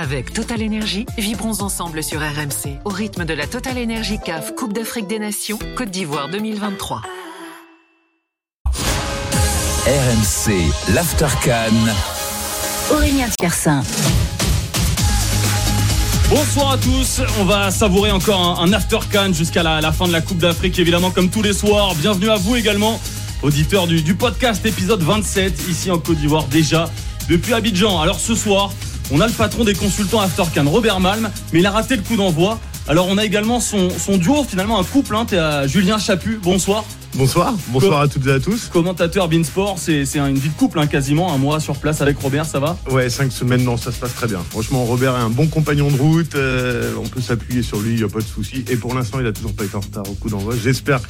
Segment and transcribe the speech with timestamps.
[0.00, 4.72] Avec Total Énergie, vibrons ensemble sur RMC au rythme de la Total Énergie CAF Coupe
[4.72, 7.02] d'Afrique des Nations Côte d'Ivoire 2023.
[9.86, 11.74] RMC, l'Aftercan.
[12.92, 13.82] Aurélien Tiersin.
[16.30, 20.20] Bonsoir à tous, on va savourer encore un, After Can jusqu'à la, fin de la
[20.20, 21.96] Coupe d'Afrique, évidemment comme tous les soirs.
[21.96, 23.00] Bienvenue à vous également,
[23.42, 26.88] auditeurs du, du podcast épisode 27, ici en Côte d'Ivoire déjà,
[27.28, 28.00] depuis Abidjan.
[28.00, 28.70] Alors ce soir,
[29.10, 32.16] on a le patron des consultants Aftercan, Robert Malm, mais il a raté le coup
[32.16, 32.58] d'envoi.
[32.86, 36.84] Alors on a également son, duo, finalement un couple, hein, à Julien Chaput, bonsoir.
[37.14, 38.68] Bonsoir, bonsoir à toutes et à tous.
[38.72, 42.46] Commentateur Beansport, c'est une vie de couple hein, quasiment, un mois sur place avec Robert,
[42.46, 42.76] ça va?
[42.90, 44.40] Ouais, cinq semaines, non, ça se passe très bien.
[44.50, 47.96] Franchement, Robert est un bon compagnon de route, euh, on peut s'appuyer sur lui, il
[47.96, 48.64] n'y a pas de souci.
[48.70, 50.54] Et pour l'instant, il a toujours pas été en retard au coup d'envoi.
[50.62, 51.00] J'espère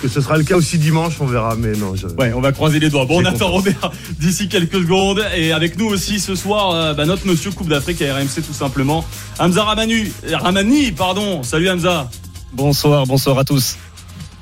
[0.00, 1.94] que ce sera le cas aussi dimanche, on verra, mais non.
[2.18, 3.04] Ouais, on va croiser les doigts.
[3.04, 3.90] Bon, on attend Robert
[4.20, 5.24] d'ici quelques secondes.
[5.36, 8.52] Et avec nous aussi ce soir, euh, bah, notre monsieur Coupe d'Afrique à RMC tout
[8.52, 9.04] simplement.
[9.38, 11.42] Hamza Ramani, Ramani, pardon.
[11.42, 12.10] Salut Hamza.
[12.52, 13.76] Bonsoir, bonsoir à tous.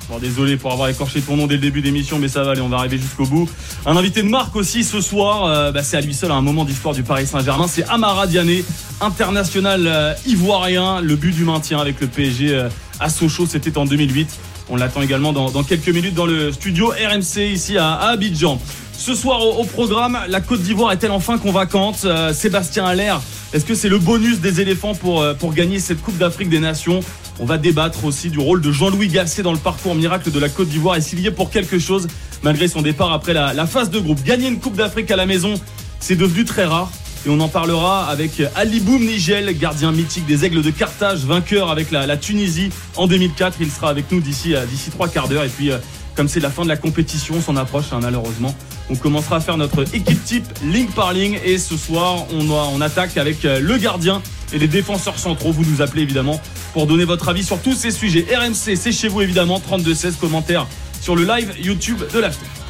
[0.08, 2.60] Bon, désolé pour avoir écorché ton nom dès le début d'émission, mais ça va aller,
[2.60, 3.48] on va arriver jusqu'au bout.
[3.86, 6.64] Un invité de marque aussi ce soir, euh, bah, c'est à lui seul un moment
[6.64, 7.66] d'histoire du Paris Saint-Germain.
[7.68, 8.64] C'est Amara Diané,
[9.00, 11.00] international euh, ivoirien.
[11.00, 12.68] Le but du maintien avec le PSG
[13.00, 14.38] à Sochaux, c'était en 2008.
[14.68, 18.60] On l'attend également dans, quelques minutes dans le studio RMC ici à, Abidjan.
[18.96, 23.20] Ce soir au, programme, la Côte d'Ivoire est-elle enfin convaincante euh, Sébastien Allaire,
[23.52, 26.60] est-ce que c'est le bonus des éléphants pour, euh, pour gagner cette Coupe d'Afrique des
[26.60, 27.00] Nations?
[27.40, 30.48] On va débattre aussi du rôle de Jean-Louis Gasset dans le parcours miracle de la
[30.48, 32.06] Côte d'Ivoire et s'il y est pour quelque chose
[32.42, 34.22] malgré son départ après la phase de groupe.
[34.22, 35.54] Gagner une Coupe d'Afrique à la maison,
[36.00, 36.90] c'est devenu très rare.
[37.24, 41.70] Et on en parlera avec Ali Boum Nigel, gardien mythique des Aigles de Carthage, vainqueur
[41.70, 43.58] avec la, Tunisie en 2004.
[43.60, 45.44] Il sera avec nous d'ici euh, d'ici trois quarts d'heure.
[45.44, 45.78] Et puis, euh,
[46.16, 48.54] comme c'est la fin de la compétition, on approche hein, malheureusement.
[48.90, 51.38] On commencera à faire notre équipe type ligne par ligne.
[51.44, 54.20] Et ce soir, on, on attaque avec euh, le gardien
[54.52, 55.52] et les défenseurs centraux.
[55.52, 56.40] Vous nous appelez évidemment
[56.72, 58.26] pour donner votre avis sur tous ces sujets.
[58.34, 59.60] RMC, c'est chez vous évidemment.
[59.60, 60.66] 32-16 commentaires
[61.00, 62.61] sur le live YouTube de l'After.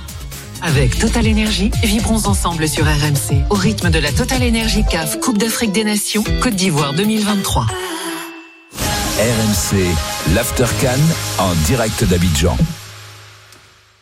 [0.64, 5.36] Avec Total Énergie, vibrons ensemble sur RMC au rythme de la Total Énergie CAF Coupe
[5.36, 7.66] d'Afrique des Nations Côte d'Ivoire 2023.
[9.18, 11.00] RMC, l'Aftercan
[11.40, 12.56] en direct d'Abidjan.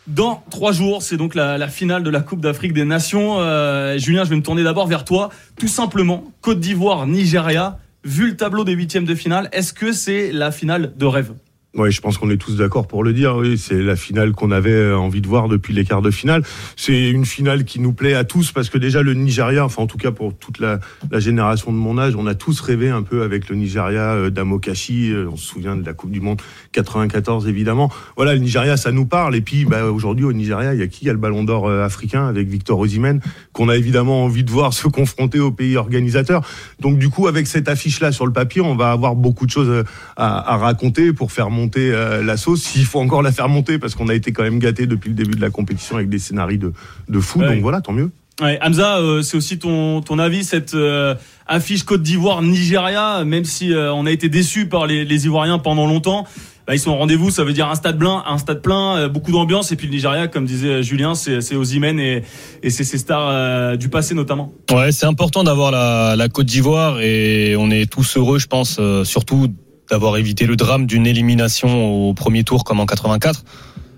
[0.05, 3.39] Dans trois jours, c'est donc la, finale de la Coupe d'Afrique des Nations.
[3.39, 5.29] Euh, Julien, je vais me tourner d'abord vers toi.
[5.57, 7.79] Tout simplement, Côte d'Ivoire, Nigeria.
[8.03, 11.33] Vu le tableau des huitièmes de finale, est-ce que c'est la finale de rêve?
[11.73, 13.37] Oui, je pense qu'on est tous d'accord pour le dire.
[13.37, 16.43] Oui, c'est la finale qu'on avait envie de voir depuis les quarts de finale.
[16.75, 19.87] C'est une finale qui nous plaît à tous parce que déjà le Nigeria, enfin en
[19.87, 23.03] tout cas pour toute la, la génération de mon âge, on a tous rêvé un
[23.03, 25.13] peu avec le Nigeria euh, d'Amokashi.
[25.13, 26.41] Euh, on se souvient de la Coupe du Monde
[26.73, 27.89] 94 évidemment.
[28.17, 29.37] Voilà, le Nigeria, ça nous parle.
[29.37, 31.05] Et puis bah, aujourd'hui au Nigeria, il y a qui?
[31.05, 33.21] Il y a le Ballon d'Or euh, africain avec Victor Osimhen
[33.53, 36.45] qu'on a évidemment envie de voir se confronter au pays organisateur.
[36.81, 39.85] Donc du coup, avec cette affiche-là sur le papier, on va avoir beaucoup de choses
[40.17, 43.77] à, à raconter pour faire monter euh, la sauce, s'il faut encore la faire monter,
[43.77, 46.19] parce qu'on a été quand même gâté depuis le début de la compétition avec des
[46.19, 46.73] scénarios de,
[47.09, 47.41] de fou.
[47.41, 48.11] Donc voilà, tant mieux.
[48.41, 51.13] Ouais, Hamza, euh, c'est aussi ton, ton avis, cette euh,
[51.45, 56.25] affiche Côte d'Ivoire-Nigeria, même si on a été déçus par les, les Ivoiriens pendant longtemps.
[56.67, 59.31] Bah, ils sont au rendez-vous, ça veut dire un stade plein, un stade plein, beaucoup
[59.31, 59.71] d'ambiance.
[59.71, 62.23] Et puis le Nigeria, comme disait Julien, c'est Ozymen et,
[62.63, 64.53] et c'est ses stars du passé notamment.
[64.71, 68.79] Ouais, c'est important d'avoir la, la Côte d'Ivoire et on est tous heureux, je pense,
[69.03, 69.47] surtout
[69.91, 73.43] d'avoir évité le drame d'une élimination au premier tour comme en 84.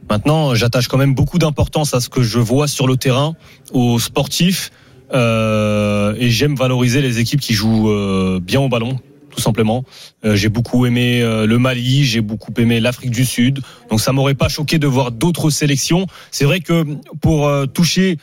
[0.09, 3.35] Maintenant, j'attache quand même beaucoup d'importance à ce que je vois sur le terrain,
[3.71, 4.71] aux sportifs,
[5.13, 8.99] euh, et j'aime valoriser les équipes qui jouent euh, bien au ballon,
[9.29, 9.85] tout simplement.
[10.25, 13.61] Euh, j'ai beaucoup aimé euh, le Mali, j'ai beaucoup aimé l'Afrique du Sud,
[13.91, 16.07] donc ça m'aurait pas choqué de voir d'autres sélections.
[16.31, 16.85] C'est vrai que
[17.21, 18.17] pour euh, toucher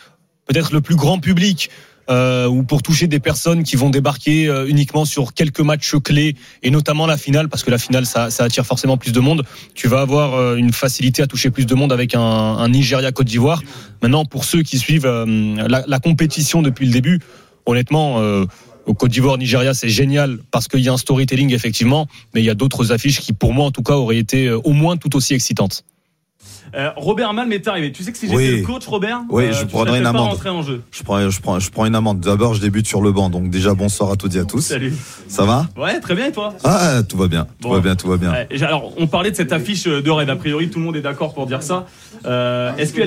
[0.47, 1.70] peut-être le plus grand public,
[2.10, 6.34] euh, ou pour toucher des personnes qui vont débarquer euh, uniquement sur quelques matchs clés
[6.62, 9.44] et notamment la finale parce que la finale ça, attire forcément plus de monde.
[9.75, 13.28] Tu vas avoir euh, une facilité à toucher plus de monde avec un, Nigeria Côte
[13.28, 13.62] d'Ivoire.
[14.03, 17.20] Maintenant pour ceux qui suivent la, la, compétition depuis le début,
[17.66, 18.16] honnêtement.
[18.87, 22.44] au Côte d'Ivoire, Nigeria, c'est génial parce qu'il y a un storytelling effectivement, mais il
[22.44, 25.14] y a d'autres affiches qui, pour moi en tout cas, auraient été au moins tout
[25.17, 25.85] aussi excitantes.
[26.75, 27.93] Euh, Robert Mal m'est arrivé.
[27.93, 30.38] Tu sais que si j'étais le coach, Robert, oui, euh, je prendrais une amende.
[30.46, 30.82] En jeu.
[30.90, 32.20] Je prends, je prends, je prends une amende.
[32.20, 33.31] D'abord, je débute sur le banc.
[33.31, 34.61] Donc déjà, bonsoir à toutes et à tous.
[34.61, 34.93] Salut.
[35.28, 35.67] Ça va?
[35.76, 36.26] Ouais, très bien.
[36.26, 36.55] Et toi?
[36.64, 37.46] Ah, tout va bien.
[37.61, 38.32] Tout va bien, tout va bien.
[38.62, 40.31] alors, on parlait de cette affiche de rêve.
[40.31, 41.87] A priori, tout le monde est d'accord pour dire ça.
[42.26, 43.02] Euh, Est-ce que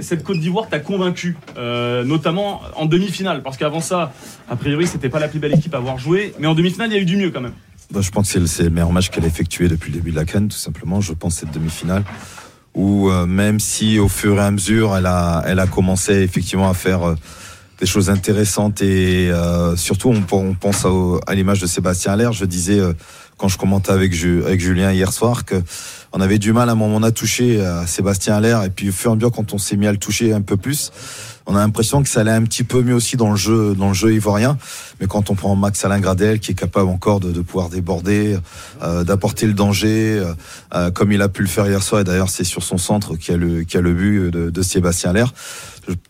[0.00, 3.42] cette Côte d'Ivoire t'a convaincu, euh, notamment en demi-finale?
[3.42, 4.12] Parce qu'avant ça,
[4.48, 6.34] a priori, c'était pas la plus belle équipe à avoir joué.
[6.38, 7.54] Mais en demi-finale, il y a eu du mieux quand même.
[7.92, 10.16] Bah, je pense que c'est le meilleur match qu'elle a effectué depuis le début de
[10.16, 11.00] la canne, tout simplement.
[11.00, 12.04] Je pense cette demi-finale
[12.74, 16.70] où euh, même si au fur et à mesure elle a, elle a commencé effectivement
[16.70, 17.14] à faire, euh,
[17.80, 20.86] des choses intéressantes et euh, surtout on, on pense
[21.26, 22.32] à, l'image de Sébastien Allaire.
[22.32, 22.92] Je disais euh,
[23.38, 25.62] quand je commentais avec, avec Julien hier soir que
[26.12, 28.92] on avait du mal à un moment à toucher à Sébastien Allaire et puis au
[28.92, 30.92] fur et à mesure quand on s'est mis à le toucher un peu plus,
[31.46, 33.88] on a l'impression que ça allait un petit peu mieux aussi dans le jeu, dans
[33.88, 34.58] le jeu ivoirien.
[35.00, 38.36] Mais quand on prend Max Alain Gradel, qui est capable encore de, de pouvoir déborder,
[38.82, 40.34] euh, d'apporter le danger, euh,
[40.74, 43.16] euh, comme il a pu le faire hier soir, et d'ailleurs c'est sur son centre
[43.16, 45.32] qui a le, qui a le but de, de Sébastien Allaire.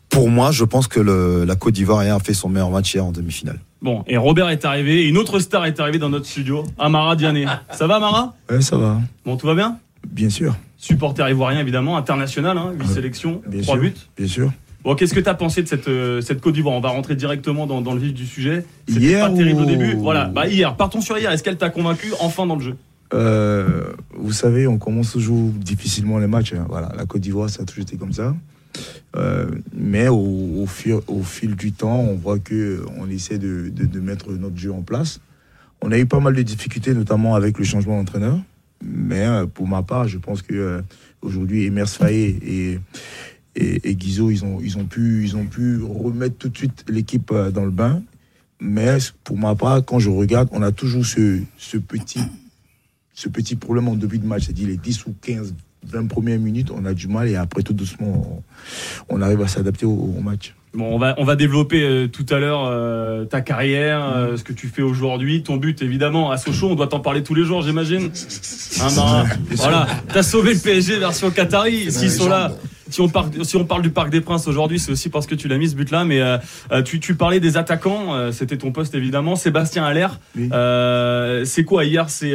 [0.09, 3.05] Pour moi, je pense que le, la Côte d'Ivoire a fait son meilleur match hier
[3.05, 3.61] en demi-finale.
[3.81, 7.17] Bon, et Robert est arrivé, et une autre star est arrivée dans notre studio, Amara
[7.17, 7.47] Diané.
[7.73, 8.35] Ça va, Amara?
[8.51, 9.01] Ouais, ça va.
[9.25, 9.79] Bon, tout va bien?
[10.07, 10.55] Bien sûr.
[10.77, 13.95] Supporter ivoirien, évidemment, international, hein, 8 sélections, 3 buts.
[14.19, 14.53] Bien sûr.
[14.83, 16.75] Bon, qu'est-ce que tu as pensé de cette, euh, cette Côte d'Ivoire?
[16.75, 18.65] On va rentrer directement dans, dans, le vif du sujet.
[18.89, 19.95] Hier pas terrible au début.
[19.95, 21.31] Voilà, bah hier, partons sur hier.
[21.31, 22.77] Est-ce qu'elle t'a convaincu enfin dans le jeu?
[23.13, 26.55] Euh, Vous savez, on commence toujours difficilement les matchs.
[26.55, 26.67] Hein.
[26.69, 28.35] Voilà, la Côte d'Ivoire, ça a toujours été comme ça.
[29.17, 33.69] Euh, mais au, au, fil, au, fil, du temps, on voit que on essaie de,
[33.69, 35.21] de, de, mettre notre jeu en place.
[35.83, 38.39] On a eu pas mal de difficultés, notamment avec le changement d'entraîneur.
[38.83, 40.83] Mais pour ma part, je pense que
[41.21, 42.79] aujourd'hui, Emers Faye et
[43.61, 46.85] et, et Guizot, ils ont, ils, ont pu, ils ont pu remettre tout de suite
[46.89, 48.03] l'équipe euh, dans le bain.
[48.61, 52.21] Mais pour ma part, quand je regarde, on a toujours ce, ce, petit,
[53.15, 55.55] ce petit problème en début de match, c'est-à-dire les 10 ou 15,
[55.87, 58.43] 20 premières minutes, on a du mal et après tout doucement,
[59.09, 60.55] on, arrive à s'adapter au, au, match.
[60.75, 64.45] Bon, on va, on va développer euh, tout à l'heure euh, ta carrière, euh, ce
[64.45, 67.45] que tu fais aujourd'hui, ton but évidemment à Sochaux, on doit t'en parler tous les
[67.45, 68.11] jours, j'imagine.
[68.81, 69.25] Hein, bah,
[69.57, 72.53] voilà, t'as sauvé le PSG version Qatari, s'ils sont là
[72.91, 75.35] si on, parle, si on parle du Parc des Princes aujourd'hui, c'est aussi parce que
[75.35, 76.05] tu l'as mis ce but-là.
[76.05, 76.39] Mais euh,
[76.73, 79.37] euh tu, tu, parlais des attaquants, euh, c'était ton poste évidemment.
[79.37, 80.49] Sébastien Allaire, oui.
[80.53, 81.85] euh, c'est quoi?
[81.85, 82.35] Hier C'est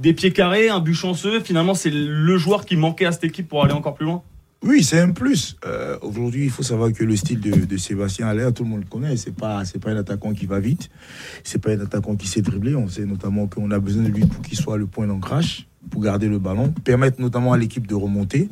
[0.00, 1.40] des pieds carrés, un but chanceux.
[1.40, 4.22] Finalement, c'est le joueur qui manquait à cette équipe pour aller encore plus loin?
[4.64, 5.56] Oui, c'est un plus.
[5.66, 8.82] Euh, Aujourd'hui, il faut savoir que le style de, de Sébastien Allaire, tout le monde
[8.82, 9.16] le connaît.
[9.16, 10.88] C'est pas, c'est pas un attaquant qui va vite.
[11.42, 12.76] C'est pas un attaquant qui sait dribbler.
[12.76, 16.02] On sait notamment qu'on a besoin de lui pour qu'il soit le point d'ancrage pour
[16.02, 18.48] garder le ballon, permettre notamment à l'équipe de remonter.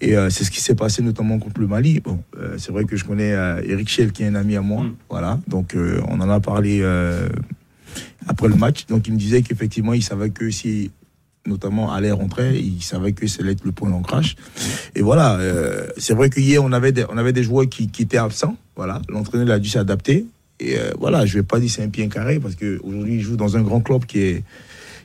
[0.00, 2.00] Et euh, c'est ce qui s'est passé notamment contre le Mali.
[2.00, 4.62] Bon, euh, c'est vrai que je connais euh, Eric Schell qui est un ami à
[4.62, 4.84] moi.
[4.84, 4.94] Mm.
[5.10, 5.76] Voilà, donc
[6.08, 6.82] on en a parlé
[8.26, 8.86] après le match.
[8.86, 10.90] Donc il me disait qu'effectivement il savait que si
[11.44, 14.36] notamment à l'air rentrait, il savait que être le point d'ancrage.
[14.94, 15.38] Et voilà,
[15.98, 18.56] c'est vrai qu'hier on avait des, on avait des joueurs qui, qui étaient absents.
[18.76, 20.26] Voilà, l'entraîneur a dû s'adapter.
[20.62, 23.20] Et euh, voilà, je vais pas dire c'est un pied carré parce que aujourd'hui il
[23.20, 24.44] joue dans un grand club qui est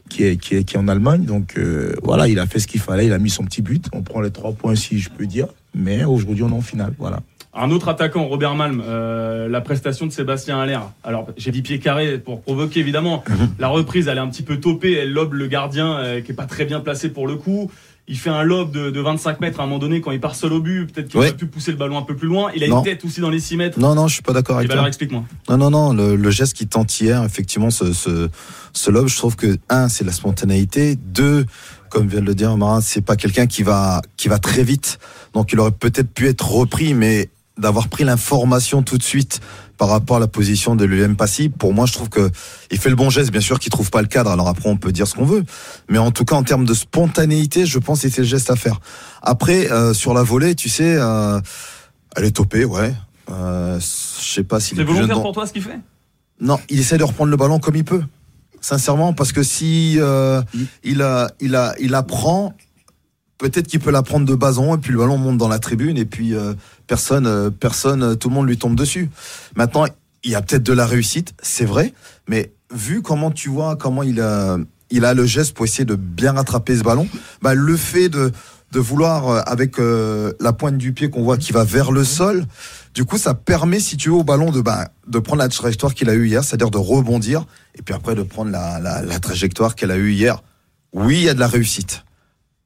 [0.09, 1.25] qui est, qui est, qui est en Allemagne.
[1.25, 3.85] Donc euh, voilà, il a fait ce qu'il fallait, il a mis son petit but.
[3.93, 5.47] On prend les trois points si je peux dire.
[5.75, 6.93] Mais aujourd'hui on est en finale.
[6.97, 7.19] Voilà.
[7.59, 10.91] Un autre attaquant, Robert Malm, euh, la prestation de Sébastien Allaire.
[11.03, 13.23] Alors, j'ai dit pied carré pour provoquer, évidemment.
[13.57, 14.93] La reprise, elle est un petit peu topée.
[14.93, 17.71] Elle lobe le gardien, euh, qui est pas très bien placé pour le coup.
[18.09, 20.35] Il fait un lob de, de, 25 mètres à un moment donné quand il part
[20.35, 20.85] seul au but.
[20.85, 22.51] Peut-être qu'il aurait pu pousser le ballon un peu plus loin.
[22.55, 22.77] Il a non.
[22.77, 23.79] une tête aussi dans les 6 mètres.
[23.79, 24.75] Non, non, je suis pas d'accord avec toi.
[24.75, 25.25] Alors, explique-moi.
[25.49, 25.93] Non, non, non.
[25.93, 28.29] Le, le, geste qui tente hier, effectivement, ce, ce,
[28.71, 30.95] ce lob, je trouve que, un, c'est la spontanéité.
[30.95, 31.45] Deux,
[31.89, 34.99] comme vient de le dire Marin, c'est pas quelqu'un qui va, qui va très vite.
[35.33, 39.41] Donc, il aurait peut-être pu être repris, mais d'avoir pris l'information tout de suite
[39.77, 42.29] par rapport à la position de l'UM Passy, pour moi, je trouve que
[42.71, 43.31] il fait le bon geste.
[43.31, 44.31] Bien sûr qu'il trouve pas le cadre.
[44.31, 45.43] Alors après, on peut dire ce qu'on veut,
[45.89, 48.55] mais en tout cas, en termes de spontanéité, je pense que c'est le geste à
[48.55, 48.79] faire.
[49.21, 51.39] Après, euh, sur la volée, tu sais, euh,
[52.15, 52.93] elle est topée, ouais.
[53.29, 54.75] Euh, je sais pas si.
[54.75, 55.79] C'est volontaire pour toi ce qu'il fait?
[56.39, 58.03] Non, il essaie de reprendre le ballon comme il peut.
[58.61, 60.41] Sincèrement, parce que si euh,
[60.83, 62.53] il a, il a, il apprend,
[63.37, 65.47] peut-être qu'il peut la prendre de bas en haut et puis le ballon monte dans
[65.47, 66.53] la tribune et puis euh,
[66.87, 69.09] personne, euh, personne, tout le monde lui tombe dessus.
[69.55, 69.85] Maintenant,
[70.23, 71.93] il y a peut-être de la réussite, c'est vrai,
[72.27, 74.57] mais vu comment tu vois, comment il a,
[74.89, 77.07] il a le geste pour essayer de bien rattraper ce ballon,
[77.41, 78.31] bah, le fait de,
[78.71, 82.03] de vouloir euh, avec euh, la pointe du pied qu'on voit qui va vers le
[82.03, 82.45] sol,
[82.93, 85.93] du coup ça permet si tu veux au ballon de bah, de prendre la trajectoire
[85.93, 89.19] qu'il a eu hier, c'est-à-dire de rebondir et puis après de prendre la, la, la
[89.19, 90.41] trajectoire qu'elle a eu hier.
[90.93, 92.03] Oui, il y a de la réussite.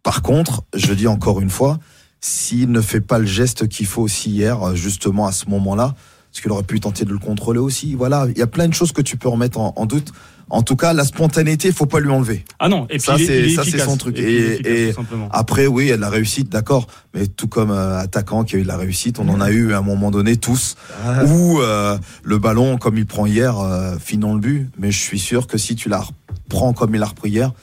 [0.03, 1.79] Par contre, je dis encore une fois,
[2.20, 5.96] s'il ne fait pas le geste qu'il faut aussi hier, justement à ce moment-là,
[6.31, 7.93] parce qu'il aurait pu tenter de le contrôler aussi.
[7.93, 10.13] Voilà, il y a plein de choses que tu peux remettre en, en doute.
[10.50, 12.43] En tout cas, la spontanéité, il faut pas lui enlever.
[12.60, 14.17] Ah non, et puis ça c'est ça c'est son truc.
[14.17, 14.96] Et, et, et
[15.29, 16.88] après, oui, il y a de la réussite, d'accord.
[17.13, 19.74] Mais tout comme euh, attaquant qui a eu de la réussite, on en a eu
[19.74, 20.75] à un moment donné tous.
[21.05, 21.24] Ah.
[21.24, 24.70] Où euh, le ballon, comme il prend hier, euh, finit le but.
[24.77, 27.53] Mais je suis sûr que si tu la reprends comme il l'a repris hier,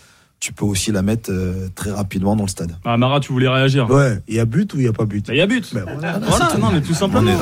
[0.41, 2.77] tu peux aussi la mettre euh, très rapidement dans le stade.
[2.85, 5.05] Ah, Mara, tu voulais réagir Ouais, il y a but ou il n'y a pas
[5.05, 5.75] but Il y a but.
[5.75, 7.33] Ben, voilà, voilà non, mais tout simplement.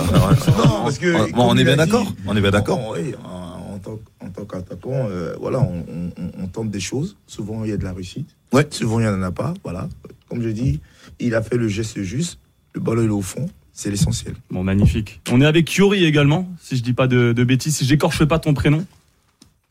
[1.34, 2.12] On est, bien d'accord.
[2.26, 2.94] On est bien d'accord.
[2.94, 5.84] Oui, en, tant, en tant qu'attaquant, euh, voilà, on,
[6.16, 7.16] on, on, tente des choses.
[7.26, 8.28] Souvent, il y a de la réussite.
[8.52, 8.66] Ouais.
[8.70, 9.52] Souvent, il n'y en a pas.
[9.62, 9.88] Voilà.
[10.30, 10.80] Comme je dis,
[11.20, 12.38] il a fait le geste juste.
[12.72, 13.46] Le ballon est au fond.
[13.72, 14.34] C'est l'essentiel.
[14.50, 15.20] Bon, magnifique.
[15.30, 18.38] On est avec Yori également, si je dis pas de, de bêtises, si j'écorche pas
[18.38, 18.86] ton prénom.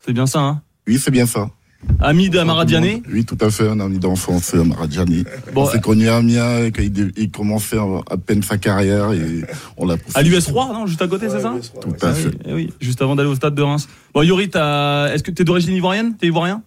[0.04, 0.62] C'est bien ça, hein?
[0.86, 1.50] Oui, c'est bien ça.
[2.00, 5.24] Ami d'Amaradiané Oui, tout à fait, un ami d'enfance, Amaradiané.
[5.54, 9.42] Bon, on s'est connu à Amiens quand il, il commençait à peine sa carrière et
[9.76, 9.96] on l'a.
[10.14, 12.30] À l'US 3, non Juste à côté, c'est ça Tout à fait.
[12.46, 13.88] Eh oui, juste avant d'aller au stade de Reims.
[14.14, 16.16] Bon, t'as- est-ce que t'es d'origine ivoirienne?
[16.16, 16.62] T'es ivoirien?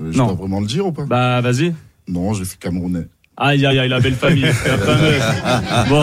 [0.00, 0.26] Euh, Je Non.
[0.26, 1.04] dois vraiment le dire ou pas?
[1.04, 1.74] Bah, vas-y.
[2.08, 3.06] Non, je suis camerounais.
[3.40, 4.42] Aïe, aïe, aïe, la belle famille.
[4.42, 5.22] la fameuse.
[5.88, 6.02] Bon.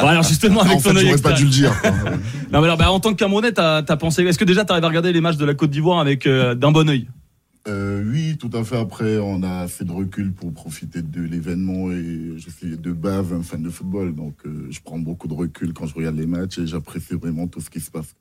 [0.00, 1.72] Bon, alors justement, avec en ton fait, œil pas dû le dire.
[2.52, 4.22] Non, mais alors, bah, en tant que Camerounais, t'as as pensé.
[4.22, 6.70] Est-ce que déjà t'arrives à regarder les matchs de la Côte d'Ivoire avec euh, d'un
[6.70, 7.08] bon œil?
[7.68, 8.76] Euh, oui, tout à fait.
[8.76, 13.32] Après, on a fait de recul pour profiter de l'événement et je suis de base
[13.32, 16.26] un fan de football, donc euh, je prends beaucoup de recul quand je regarde les
[16.26, 18.14] matchs et j'apprécie vraiment tout ce qui se passe.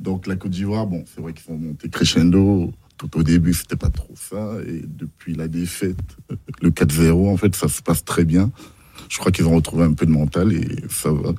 [0.00, 2.72] Donc la Côte d'Ivoire, bon, c'est vrai qu'ils sont montés crescendo.
[2.96, 5.98] Tout au début, c'était pas trop ça, et depuis la défaite,
[6.32, 8.50] euh, le 4-0, en fait, ça se passe très bien.
[9.10, 11.34] Je crois qu'ils ont retrouvé un peu de mental et ça va.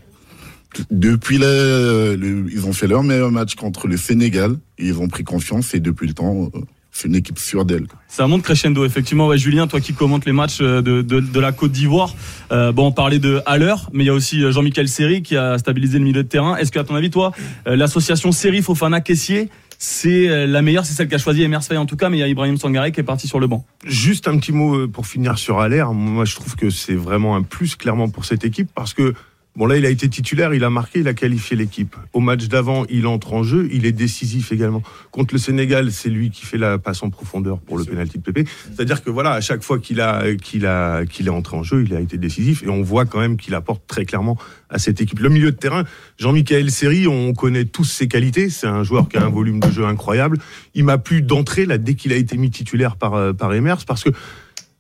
[0.91, 5.23] Depuis le- ils ont fait leur meilleur match contre le Sénégal et ils ont pris
[5.23, 6.51] confiance et depuis le temps,
[6.97, 7.85] c'est une équipe sûre d'elle.
[8.07, 9.27] Ça monte crescendo, effectivement.
[9.27, 12.15] Ouais, Julien, toi qui commentes les matchs euh, de, de, de la Côte d'Ivoire,
[12.51, 15.37] euh, bon, on parlait de Haller, mais il y a aussi euh, Jean-Michel Seri qui
[15.37, 16.57] a stabilisé le milieu de terrain.
[16.57, 17.33] Est-ce que, à ton avis, toi,
[17.67, 22.09] l'association Seri Fofana Caissier, c'est la meilleure, c'est celle qu'a choisi Emers en tout cas,
[22.09, 23.63] mais il y a Ibrahim Sangaré qui est parti sur le banc.
[23.85, 25.93] Juste un petit mot pour finir sur Allaire.
[25.93, 29.13] Moi, je trouve que c'est vraiment un plus clairement pour cette équipe parce que
[29.57, 31.95] bon là, il a été titulaire, il a marqué, il a qualifié l'équipe.
[32.13, 34.83] Au match d'avant, il entre en jeu, il est décisif également.
[35.11, 38.23] Contre le Sénégal, c'est lui qui fait la passe en profondeur pour le pénalty de
[38.23, 38.45] Pépé.
[38.73, 41.83] C'est-à-dire que voilà, à chaque fois qu'il a qu'il a qu'il est entré en jeu,
[41.83, 44.37] il a été décisif et on voit quand même qu'il apporte très clairement
[44.69, 45.19] à cette équipe.
[45.19, 45.83] Le milieu de terrain,
[46.19, 48.51] Jean-Michel Seri, on connaît tous ses qualités.
[48.51, 50.37] C'est un joueur qui a un volume de jeu incroyable.
[50.75, 53.85] Il m'a plu d'entrée là dès qu'il a été mis titulaire par euh, par Emers
[53.87, 54.11] parce que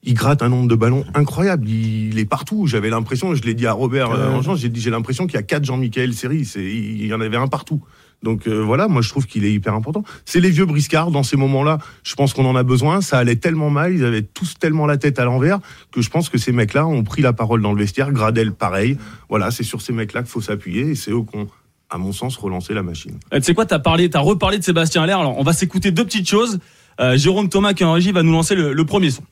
[0.03, 1.67] il gratte un nombre de ballons incroyable.
[1.67, 2.67] Il est partout.
[2.67, 5.43] J'avais l'impression, je l'ai dit à Robert euh, j'ai dit j'ai l'impression qu'il y a
[5.43, 6.45] quatre Jean-Michel Seri.
[6.45, 7.81] C'est il y en avait un partout.
[8.23, 10.03] Donc euh, voilà, moi je trouve qu'il est hyper important.
[10.25, 11.77] C'est les vieux briscards dans ces moments-là.
[12.03, 13.01] Je pense qu'on en a besoin.
[13.01, 15.59] Ça allait tellement mal, ils avaient tous tellement la tête à l'envers
[15.91, 18.11] que je pense que ces mecs-là ont pris la parole dans le vestiaire.
[18.11, 18.97] Gradel, pareil.
[19.29, 21.47] Voilà, c'est sur ces mecs-là qu'il faut s'appuyer et c'est eux qui ont,
[21.89, 23.19] à mon sens, relancé la machine.
[23.33, 25.13] Euh, tu sais quoi, t'as parlé, t'as reparlé de Sébastien Haller.
[25.13, 26.59] Alors, on va s'écouter deux petites choses.
[26.99, 29.23] Euh, Jérôme Thomas qui est en régie va nous lancer le, le premier son.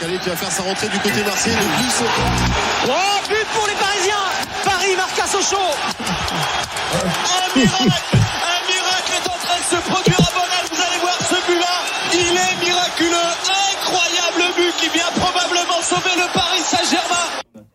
[0.00, 1.56] Calais qui va faire sa rentrée du côté marseillais.
[1.56, 2.04] Le but se
[2.88, 4.26] Oh, but pour les Parisiens
[4.64, 5.56] Paris marque à Sochaux
[6.94, 10.64] Un miracle Un miracle est en train de se produire à Bonal.
[10.72, 11.74] Vous allez voir ce but-là.
[12.14, 13.30] Il est miraculeux.
[13.74, 17.66] Incroyable but qui vient probablement sauver le Paris Saint-Germain.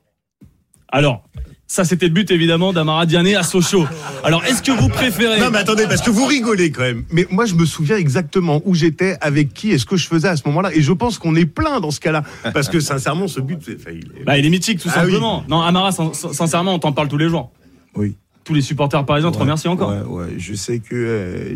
[0.91, 1.21] Alors,
[1.67, 3.85] ça c'était le but évidemment d'Amara Diané à Sochaux.
[4.23, 7.03] Alors, est-ce que vous préférez Non mais attendez, parce que vous rigolez quand même.
[7.11, 10.29] Mais moi je me souviens exactement où j'étais, avec qui, et ce que je faisais
[10.29, 10.73] à ce moment-là.
[10.73, 12.23] Et je pense qu'on est plein dans ce cas-là.
[12.53, 15.11] Parce que sincèrement, ce but, enfin, il est- Bah, il est mythique, tout Ah oui.
[15.11, 15.43] simplement.
[15.49, 17.51] Non, Amara, sin- sin- sincèrement, on t'en parle tous les jours.
[17.95, 18.15] Oui.
[18.45, 19.89] Tous les supporters parisiens te Ouais, remercient encore.
[19.89, 20.33] Ouais, ouais.
[20.37, 21.55] Je sais que euh,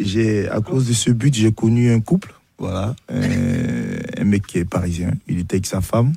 [0.00, 2.34] j'ai, à cause de ce but, j'ai connu un couple.
[2.58, 2.94] Voilà.
[3.12, 5.12] Euh, un mec qui est parisien.
[5.28, 6.12] Il était avec sa femme.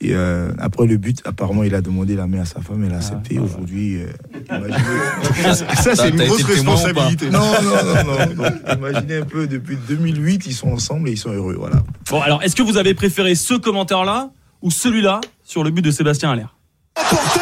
[0.00, 2.84] Et euh, après le but, apparemment, il a demandé la main à sa femme.
[2.84, 3.38] Elle a accepté.
[3.38, 4.06] Aujourd'hui, euh,
[4.50, 5.54] imaginez.
[5.54, 7.30] Ça, c'est une grosse responsabilité.
[7.30, 8.34] Non, non, non, non.
[8.34, 11.56] Donc, imaginez un peu, depuis 2008, ils sont ensemble et ils sont heureux.
[11.58, 11.82] Voilà.
[12.10, 15.90] Bon, alors, est-ce que vous avez préféré ce commentaire-là ou celui-là sur le but de
[15.90, 16.46] Sébastien Haller
[16.94, 17.40] Portait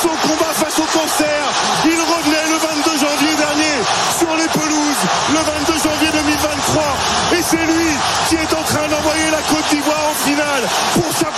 [0.00, 1.40] son combat face au cancer.
[1.84, 3.76] Il revenait le 22 janvier dernier
[4.16, 6.82] sur les pelouses, le 22 janvier 2023.
[7.36, 7.90] Et c'est lui
[8.28, 10.64] qui est en train d'envoyer la Côte d'Ivoire en finale
[10.94, 11.29] pour sa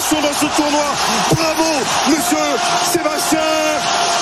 [0.00, 0.88] dans ce tournoi.
[1.36, 1.70] Bravo,
[2.08, 2.38] monsieur
[2.90, 3.38] Sébastien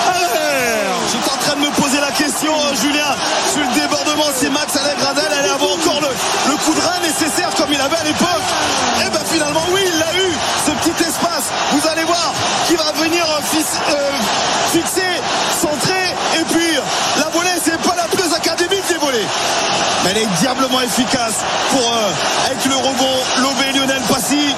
[0.09, 0.95] Allaire.
[1.13, 3.15] J'étais en train de me poser la question, euh, Julien,
[3.53, 6.09] sur le débordement, c'est Max Alain Gradel, elle avait encore le,
[6.51, 8.49] le coup de rein nécessaire comme il avait à l'époque.
[9.07, 10.33] Et ben finalement, oui, il l'a eu,
[10.67, 11.47] ce petit espace.
[11.73, 12.33] Vous allez voir
[12.67, 14.11] qui va venir euh, euh,
[14.73, 15.15] fixer,
[15.63, 16.75] centrer, et puis
[17.19, 19.27] la volée, c'est pas la plus académique des volées.
[20.11, 24.55] Elle est diablement efficace pour, euh, avec le rebond, Lobé Lionel Passy.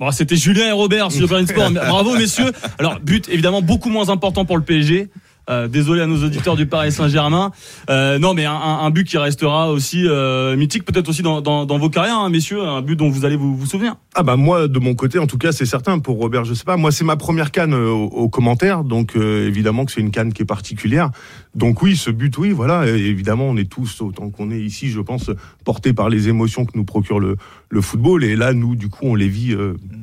[0.00, 1.70] Bon, c'était Julien et Robert sur Sport.
[1.70, 2.50] Bravo, messieurs.
[2.78, 5.08] Alors, but évidemment beaucoup moins important pour le PSG.
[5.50, 7.50] Euh, désolé à nos auditeurs du Paris Saint-Germain.
[7.90, 11.78] Euh, non, mais un, but qui restera aussi euh, mythique, peut-être aussi dans, dans, dans
[11.78, 12.62] vos carrières, hein, messieurs.
[12.62, 13.96] Un but dont vous allez vous, vous souvenir.
[14.16, 15.98] Ah bah moi de mon côté en tout cas c'est certain.
[15.98, 16.76] Pour Robert je sais pas.
[16.76, 18.84] Moi c'est ma première canne euh, au, au commentaire.
[18.84, 21.10] Donc euh, évidemment que c'est une canne qui est particulière.
[21.56, 22.86] Donc oui ce but oui voilà.
[22.86, 25.30] Évidemment on est tous autant qu'on est ici je pense
[25.64, 27.36] portés par les émotions que nous procure le,
[27.70, 28.22] le football.
[28.22, 29.56] Et là nous du coup on les vit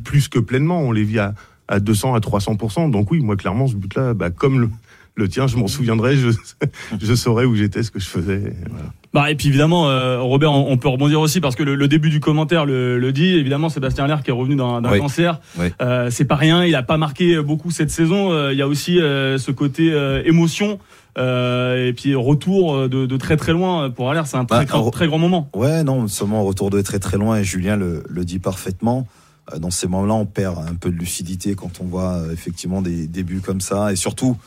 [0.03, 0.81] plus que pleinement.
[0.81, 1.33] On les vit à,
[1.69, 4.69] à 200 à 300 donc oui moi clairement ce but là bah, comme le,
[5.15, 6.29] le tien je m'en souviendrai je,
[7.01, 8.85] je saurais où j'étais ce que je faisais et voilà.
[9.13, 11.87] Bah, et puis évidemment, euh, Robert, on, on peut rebondir aussi parce que le, le
[11.89, 13.33] début du commentaire le, le dit.
[13.35, 14.99] Évidemment, Sébastien Allaire qui est revenu d'un Oui.
[14.99, 15.65] cancer, Oui.
[15.81, 16.63] euh, c'est pas rien.
[16.63, 18.31] Il a pas marqué beaucoup cette saison.
[18.31, 20.79] Euh, Il y a aussi euh, ce côté euh, émotion
[21.17, 24.27] euh, et puis retour de, de très très loin pour Allaire.
[24.27, 25.49] C'est un très, Bah, grand, re- très grand moment.
[25.53, 29.07] Ouais, non, seulement retour de très très loin et Julien le, le dit parfaitement.
[29.59, 33.41] Dans ces moments-là, on perd un peu de lucidité quand on voit effectivement des débuts
[33.41, 34.37] comme ça et surtout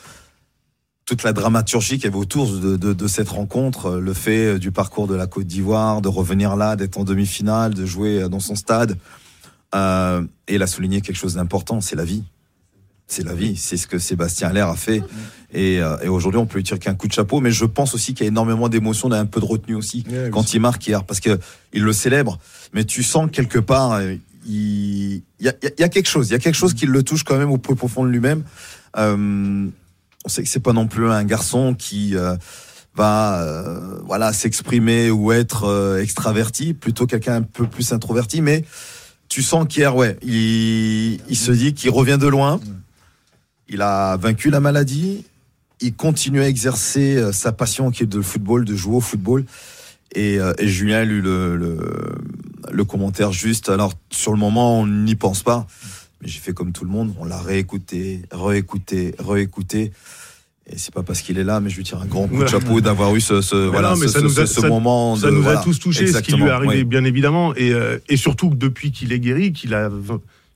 [1.06, 4.54] toute la dramaturgie qu'il y avait autour de, de, de cette rencontre, euh, le fait
[4.54, 8.22] euh, du parcours de la Côte d'Ivoire, de revenir là, d'être en demi-finale, de jouer
[8.22, 8.96] euh, dans son stade.
[9.74, 12.22] Euh, et il a souligné quelque chose d'important, c'est la vie.
[13.06, 15.02] C'est la vie, c'est ce que Sébastien Allaire a fait.
[15.52, 17.94] Et, euh, et aujourd'hui, on peut lui tirer qu'un coup de chapeau, mais je pense
[17.94, 20.86] aussi qu'il y a énormément d'émotions, et un peu de retenue aussi quand il marque
[20.86, 21.38] hier, parce que
[21.74, 22.38] il le célèbre,
[22.72, 26.30] mais tu sens que quelque part, il, il y, a, il y a quelque chose,
[26.30, 28.42] il y a quelque chose qui le touche quand même au plus profond de lui-même.
[28.96, 29.66] Euh,
[30.24, 32.36] on sait que c'est pas non plus un garçon qui euh,
[32.94, 38.64] va, euh, voilà, s'exprimer ou être euh, extraverti, plutôt quelqu'un un peu plus introverti, mais
[39.28, 42.60] tu sens qu'hier, ouais, il, il se dit qu'il revient de loin.
[43.68, 45.24] Il a vaincu la maladie.
[45.80, 49.44] Il continue à exercer euh, sa passion qui est de football, de jouer au football.
[50.14, 51.78] Et, euh, et Julien a lu le, le,
[52.70, 53.68] le commentaire juste.
[53.68, 55.66] Alors, sur le moment, on n'y pense pas.
[56.24, 57.14] Mais j'ai fait comme tout le monde.
[57.20, 59.92] On l'a réécouté, réécouté, réécouté.
[60.66, 62.46] Et c'est pas parce qu'il est là, mais je lui tire un grand coup de
[62.46, 63.34] chapeau d'avoir eu ce,
[63.68, 65.14] voilà, non, mais ce, ça nous a- ce ça- moment.
[65.16, 65.60] Ça de- nous voilà.
[65.60, 66.84] a tous touché, ce qui lui est arrivé, oui.
[66.84, 67.54] bien évidemment.
[67.54, 69.90] Et, euh, et surtout que depuis qu'il est guéri, qu'il a,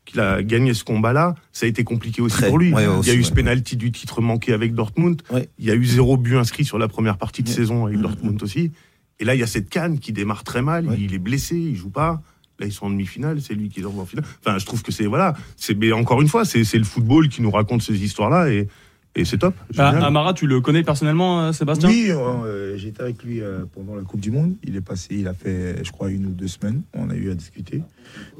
[0.07, 2.73] qu'il a gagné ce combat-là, ça a été compliqué aussi Très, pour lui.
[2.73, 3.23] ouais, Il y a eu ouais.
[3.23, 5.21] ce penalty du titre manqué avec Dortmund.
[5.31, 5.51] Ouais.
[5.59, 7.55] Il y a eu zéro but inscrit sur la première partie de Ouais.
[7.55, 8.73] saison avec Dortmund aussi.
[9.21, 10.87] Et là, il y a cette canne qui démarre très mal.
[10.87, 10.97] Ouais.
[10.99, 12.23] Il est blessé, il joue pas.
[12.59, 14.25] Là, ils sont en demi-finale, c'est lui qui les envoie en finale.
[14.45, 15.35] Enfin, je trouve que c'est, voilà.
[15.57, 18.67] C'est, mais encore une fois, c'est, c'est le football qui nous raconte ces histoires-là et,
[19.15, 19.55] et c'est top.
[19.77, 20.05] Ah, Génial.
[20.05, 21.89] Amara, tu le connais personnellement, euh, Sébastien?
[21.89, 24.55] Oui, euh, j'étais avec lui euh, pendant la Coupe du Monde.
[24.65, 26.83] Il est passé, il a fait, je crois, une ou deux semaines.
[26.95, 27.83] On a eu à discuter.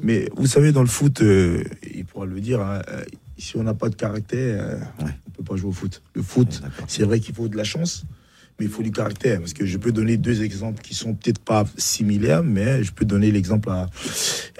[0.01, 3.03] Mais vous savez, dans le foot, euh, il pourra le dire, hein, euh,
[3.37, 5.11] si on n'a pas de caractère, euh, Ouais.
[5.27, 6.01] on peut pas jouer au foot.
[6.13, 8.03] Le foot, c'est vrai qu'il faut de la chance,
[8.59, 9.39] mais il faut du caractère.
[9.39, 13.05] Parce que je peux donner deux exemples qui sont peut-être pas similaires, mais je peux
[13.05, 13.87] donner l'exemple à,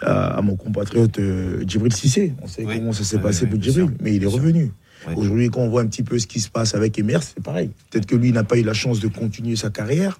[0.01, 2.33] à, à mon compatriote euh, Djibril Cissé.
[2.41, 2.77] On sait Oui.
[2.77, 4.71] comment ça s'est passé oui, pour Djibril, mais il est revenu.
[5.07, 5.13] Oui.
[5.15, 7.69] Aujourd'hui, quand on voit un petit peu ce qui se passe avec Emers, c'est pareil.
[7.89, 10.19] Peut-être que lui n'a pas eu la chance de continuer sa carrière,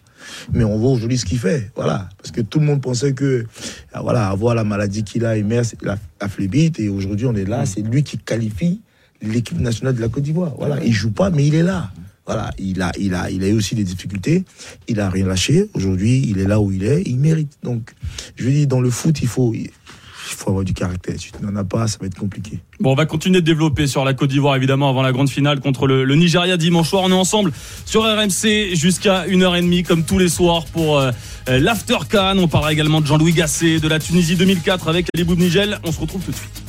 [0.54, 1.70] mais on voit aujourd'hui ce qu'il fait.
[1.76, 2.08] Voilà.
[2.18, 3.46] Parce que tout le monde pensait que,
[3.92, 7.26] ah, voilà, avoir la maladie qu'il a, Emers, il a, a fait vite, et aujourd'hui,
[7.26, 8.80] on est là, c'est lui qui qualifie
[9.22, 10.54] l'équipe nationale de la Côte d'Ivoire.
[10.58, 10.82] Voilà.
[10.82, 11.92] Il joue pas, mais il est là.
[12.30, 14.44] Voilà, il a, il a, il a eu aussi des difficultés.
[14.88, 15.68] Il a rien lâché.
[15.74, 17.02] Aujourd'hui, il est là où il est.
[17.08, 17.54] Il mérite.
[17.64, 17.90] Donc,
[18.36, 19.72] je veux dire, dans le foot, il faut, il
[20.14, 21.16] faut avoir du caractère.
[21.20, 22.60] Si tu n'en as pas, ça va être compliqué.
[22.80, 25.60] Bon, on va continuer de développer sur la Côte d'Ivoire, évidemment, avant la grande finale
[25.60, 27.02] contre le, le Nigeria dimanche soir.
[27.04, 27.52] On est ensemble
[27.88, 31.10] sur RMC jusqu'à 1h30, comme tous les soirs, pour euh,
[31.50, 32.38] euh, l'After Can.
[32.38, 35.80] On parlera également de Jean-Louis Gasset, de la Tunisie 2004 avec Ali Boubnigel.
[35.84, 36.62] On se retrouve tout de suite.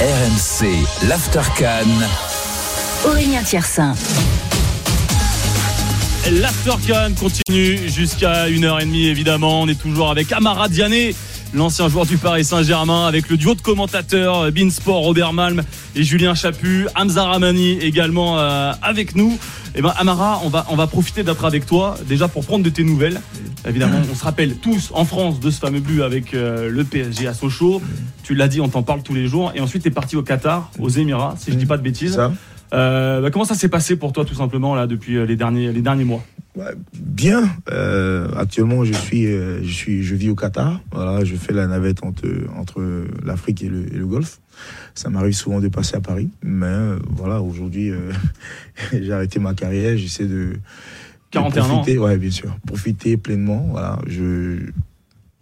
[0.00, 1.86] RMC, l'Aftercan.
[3.04, 3.94] Aurélien Tiersin.
[6.30, 9.62] L'Aftercan continue jusqu'à 1h30 évidemment.
[9.62, 11.14] On est toujours avec Amara Diané,
[11.54, 15.62] l'ancien joueur du Paris Saint-Germain, avec le duo de commentateurs euh, Beansport, Robert Malm
[15.94, 19.38] et Julien Chaput, Hamza Ramani également euh, avec nous.
[19.76, 22.70] Et ben Amara, on va, on va profiter d'être avec toi déjà pour prendre de
[22.70, 23.20] tes nouvelles.
[23.68, 27.28] Évidemment, on se rappelle tous en France de ce fameux but avec euh, le PSG
[27.28, 27.80] à Sochaux.
[28.24, 29.52] Tu l'as dit, on t'en parle tous les jours.
[29.54, 32.14] Et ensuite, tu es parti au Qatar, aux Émirats, si je dis pas de bêtises.
[32.14, 32.32] Ça
[32.72, 35.72] Euh, bah, comment ça s'est passé pour toi tout simplement là depuis euh, les derniers,
[35.72, 36.24] les derniers mois?
[36.94, 37.44] Bien.
[37.70, 40.80] Euh, actuellement, je suis, je suis, je vis au Qatar.
[40.90, 42.26] Voilà, je fais la navette entre
[42.56, 42.82] entre
[43.24, 44.40] l'Afrique et le, et le Golfe.
[44.94, 48.12] Ça m'arrive souvent de passer à Paris, mais euh, voilà, aujourd'hui, euh,
[48.92, 49.96] j'ai arrêté ma carrière.
[49.96, 50.58] J'essaie de de
[51.32, 51.68] 41 ans.
[51.68, 53.66] profiter, ouais, bien sûr, profiter pleinement.
[53.70, 54.70] Voilà, je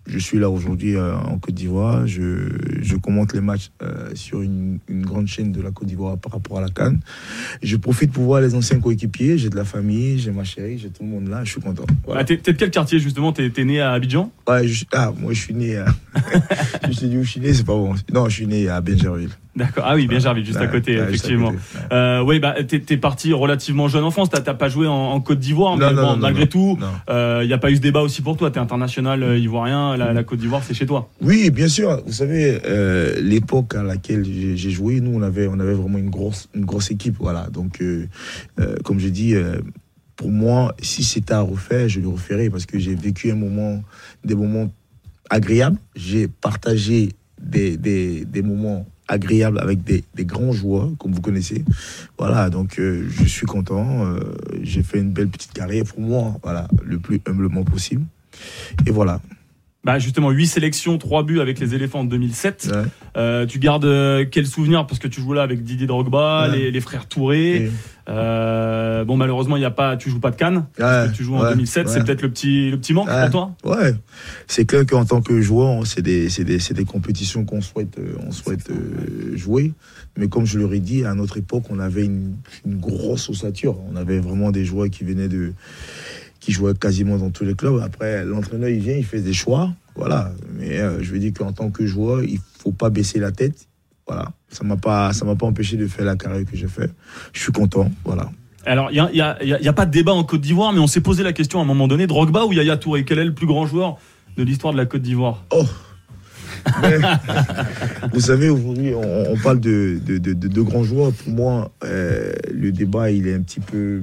[0.07, 2.07] je suis là aujourd'hui euh, en Côte d'Ivoire.
[2.07, 2.49] Je,
[2.83, 6.33] je commente les matchs euh, sur une, une grande chaîne de la Côte d'Ivoire par
[6.33, 7.01] rapport à la Cannes.
[7.63, 9.39] Je profite pour voir les anciens coéquipiers.
[9.39, 11.43] J'ai de la famille, j'ai ma chérie, j'ai tout le monde là.
[11.45, 11.85] Je suis content.
[12.05, 12.21] Voilà.
[12.21, 13.33] Ah, T'es t'es de quel quartier justement?
[13.33, 14.31] T'es t'es né à Abidjan?
[14.49, 15.87] Ouais, je- ah, moi, je suis né à.
[16.91, 17.95] je te dis où je suis né, c'est pas bon.
[18.13, 19.31] Non, je suis né à Benjerville.
[19.57, 19.85] D'accord.
[19.87, 21.53] Ah oui, bien Gerville, juste à côté, à effectivement.
[21.53, 21.81] côté, ouais.
[21.93, 24.29] Euh, oui, bah t'es parti relativement jeune en France.
[24.31, 27.47] T'as pas joué en, en Côte d'Ivoire, mais non, bon, non, malgré non, tout, il
[27.47, 28.51] n'y a pas eu ce débat aussi pour toi.
[28.51, 29.97] T'es international euh, ivoirien.
[29.97, 31.09] La, la Côte d'Ivoire, c'est chez toi.
[31.23, 32.03] Oui, bien sûr.
[32.05, 36.11] Vous savez, euh, l'époque à laquelle j'ai joué, nous, on avait, on avait vraiment une
[36.11, 37.17] grosse, une grosse équipe.
[37.21, 37.49] Voilà.
[37.53, 38.07] Donc, euh,
[38.59, 39.61] euh, comme je dis, euh,
[40.17, 43.83] pour moi, si c'était à refaire, je le referais parce que j'ai vécu un moment,
[44.25, 44.73] des moments
[45.31, 45.79] agréables.
[45.95, 51.65] J'ai partagé des, des, des moments agréable avec des, des grands joueurs, comme vous connaissez.
[52.19, 54.07] Voilà, donc euh, je suis content.
[54.07, 54.19] euh,
[54.63, 58.05] J'ai fait une belle petite carrière pour moi, voilà, le plus humblement possible.
[58.87, 59.21] Et voilà.
[59.85, 62.71] Bah justement, 8 sélections, 3 buts avec les éléphants en 2007.
[62.73, 62.83] Ouais.
[63.19, 64.87] Euh, tu gardes euh, quel souvenir?
[64.87, 66.57] Parce que tu joues là avec Didier Drogba, Ouais.
[66.57, 67.71] les, les frères Touré.
[68.09, 70.65] Euh, bon, malheureusement, il y a pas, tu joues pas de Cannes.
[70.79, 71.89] Ouais, Tu joues en ouais, 2007.
[71.89, 73.55] C'est peut-être le petit, le petit manque pour toi?
[73.65, 73.95] Ouais,
[74.47, 77.99] c'est clair qu'en tant que joueur, c'est des, c'est des, c'est des compétitions qu'on souhaite,
[78.27, 78.71] on souhaite
[79.35, 79.73] jouer.
[80.17, 83.77] Mais comme je leur ai dit, à notre époque, on avait une, une grosse ossature.
[83.93, 85.53] On avait vraiment des joueurs qui venaient de,
[86.45, 87.81] qui jouaient quasiment dans tous les clubs.
[87.83, 89.73] Après, l'entraîneur, il vient, il fait des choix.
[89.97, 90.31] Voilà.
[90.59, 93.67] Mais euh, je veux dire qu'en tant que joueur, il faut pas baisser la tête.
[94.07, 94.31] Voilà.
[94.51, 96.91] Ça m'a pas, ça m'a pas empêché de faire la carrière que j'ai fait.
[97.33, 97.91] Je suis content.
[98.05, 98.31] Voilà.
[98.67, 100.23] Alors, il n'y a, y a- y a- il y a pas de débat en
[100.25, 102.77] Côte d'Ivoire, mais on s'est posé la question à un moment donné Drogba ou Yaya
[102.77, 103.97] Touré Quel est le plus grand joueur
[104.37, 105.45] de l'histoire de la Côte d'Ivoire?
[105.51, 105.65] Oh
[106.83, 106.99] Mais,
[108.13, 111.13] Vous savez, aujourd'hui, on, on parle de, de, de- de- de grands joueurs.
[111.13, 114.03] Pour moi, euh, le débat, il est un petit peu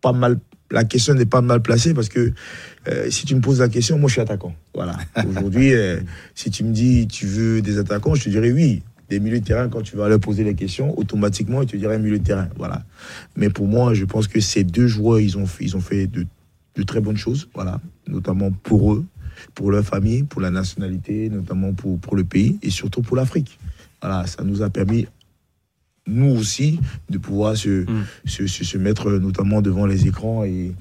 [0.00, 0.38] pas mal.
[0.70, 2.32] La question n'est pas mal placée parce que
[2.88, 4.54] euh, si tu me poses la question, moi, je suis attaquant.
[4.74, 4.96] Voilà.
[5.28, 6.00] Aujourd'hui, euh,
[6.34, 8.82] si tu me dis tu veux des attaquants, je te dirais oui.
[9.08, 11.98] Des milieux de terrain, quand tu vas leur poser les questions, automatiquement, ils te diraient
[11.98, 12.48] milieu de terrain.
[12.56, 12.84] Voilà.
[13.34, 16.06] Mais pour moi, je pense que ces deux joueurs, ils ont fait, ils ont fait
[16.06, 16.24] de,
[16.76, 17.48] de très bonnes choses.
[17.52, 17.80] Voilà.
[18.06, 19.04] Notamment pour eux,
[19.54, 23.58] pour leur famille, pour la nationalité, notamment pour, pour le pays et surtout pour l'Afrique.
[24.00, 25.06] Voilà, ça nous a permis,
[26.06, 27.84] nous aussi, de pouvoir se,
[28.24, 30.72] se, se- se mettre notamment devant les écrans et,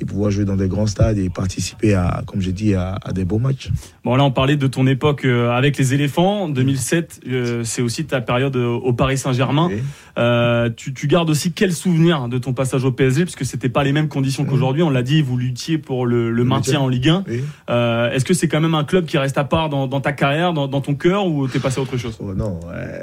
[0.00, 3.12] et pouvoir jouer dans des grands stades et participer à, comme j'ai dit, à, à
[3.12, 3.70] des beaux matchs.
[4.04, 6.48] Bon, là, on parlait de ton époque euh, avec les éléphants.
[6.48, 9.68] 2007, euh, c'est aussi ta période euh, au Paris Saint-Germain.
[9.70, 9.82] Oui.
[10.18, 13.68] Euh, tu, tu gardes aussi quel souvenir de ton passage au PSG Parce que c'était
[13.68, 14.82] pas les mêmes conditions qu'aujourd'hui.
[14.82, 17.24] On l'a dit, vous luttiez pour le, le maintien en Ligue 1.
[17.28, 17.42] Oui.
[17.70, 20.12] Euh, Est-ce que c'est quand même un club qui reste à part dans, dans ta
[20.12, 22.16] carrière, dans, dans ton cœur, ou t'es passé à autre chose?
[22.20, 22.60] Oh non,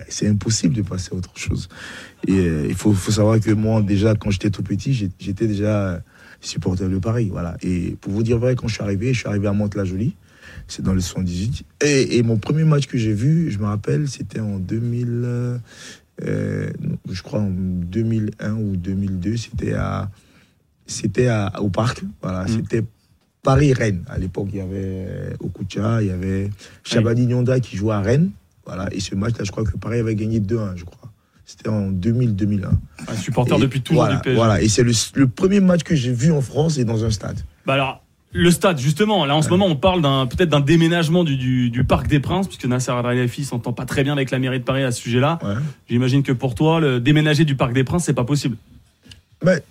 [0.10, 1.70] c'est impossible de passer à autre chose.
[2.28, 6.00] Et il faut, faut savoir que moi, déjà, quand j'étais tout petit, j'étais déjà
[6.46, 7.30] supporter de Paris.
[7.32, 7.58] Voilà.
[7.62, 10.16] Et pour vous dire vrai, quand je suis arrivé, je suis arrivé à Mantes-la-Jolie.
[10.68, 11.64] C'est dans le 78.
[11.82, 15.58] Et, et mon premier match que j'ai vu, je me rappelle, c'était en 2000, euh,
[16.24, 16.70] euh,
[17.10, 19.38] je crois en 2001 ou 2002.
[19.38, 20.10] C'était à,
[20.86, 21.30] c'était
[21.60, 22.04] au parc.
[22.22, 22.46] Voilà.
[22.48, 22.84] C'était
[23.42, 24.04] Paris-Rennes.
[24.08, 26.50] À l'époque, il y avait Okucha, il y avait
[26.84, 28.32] Chabani Nyonda qui jouait à Rennes.
[28.66, 28.88] Voilà.
[28.94, 31.03] Et ce match-là, je crois que Paris avait gagné 2-1, je crois.
[31.56, 32.66] C'était en 2000-2001.
[33.08, 34.36] Un supporter Et depuis toujours voilà, du PSG.
[34.36, 34.62] Voilà.
[34.62, 37.40] Et c'est le, le premier match que j'ai vu en France et dans un stade.
[37.68, 41.24] Bah alors, le stade, justement, là en ce moment, on parle d'un peut-être d'un déménagement
[41.24, 44.40] du, du, du Parc des Princes, puisque Nasser Al-Khelaifi s'entend pas très bien avec la
[44.40, 45.38] mairie de Paris à ce sujet-là.
[45.88, 48.58] J'imagine que pour toi, le déménager du Parc des Princes, c'est pas possible.
[49.44, 49.64] Mais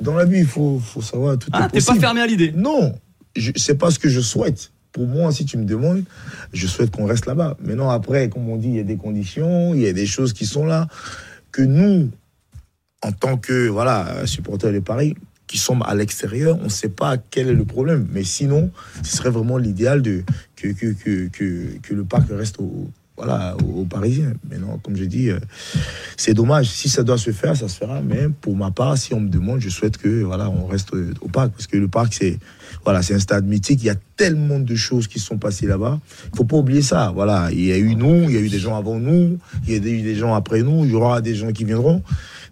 [0.00, 2.94] dans la vie, il faut, faut savoir tout Ah, t'es pas fermé à l'idée Non,
[3.56, 4.70] c'est pas ce que je souhaite.
[4.98, 6.02] Pour moi, si tu me demandes,
[6.52, 7.56] je souhaite qu'on reste là-bas.
[7.62, 10.32] Maintenant, après, comme on dit, il y a des conditions, il y a des choses
[10.32, 10.88] qui sont là
[11.52, 12.10] que nous,
[13.04, 15.14] en tant que voilà supporters de Paris,
[15.46, 18.08] qui sommes à l'extérieur, on ne sait pas quel est le problème.
[18.10, 18.72] Mais sinon,
[19.04, 24.32] ce serait vraiment l'idéal que, que, que le parc reste au, voilà, aux, Parisiens.
[24.48, 25.38] Mais non, comme je dis, euh,
[26.16, 26.70] c'est dommage.
[26.70, 28.00] Si ça doit se faire, ça se fera.
[28.00, 31.28] Mais pour ma part, si on me demande, je souhaite que voilà, on reste au
[31.28, 32.38] parc parce que le parc, c'est
[32.84, 33.82] voilà, c'est un stade mythique.
[33.82, 36.00] Il y a tellement de choses qui sont passées là-bas.
[36.32, 37.12] Il faut pas oublier ça.
[37.12, 39.72] Voilà, il y a eu nous, il y a eu des gens avant nous, il
[39.72, 42.02] y a eu des gens après nous, il y aura des gens qui viendront.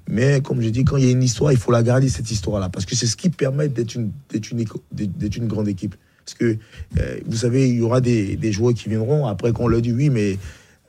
[0.08, 2.30] Mais comme je dis, quand il y a une histoire, il faut la garder, cette
[2.30, 2.68] histoire-là.
[2.68, 5.96] Parce que c'est ce qui permet d'être une, d'être une, d'être une grande équipe.
[6.26, 6.58] Parce que,
[6.98, 9.26] euh, vous savez, il y aura des, des joueurs qui viendront.
[9.26, 10.38] Après, qu'on leur dit, oui, mais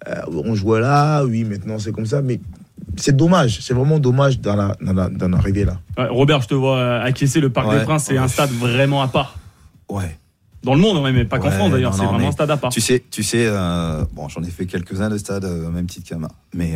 [0.07, 2.21] euh, on jouait là, oui, maintenant c'est comme ça.
[2.23, 2.39] Mais
[2.97, 3.59] c'est dommage.
[3.61, 5.79] C'est vraiment dommage d'en la- la- arriver là.
[5.97, 7.79] Ouais, Robert, je te vois acquiescer le Parc Ouais.
[7.79, 9.37] des Princes, c'est un stade vraiment à part.
[9.89, 10.17] Ouais.
[10.63, 12.57] Dans le monde, ouais, mais pas qu'en Ouais, France d'ailleurs, c'est vraiment un stade à
[12.57, 12.71] part.
[12.71, 16.29] Tu sais, tu sais euh, bon, j'en ai fait quelques-uns de stades, même titre qu'Ama.
[16.55, 16.73] Mais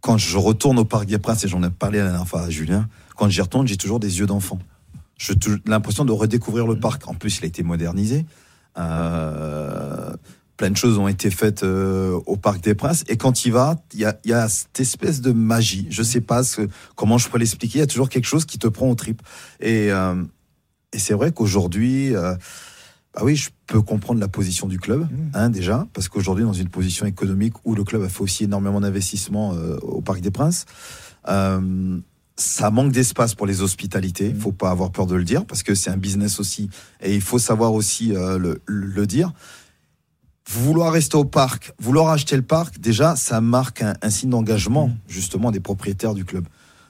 [0.00, 2.50] quand je retourne au Parc des Princes, et j'en ai parlé la dernière fois à
[2.50, 4.58] Julien, quand j'y retourne, j'ai toujours des yeux d'enfant.
[5.16, 5.34] J'ai
[5.66, 7.08] l'impression de redécouvrir le parc.
[7.08, 8.26] En plus, il a été modernisé.
[8.78, 10.14] Euh,
[10.56, 13.04] plein de choses ont été faites euh, au Parc des Princes.
[13.08, 15.86] Et quand il va, il y a, il y a cette espèce de magie.
[15.90, 16.62] Je sais pas ce,
[16.94, 17.78] comment je pourrais l'expliquer.
[17.78, 19.22] Il y a toujours quelque chose qui te prend au trip.
[19.60, 20.22] Et, euh,
[20.92, 25.86] et c'est vrai qu'aujourd'hui, bah oui, je peux comprendre la position du club, hein, déjà,
[25.94, 29.52] parce qu'aujourd'hui, dans une position économique où le club a fait aussi énormément d'investissements
[29.82, 30.66] au Parc des Princes,
[31.28, 31.98] euh,
[32.36, 34.28] ça manque d'espace pour les hospitalités.
[34.28, 36.68] Il faut pas avoir peur de le dire, parce que c'est un business aussi,
[37.02, 39.32] et il faut savoir aussi euh, le, le- dire.
[40.48, 44.90] Vouloir rester au parc, vouloir acheter le parc, déjà, ça marque un, un signe d'engagement,
[45.08, 46.46] justement, des propriétaires du club.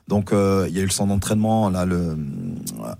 [0.09, 2.17] Donc euh, il y a eu le centre d'entraînement là le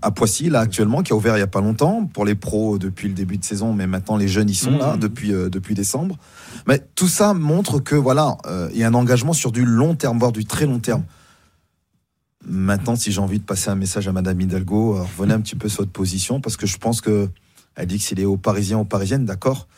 [0.03, 2.79] à Poissy là actuellement qui a ouvert il y a pas longtemps pour les pros
[2.79, 4.99] depuis le début de saison, mais maintenant les jeunes y sont là Mhm.
[4.99, 6.19] depuis euh, depuis décembre.
[6.67, 9.95] Mais tout ça montre que voilà euh, il y a un engagement sur du long
[9.95, 11.05] terme, voire du très long terme.
[12.49, 15.57] Maintenant, si j'ai envie de passer un message à Madame Hidalgo, euh, revenez un petit
[15.57, 17.29] peu sur votre position parce que je pense que
[17.75, 19.69] elle dit que s'il est aux Parisiens, aux Parisiennes, d'accord.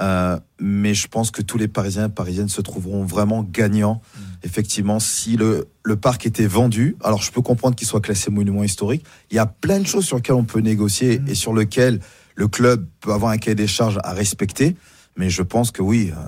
[0.00, 4.02] Euh, mais je pense que tous les Parisiens et Parisiennes se trouveront vraiment gagnants.
[4.42, 8.64] Effectivement, si le, le parc était vendu, alors je peux comprendre qu'il soit classé monument
[8.64, 9.04] historique.
[9.30, 12.00] Il y a plein de choses sur lesquelles on peut négocier et sur lesquelles
[12.34, 14.74] le club peut avoir un cahier des charges à respecter.
[15.16, 16.20] Mais je pense que oui, euh,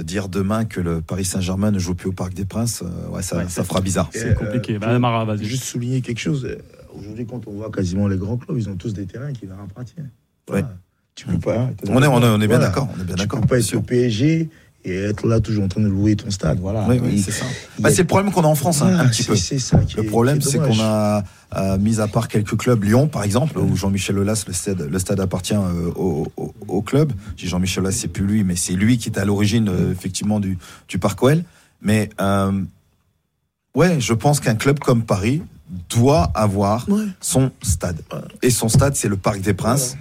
[0.00, 3.22] dire demain que le Paris Saint-Germain ne joue plus au Parc des Princes, euh, ouais,
[3.22, 4.08] ça, Ouais, ça fera bizarre.
[4.12, 4.78] C'est compliqué.
[4.78, 5.44] Bah, Mara, vas-y.
[5.44, 6.44] Juste souligner quelque chose.
[6.46, 6.56] euh,
[6.98, 9.58] Aujourd'hui, quand on voit quasiment les grands clubs, ils ont tous des terrains qui leur
[9.60, 10.10] appartiennent.
[10.48, 10.70] Voilà.
[11.14, 11.58] Tu peux pas.
[11.60, 12.66] hein, On est, on est, on est bien Voilà.
[12.66, 12.88] d'accord.
[12.96, 13.40] On est bien Tu d'accord.
[13.42, 14.48] peux pas être au PSG
[14.84, 16.58] et être là toujours en train de louer ton stade.
[16.60, 16.86] Voilà.
[16.88, 17.44] Oui, oui, c'est ça.
[17.78, 19.36] Bah, a- c'est le problème qu'on a en France, hein, un petit c'est- peu.
[19.36, 21.22] C'est ça qui Le est- problème, qui est c'est qu'on a,
[21.56, 24.98] euh, mis à part quelques clubs, Lyon par exemple, où Jean-Michel Aulas, le stade, le
[24.98, 27.12] stade appartient euh, au, au- au club.
[27.36, 30.58] Jean-Michel Aulas, c'est plus lui, mais c'est lui qui est à l'origine euh, effectivement du,
[30.88, 31.42] du Parc OL.
[31.82, 32.62] Mais euh,
[33.74, 35.42] ouais, je pense qu'un club comme Paris
[35.88, 37.04] doit avoir Ouais.
[37.20, 38.00] son stade.
[38.42, 39.96] Et son stade, c'est le Parc des Princes.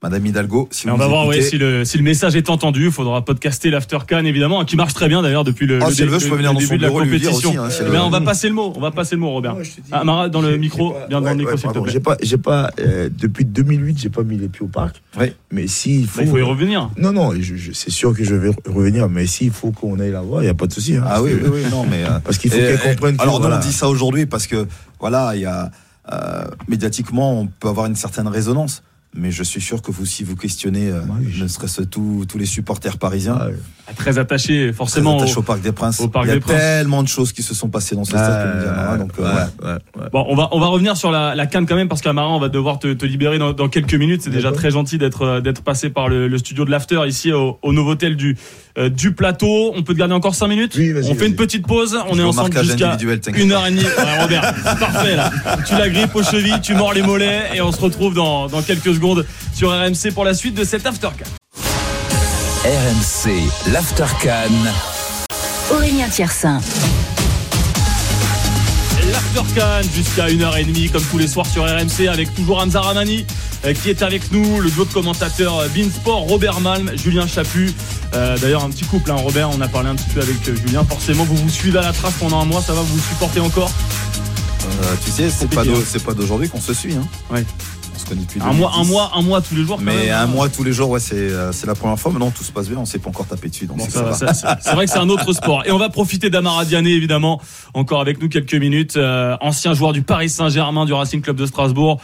[0.00, 2.84] Madame Hidalgo, si on va voir ouais, si, le, si le message est entendu.
[2.86, 5.92] Il faudra podcaster l'After Can évidemment, qui marche très bien d'ailleurs depuis le, Ah, le
[5.94, 7.50] si elle veut, je peux venir dans début son de la compétition.
[7.50, 8.72] aussi, hein, si Eh ben, on va passer le mot.
[8.76, 9.54] On va passer le mot, Robert.
[9.54, 11.70] Moi, dis, Ah, Mara, dans le micro, j'ai pas- bien dans le micro, ouais, s'il
[11.72, 11.92] te plaît.
[11.92, 15.02] J'ai pas, j'ai pas, euh, depuis 2008, j'ai pas mis les pieds au parc.
[15.18, 15.34] Ouais.
[15.50, 16.18] Mais s'il faut.
[16.18, 16.90] Bah, il faut y revenir.
[16.96, 20.12] Non, non, je- je- c'est sûr que je vais revenir, mais s'il faut qu'on aille
[20.12, 20.94] la voir, il n'y a pas de souci.
[20.94, 22.04] hein, Ah oui, oui, oui, non, mais.
[22.04, 23.16] euh, Parce qu'il faut qu'elle comprenne.
[23.18, 24.64] Alors, on dit ça aujourd'hui parce que,
[25.00, 25.72] voilà, il y a.
[26.12, 28.82] euh, médiatiquement, on peut avoir une certaine résonance.
[29.14, 32.24] Mais je suis sûr que vous, si vous questionnez, euh, Ouais, je- ne serait-ce tous
[32.28, 33.54] tous les supporters parisiens, Ah, ouais.
[33.96, 35.16] Très attaché, très forcément.
[35.16, 37.32] attachés au- au Parc des Princes, au Parc il y a des tellement de choses
[37.32, 39.78] qui se sont passées dans ce stade, donc, euh.
[40.12, 42.38] Bon, on va on va revenir sur la, la canne quand même parce qu'Amara, on
[42.38, 44.20] va devoir te, te libérer dans, dans quelques minutes.
[44.22, 47.32] C'est déjà très gentil d'être euh, d'être passé par le, le studio de l'After ici
[47.32, 48.36] au, au Novotel du
[48.78, 49.72] euh, du plateau.
[49.74, 50.74] On peut te garder encore 5 minutes.
[50.76, 51.98] Oui, vas-y, on fait une petite pause.
[52.08, 53.56] On Je est ensemble jusqu'à individuel, t'inquiète une pas.
[53.56, 53.82] heure et demie.
[53.84, 55.30] Ouais, Robert, c'est parfait là.
[55.66, 58.62] Tu la grippes aux chevilles, tu mords les mollets et on se retrouve dans, dans
[58.62, 61.24] quelques secondes sur RMC pour la suite de cet After Can.
[62.64, 63.32] RMC,
[63.72, 64.50] l'Aftercan.
[65.72, 66.60] Aurélien Tiersin.
[69.12, 73.24] L'Aftercan jusqu'à 1h30 comme tous les soirs sur RMC avec toujours Hamza Ramani
[73.74, 77.72] qui est avec nous, le duo de commentateurs euh, Beansport, Robert Malm, Julien Chaput.
[78.14, 80.54] Euh, D'ailleurs un petit couple, hein, Robert, on a parlé un petit peu avec euh,
[80.56, 80.84] Julien.
[80.84, 83.40] Forcément vous vous suivez à la trace pendant un mois, ça va, vous vous supportez
[83.40, 83.70] encore?
[84.82, 85.48] Euh, tu sais, c'est
[86.04, 86.94] pas, d'aujourd'hui qu'on se suit.
[86.94, 87.06] Hein.
[87.30, 87.44] Ouais.
[87.94, 88.90] On se connaît depuis un mois, un 2010.
[88.90, 89.76] mois, un mois tous les jours.
[89.76, 90.26] quand Mais même, un hein.
[90.26, 92.12] mois tous les jours, ouais, c'est euh, c'est la première fois.
[92.12, 92.78] Mais non, tout se passe bien.
[92.78, 93.66] On s'est pas encore tapé dessus.
[93.66, 94.14] Donc Bon, ça va.
[94.14, 95.64] c'est vrai que c'est un autre sport.
[95.66, 97.40] Et on va profiter d'Amara Diané, évidemment,
[97.74, 98.96] encore avec nous quelques minutes.
[98.96, 102.00] Euh, ancien joueur du Paris Saint-Germain, du Racing Club de Strasbourg,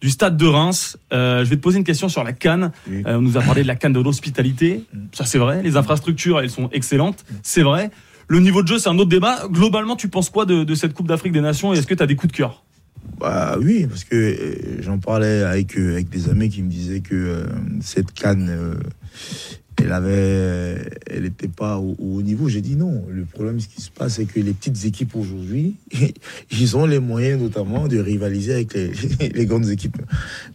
[0.00, 0.98] du Stade de Reims.
[1.12, 2.72] Euh, je vais te poser une question sur la Cannes.
[2.88, 3.02] Oui.
[3.06, 4.84] Euh, on nous a parlé de la Cannes de l'hospitalité.
[5.12, 5.62] Ça, c'est vrai.
[5.62, 7.24] Les infrastructures, elles sont excellentes.
[7.42, 7.90] C'est vrai.
[8.28, 9.46] Le niveau de jeu, c'est un autre débat.
[9.50, 12.02] Globalement, tu penses quoi de, de cette Coupe d'Afrique des Nations et est-ce que tu
[12.02, 12.64] as des coups de cœur?
[13.20, 17.46] Bah oui, parce que euh, j'en parlais avec, avec des amis qui me disaient que
[17.80, 18.78] cette canne,
[19.82, 22.48] elle avait, elle n'était pas au, au haut niveau.
[22.48, 23.04] J'ai dit non.
[23.10, 25.76] Le problème, ce qui se passe, c'est que les petites équipes aujourd'hui,
[26.50, 28.90] ils ont les moyens notamment de rivaliser avec les,
[29.34, 29.98] les grandes équipes.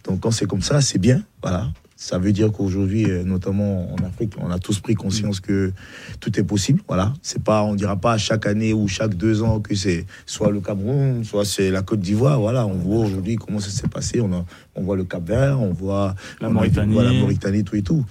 [0.04, 1.22] Donc quand c'est comme ça, c'est bien.
[1.42, 1.70] Voilà.
[1.94, 5.70] Ça veut dire qu'aujourd'hui, euh, notamment en Afrique, on a tous pris conscience que
[6.18, 6.80] tout est possible.
[6.88, 7.12] Voilà.
[7.22, 10.60] C'est pas, on dira pas chaque année ou chaque deux ans que c'est soit le
[10.60, 12.40] Cameroun, soit c'est la Côte d'Ivoire.
[12.40, 12.66] Voilà.
[12.66, 14.20] On voit aujourd'hui comment ça s'est passé.
[14.20, 16.92] On, a, on voit le Cap Vert, on voit La on a- Mauritanie.
[16.92, 18.04] voilà, la Mauritanie, tout et tout.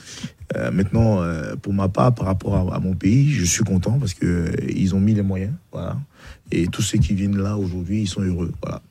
[0.57, 4.13] Euh, maintenant, euh, pour ma part, par rapport à, mon pays, je suis content parce
[4.13, 5.53] que euh, ont mis les moyens.
[5.71, 5.97] Voilà.
[6.51, 8.51] Et tous ceux qui viennent là aujourd'hui, ils sont heureux.
[8.61, 8.81] Voilà.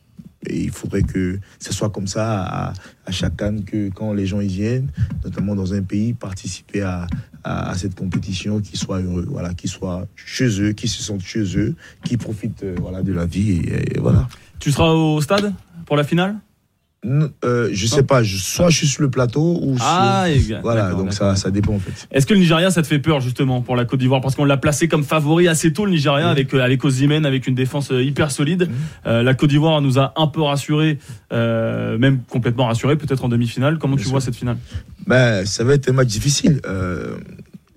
[0.46, 2.72] Et il faudrait que ce soit comme ça
[3.04, 4.90] à, chaque canne, que quand les gens y viennent,
[5.22, 7.06] notamment dans un pays, participer à,
[7.74, 11.74] cette compétition, qu'ils soient heureux, voilà, qu'ils soient chez eux, qu'ils se sentent chez eux,
[12.04, 13.62] qu'ils profitent voilà, de la vie.
[13.98, 14.28] Voilà.
[14.58, 15.52] Tu seras au stade
[15.86, 16.36] pour la finale?
[17.06, 20.38] Euh, je sais pas, je, soit je suis sur le plateau ou sur- Ah, et-
[20.62, 22.06] Voilà, d'accord, donc ça, ça dépend en fait.
[22.10, 24.20] Est-ce que le Nigeria, ça te fait peur justement pour la Côte d'Ivoire?
[24.20, 26.30] Parce qu'on l'a placé comme favori assez tôt, le Nigeria, Oui.
[26.32, 28.68] avec, euh, avec Osimhen, avec une défense euh, hyper solide.
[29.06, 30.98] Euh, la Côte d'Ivoire nous a un peu rassurés,
[31.32, 33.78] euh, même complètement rassurés, peut-être en demi-finale.
[33.78, 34.12] Comment Bien tu sûr.
[34.12, 34.58] vois cette finale?
[35.06, 36.60] Ben, ça va être un match difficile.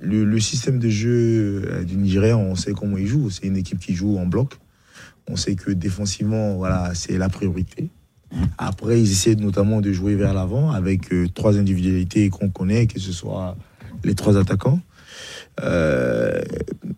[0.05, 3.29] Le, le système de jeu du Nigeria, on sait comment il joue.
[3.29, 4.55] C'est une équipe qui joue en bloc.
[5.29, 7.89] On sait que défensivement, voilà, c'est la priorité.
[8.57, 12.99] Après, ils essaient notamment de jouer vers l'avant avec euh, trois individualités qu'on connaît, que
[12.99, 13.55] ce soit
[14.03, 14.79] les trois attaquants.
[15.61, 16.41] Euh,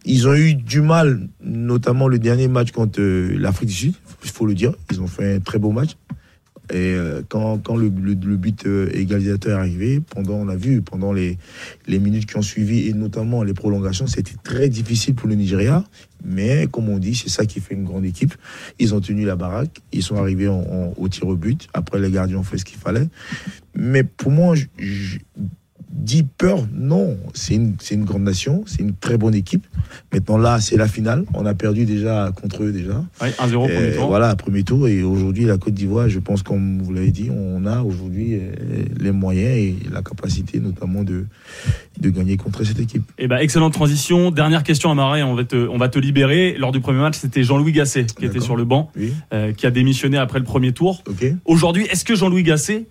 [0.06, 3.94] ils ont eu du mal, notamment le dernier match contre euh, l'Afrique du Sud,
[4.24, 4.74] il faut le dire.
[4.92, 5.98] Ils ont fait un très beau match.
[6.72, 10.56] Et euh, quand, quand le, le- le but euh, égalisateur est arrivé, pendant, on a
[10.56, 11.38] vu, pendant les,
[11.88, 15.84] les minutes qui ont suivi, et notamment les prolongations, c'était très difficile pour le Nigeria.
[16.28, 18.34] Mais comme on dit, c'est ça qui fait une grande équipe.
[18.80, 21.68] Ils ont tenu la baraque, ils sont arrivés en- en- au tir au but.
[21.74, 23.08] Après, les gardiens ont fait ce qu'il fallait.
[23.76, 25.20] Mais pour moi, je, je
[25.98, 27.18] dis peur, non.
[27.34, 29.66] C'est une, une grande nation, c'est une très bonne équipe.
[30.14, 31.26] Maintenant, là, c'est la finale.
[31.34, 33.04] On a perdu déjà contre eux déjà.
[33.22, 34.08] Ouais, 1-0 premier Et tour.
[34.08, 34.88] Voilà, premier tour.
[34.88, 38.52] Et aujourd'hui, la Côte d'Ivoire, je pense, comme vous l'avez dit, on a aujourd'hui euh,
[39.00, 41.26] les moyens et la capacité, notamment, de,
[42.00, 43.04] de gagner contre cette équipe.
[43.18, 44.32] Eh ben, excellente transition.
[44.32, 46.56] Dernière question à Marais, on va te, on va te libérer.
[46.58, 49.14] Lors du premier match, c'était Jean-Louis Gasset qui était sur le banc, Oui.
[49.34, 51.04] euh, qui a démissionné après le premier tour.
[51.46, 52.86] Aujourd'hui, est-ce que Jean-Louis Gasset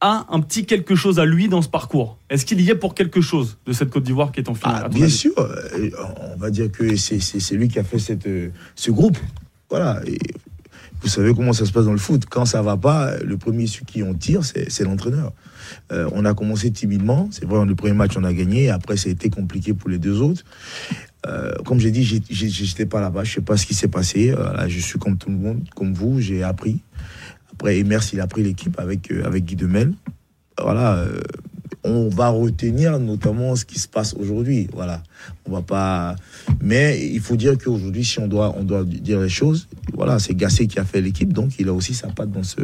[0.00, 2.94] a un petit quelque chose à lui dans ce parcours Est-ce qu'il y est pour
[2.94, 5.90] quelque chose de cette Côte d'Ivoire qui est en finale Ah, bien sûr, euh,
[6.32, 9.18] on va dire que c'est lui qui a fait cette, euh, ce groupe.
[9.70, 10.00] Voilà.
[10.06, 10.18] Et
[11.02, 12.24] vous savez comment ça se passe dans le foot.
[12.28, 15.32] Quand ça va pas, le premier sur qui on tire, c'est l'entraîneur.
[15.92, 17.28] Euh, on a commencé timidement.
[17.30, 18.70] C'est vrai, le premier match, on a gagné.
[18.70, 20.42] Après, ça a été compliqué pour les deux autres.
[21.26, 23.24] Euh, comme j'ai dit, j'étais pas là-bas.
[23.24, 24.30] Je sais pas ce qui s'est passé.
[24.30, 26.20] Euh, là, je suis comme tout le monde, comme vous.
[26.20, 26.80] J'ai appris.
[27.58, 29.92] Après, Emers, il a pris l'équipe avec, euh, avec Guy Demel.
[30.58, 30.96] Voilà.
[30.96, 31.20] euh,
[31.86, 34.68] on va retenir notamment ce qui se passe aujourd'hui.
[34.72, 35.02] Voilà.
[35.46, 36.16] On va pas.
[36.60, 40.34] Mais il faut dire qu'aujourd'hui, si on doit, on doit dire les choses, voilà, c'est
[40.34, 42.60] Gassé qui a fait l'équipe, donc il a aussi sa patte dans ce,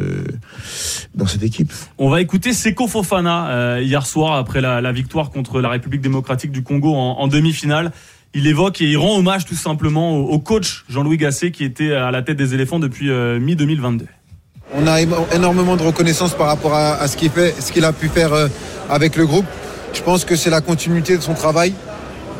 [1.15, 1.71] dans cette équipe.
[1.97, 6.51] On va écouter Seko Fofana euh, hier soir après la, victoire contre la République démocratique
[6.51, 7.91] du Congo en, demi-finale.
[8.35, 12.11] Il évoque et il rend hommage tout simplement au, coach Jean-Louis Gasset qui était à
[12.11, 14.05] la tête des éléphants depuis euh, mi-2022.
[14.75, 17.15] On a énormément de reconnaissance par rapport à, ce
[17.71, 18.47] qu'il a pu faire euh,
[18.89, 19.45] avec le groupe.
[19.93, 21.73] Je pense que c'est la continuité de son travail.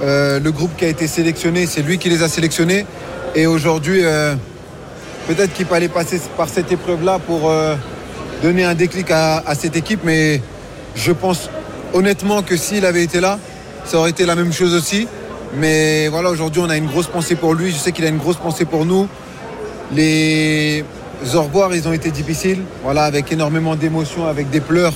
[0.01, 2.87] Euh, le groupe qui a été sélectionné, c'est lui qui les a sélectionnés.
[3.35, 4.33] Et aujourd'hui, euh,
[5.27, 7.51] peut-être qu'il fallait passer par cette épreuve-là pour
[8.41, 9.99] donner un déclic à, à cette équipe.
[10.03, 10.41] Mais
[10.95, 11.51] je pense
[11.93, 13.37] honnêtement que s'il avait été là,
[13.85, 15.07] ça aurait été la même chose aussi.
[15.55, 17.71] Mais voilà, aujourd'hui, on a une grosse pensée pour lui.
[17.71, 19.07] Je sais qu'il a une grosse pensée pour nous.
[19.91, 20.83] Les
[21.35, 24.93] au revoir, ils ont été difficiles, voilà, avec énormément d'émotions, avec des pleurs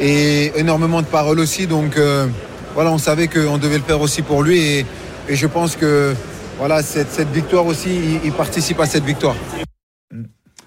[0.00, 1.66] et énormément de paroles aussi.
[1.66, 2.26] Donc euh,
[2.74, 4.86] voilà, on savait qu'on devait le faire aussi pour lui et,
[5.28, 6.14] je pense que
[6.58, 7.88] voilà, cette, victoire aussi,
[8.24, 9.34] il, participe à cette victoire.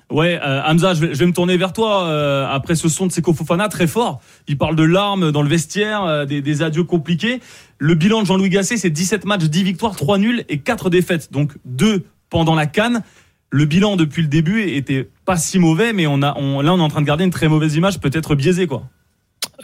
[0.10, 3.34] Ouais, euh, Hamza, je vais, me tourner vers toi euh, après ce son de Seko
[3.34, 4.20] Fofana très fort.
[4.48, 7.40] Il parle de larmes dans le vestiaire, des, des adieux compliqués.
[7.78, 11.32] Le bilan de Jean-Louis Gasset, c'est 17 matchs, 10 victoires, 3 nuls et 4 défaites.
[11.32, 13.04] Donc 2 pendant la Cannes.
[13.50, 16.80] Le bilan depuis le début était pas si mauvais, mais on a, on, là on
[16.80, 18.84] est en train de garder une très mauvaise image, peut-être biaisée quoi.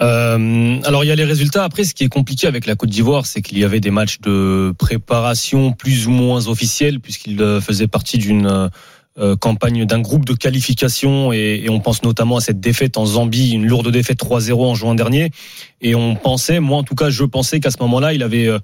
[0.01, 1.63] Euh, alors il y a les résultats.
[1.63, 4.19] Après, ce qui est compliqué avec la Côte d'Ivoire, c'est qu'il y avait des matchs
[4.21, 8.69] de préparation plus ou moins officiels, puisqu'il euh, faisait partie d'une
[9.19, 13.06] euh, campagne d'un groupe de qualification, et, et on pense notamment à cette défaite en
[13.06, 15.32] Zambie, une lourde défaite 3-0 en juin dernier.
[15.82, 18.60] Et on pensait, moi en tout cas, je pensais qu'à ce moment-là, il avait euh,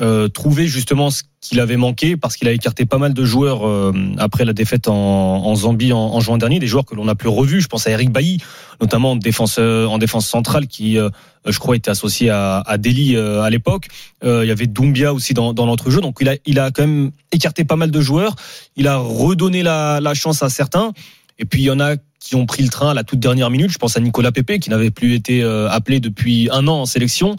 [0.00, 3.66] euh, trouvé justement ce qu'il avait manqué, parce qu'il a écarté pas mal de joueurs
[3.68, 7.04] euh, après la défaite en, en Zambie en, en juin dernier, des joueurs que l'on
[7.04, 7.60] n'a plus revus.
[7.60, 8.38] Je pense à Eric Bailly,
[8.80, 11.10] notamment en défense, euh, en défense centrale, qui, euh,
[11.52, 13.88] je crois, était associé à, à Delhi euh, à l'époque.
[14.24, 16.00] Euh, il y avait Doumbia aussi dans, dans l'entrejeu.
[16.00, 18.34] Donc il a, il a quand même écarté pas mal de joueurs.
[18.76, 20.92] Il a redonné la, la chance à certains.
[21.38, 23.50] Et puis il y en a qui ont pris le train à la toute dernière
[23.50, 23.70] minute.
[23.70, 26.86] Je pense à Nicolas Pepe, qui n'avait plus été euh, appelé depuis un an en
[26.86, 27.36] sélection.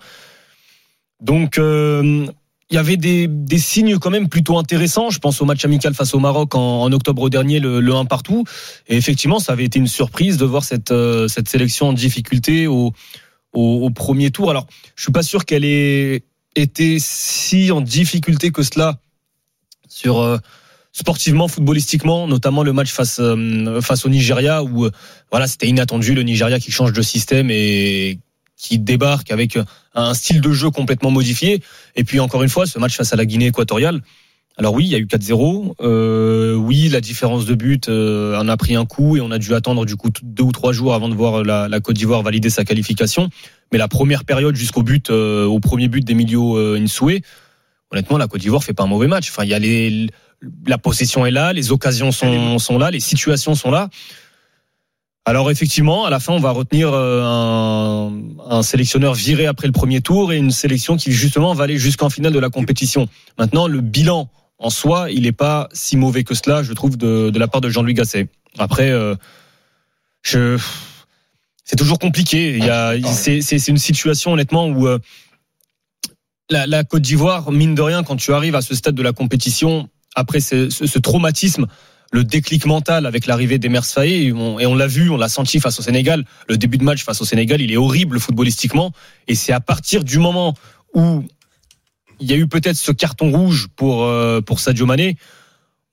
[1.21, 2.27] Donc euh,
[2.69, 5.09] il y avait des, des signes quand même plutôt intéressants.
[5.09, 8.05] Je pense au match amical face au Maroc en, en octobre dernier, le, le 1
[8.05, 8.43] partout.
[8.87, 12.67] Et effectivement, ça avait été une surprise de voir cette, euh, cette sélection en difficulté
[12.67, 12.93] au,
[13.55, 14.49] au, premier tour.
[14.49, 16.23] Alors, je suis pas sûr qu'elle ait
[16.55, 18.99] été si en difficulté que cela
[19.87, 20.37] sur euh,
[20.91, 24.91] sportivement, footballistiquement, notamment le match face euh, face au Nigeria où euh,
[25.31, 28.19] voilà, c'était inattendu le Nigeria qui change de système et
[28.57, 29.57] qui débarque avec
[29.93, 31.61] un style de jeu complètement modifié.
[31.95, 34.01] Et puis encore une fois, ce match face à la Guinée équatoriale.
[34.57, 35.75] Alors oui, il y a eu 4-0.
[35.81, 39.37] Euh, oui, la différence de but euh, en a pris un coup et on a
[39.37, 42.21] dû attendre du coup deux ou trois jours avant de voir la, la Côte d'Ivoire
[42.21, 43.29] valider sa qualification.
[43.73, 47.21] Mais la première période jusqu'au but, euh, au premier but d'Emilio euh, Insoué,
[47.91, 49.29] honnêtement, la Côte d'Ivoire fait pas un mauvais match.
[49.29, 50.07] Enfin, il y a les,
[50.65, 53.89] la possession est là, les occasions sont, sont là, les situations sont là.
[55.27, 58.13] Alors effectivement, à la fin, on va retenir euh, un,
[58.47, 62.11] un, sélectionneur viré après le premier tour et une sélection qui justement va aller jusqu'en
[62.11, 63.09] finale de la compétition.
[63.39, 67.29] Maintenant, le bilan en soi, il n'est pas si mauvais que cela, je trouve, de,
[67.29, 68.27] de la part de Jean-Louis Gasset.
[68.57, 69.15] Après, euh,
[70.21, 70.57] je,
[71.63, 72.57] c'est toujours compliqué.
[72.57, 74.99] Il y a, c'est, une situation honnêtement où euh,
[76.49, 79.11] la, la Côte d'Ivoire, mine de rien, quand tu arrives à ce stade de la
[79.13, 81.65] compétition, après ce, ce- ce traumatisme,
[82.11, 85.27] le déclic mental avec l'arrivée d'Emers Faé, et on, et on l'a vu, on l'a
[85.27, 88.91] senti face au Sénégal, le début de match face au Sénégal, il est horrible footballistiquement,
[89.27, 90.53] et c'est à partir du moment
[90.93, 91.25] où
[92.19, 95.17] il y a eu peut-être ce carton rouge pour, euh, pour Sadio Mané,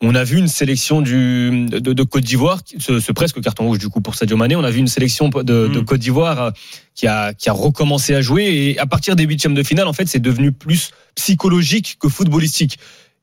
[0.05, 3.79] on a vu une sélection du, de, de Côte d'Ivoire, ce, ce presque carton rouge
[3.79, 5.85] du coup pour Sadio Mané, on a vu une sélection de, de Mm.
[5.85, 6.51] Côte d'Ivoire euh,
[6.97, 9.93] qui a, qui a recommencé à jouer et à partir des huitièmes de finale, en
[9.93, 12.79] fait, c'est devenu plus psychologique que footballistique.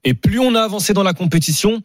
[0.05, 1.81] Et plus on a avancé dans la compétition,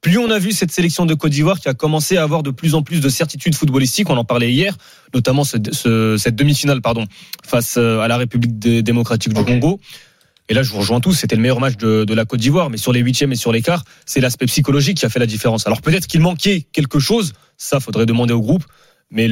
[0.00, 2.52] plus on a vu cette sélection de Côte d'Ivoire qui a commencé à avoir de
[2.52, 4.08] plus en plus de certitudes footballistiques.
[4.10, 4.76] On en parlait hier,
[5.12, 7.04] notamment ce- ce- cette demi-finale, pardon,
[7.44, 9.80] face euh, à la République dé- démocratique du Congo.
[10.48, 12.76] Et là, je vous rejoins tous, c'était le meilleur match de, la Côte d'Ivoire, mais
[12.76, 15.66] sur les huitièmes et sur l'écart, c'est l'aspect psychologique qui a fait la différence.
[15.66, 18.64] Alors peut-être qu'il manquait quelque chose, ça faudrait demander au groupe,
[19.10, 19.28] mais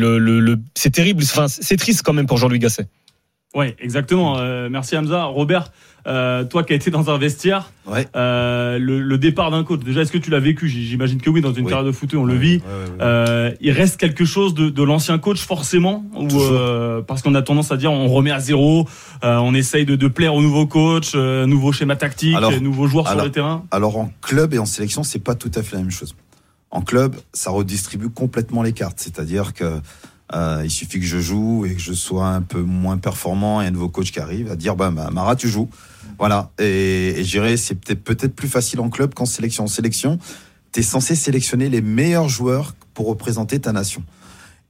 [0.74, 2.88] c'est terrible, c'est triste quand même pour Jean-Louis Gasset.
[3.54, 4.38] Ouais, exactement.
[4.38, 5.24] Euh, merci Hamza.
[5.24, 5.70] Robert,
[6.06, 8.06] euh, toi qui as été dans un vestiaire, Ouais.
[8.16, 10.68] euh, le, le départ d'un coach, déjà, est-ce que tu l'as vécu?
[10.68, 11.70] J'imagine que oui, dans une Oui.
[11.70, 12.60] carrière de foot, on le vit.
[13.00, 16.04] Euh, il reste quelque chose de, de l'ancien coach forcément?
[16.16, 16.28] Ou
[17.06, 18.86] parce qu'on a tendance à dire on remet à zéro,
[19.22, 23.22] on essaye de, de plaire au nouveau coach, nouveau schéma tactique, Alors- nouveaux joueurs sur
[23.22, 23.64] le terrain?
[23.70, 26.14] Alors en club et en sélection, c'est pas tout à fait la même chose.
[26.70, 28.98] En club, ça redistribue complètement les cartes.
[28.98, 29.80] C'est-à-dire que
[30.34, 33.66] euh, il suffit que je joue et que je sois un peu moins performant et
[33.66, 35.68] un nouveau coach qui arrive à dire bah, bah, Mara tu joues.
[36.18, 36.50] Voilà.
[36.58, 39.64] Et, et je dirais c'est peut-être plus facile en club qu'en sélection.
[39.64, 40.18] En sélection,
[40.72, 44.02] tu es censé sélectionner les meilleurs joueurs pour représenter ta nation.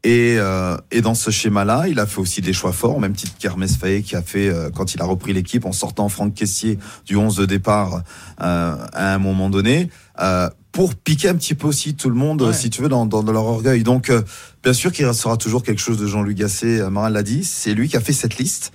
[0.06, 3.14] Et, euh, et dans ce schéma-là, il a fait aussi des choix forts, au même
[3.14, 6.34] titre qu'Hermès Faye qui a fait euh, quand il a repris l'équipe en sortant Franck
[6.34, 8.02] Caissier du 11 de départ
[8.42, 9.88] euh, à un moment donné,
[10.20, 12.52] euh, pour piquer un petit peu aussi tout le monde, Ouais.
[12.52, 13.82] si tu veux, dans, dans, dans leur orgueil.
[13.82, 14.20] Donc, euh,
[14.62, 17.72] bien sûr qu'il restera toujours quelque chose de Jean-Louis Gasset, euh, Marin l'a dit, c'est
[17.72, 18.72] lui qui a fait cette liste.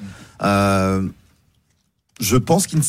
[2.20, 2.80] Je pense qu'il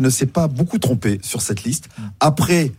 [0.00, 1.88] ne, s'est pas beaucoup trompé sur cette liste.
[2.18, 2.72] Après,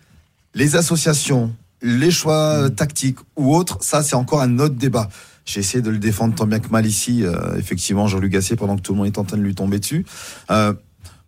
[0.55, 5.09] les associations, les choix euh, tactiques ou autres, ça c'est encore un autre débat.
[5.45, 8.75] J'ai essayé de le défendre tant bien que mal ici, euh, effectivement, Jean-Luc Gasset, pendant
[8.75, 10.05] que tout le monde est en train de lui tomber dessus.
[10.49, 10.73] Euh,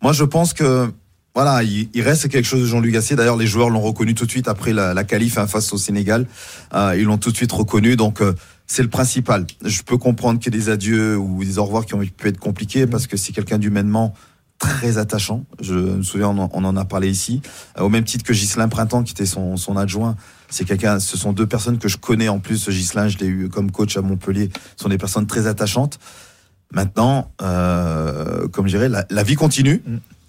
[0.01, 0.91] moi, je pense que
[1.35, 3.15] voilà, il, il reste quelque chose de Jean-Luc Gasset.
[3.15, 5.77] D'ailleurs, les joueurs l'ont reconnu tout de suite après la, la qualif hein, face au
[5.77, 6.27] Sénégal.
[6.73, 8.33] Euh, ils l'ont tout de suite reconnu, donc euh,
[8.67, 9.47] c'est le principal.
[9.65, 12.27] Je peux comprendre qu'il y ait des adieux ou des au revoir qui ont pu
[12.27, 14.13] être compliqués parce que c'est quelqu'un d'humainement
[14.63, 15.43] très attachant.
[15.61, 17.41] Je me souviens, on en, on en a parlé ici.
[17.77, 20.15] Euh, au même titre que Ghislain Printemps, qui était son, son adjoint.
[20.49, 22.69] C'est quelqu'un, ce sont deux personnes que je connais en plus.
[22.69, 24.49] Ghislain, je l'ai eu comme coach à Montpellier.
[24.77, 25.99] Ce sont des personnes très attachantes.
[26.71, 29.81] Maintenant, euh, comme je dirais, la, la vie continue.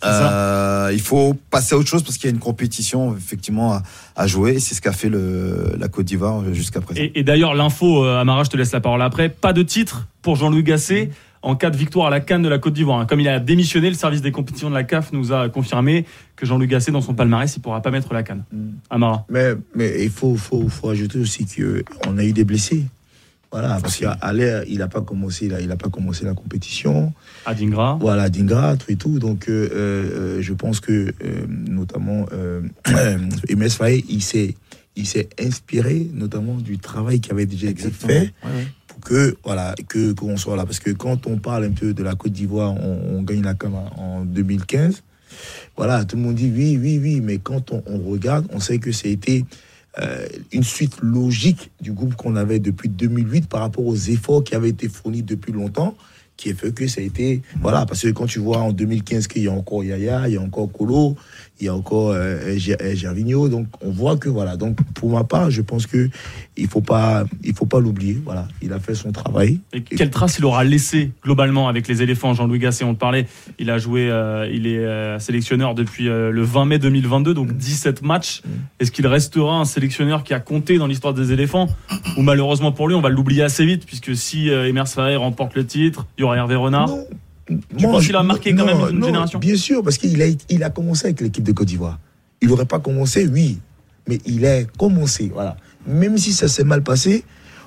[0.04, 3.82] Euh, il faut passer à autre chose parce qu'il y a une compétition effectivement à,
[4.16, 4.60] à jouer.
[4.60, 7.00] C'est ce qu'a fait le, la Côte d'Ivoire jusqu'à présent.
[7.00, 9.30] Et, et d'ailleurs, l'info, euh, Amara, je te laisse la parole après.
[9.30, 11.10] Pas de titre pour Jean-Louis Gasset
[11.44, 13.06] en cas de victoire à la Cannes de la Côte d'Ivoire.
[13.06, 16.46] Comme il a démissionné, le service des compétitions de la CAF nous a confirmé que
[16.46, 18.44] Jean-Louis Gasset, dans son palmarès, il pourra pas mettre la Cannes.
[18.90, 19.26] Amara.
[19.28, 21.46] Mais, mais il faut, faut, faut ajouter aussi
[22.02, 22.84] qu'on a eu des blessés.
[23.52, 27.12] Voilà, parce qu'à l'air, il n'a pas commencé, il a, pas commencé la compétition.
[27.46, 27.98] Adingra.
[28.00, 29.20] Voilà, Dingra, tout et tout.
[29.20, 32.26] Donc, euh, euh, je pense que, euh, notamment,
[33.48, 34.56] Emes Faye, il s'est,
[34.96, 38.32] il s'est inspiré, notamment, du travail qui avait déjà été fait
[39.02, 40.64] que, voilà, que, qu'on soit là.
[40.64, 43.72] Parce que quand on parle un peu de la Côte d'Ivoire, on, gagne la CAN
[43.96, 45.02] en 2015.
[45.76, 48.92] Voilà, tout le monde dit oui, oui, oui, mais quand on, regarde, on sait que
[48.92, 49.44] ça a été
[49.98, 54.54] euh, une suite logique du groupe qu'on avait depuis 2008 par rapport aux efforts qui
[54.54, 55.96] avaient été fournis depuis longtemps,
[56.36, 57.42] qui a fait que ça a été.
[57.60, 60.36] Voilà, parce que quand tu vois en 2015 qu'il y a encore Yaya, il y
[60.36, 61.16] a encore Colo,
[61.60, 64.56] il y a encore euh, Gervinho, donc on voit que voilà.
[64.56, 66.08] Donc pour ma part, je pense que
[66.56, 68.20] il faut pas, il faut pas l'oublier.
[68.24, 69.60] Voilà, il a fait son travail.
[69.72, 72.34] Et quelle trace il aura laissé globalement avec les éléphants?
[72.34, 73.26] Jean-Louis Gasset, on le parlait,
[73.58, 77.52] il a joué, euh, il est euh, sélectionneur depuis euh, le 20 mai 2022, donc
[77.52, 78.42] 17 matchs.
[78.80, 81.68] Est-ce qu'il restera un sélectionneur qui a compté dans l'histoire des éléphants?
[82.16, 85.66] Ou malheureusement pour lui, on va l'oublier assez vite, puisque si Emers Faye remporte le
[85.66, 86.90] titre, il y aura Hervé Renard.
[87.46, 90.20] Tu penses qu'il a marqué quand non, même une non, génération Bien sûr, parce qu'il
[90.22, 91.98] a, il a commencé avec l'équipe de Côte d'Ivoire.
[92.40, 93.58] Il n'aurait pas commencé, oui,
[94.08, 95.30] mais il a commencé.
[95.32, 95.56] Voilà.
[95.86, 97.24] Même si ça s'est mal passé,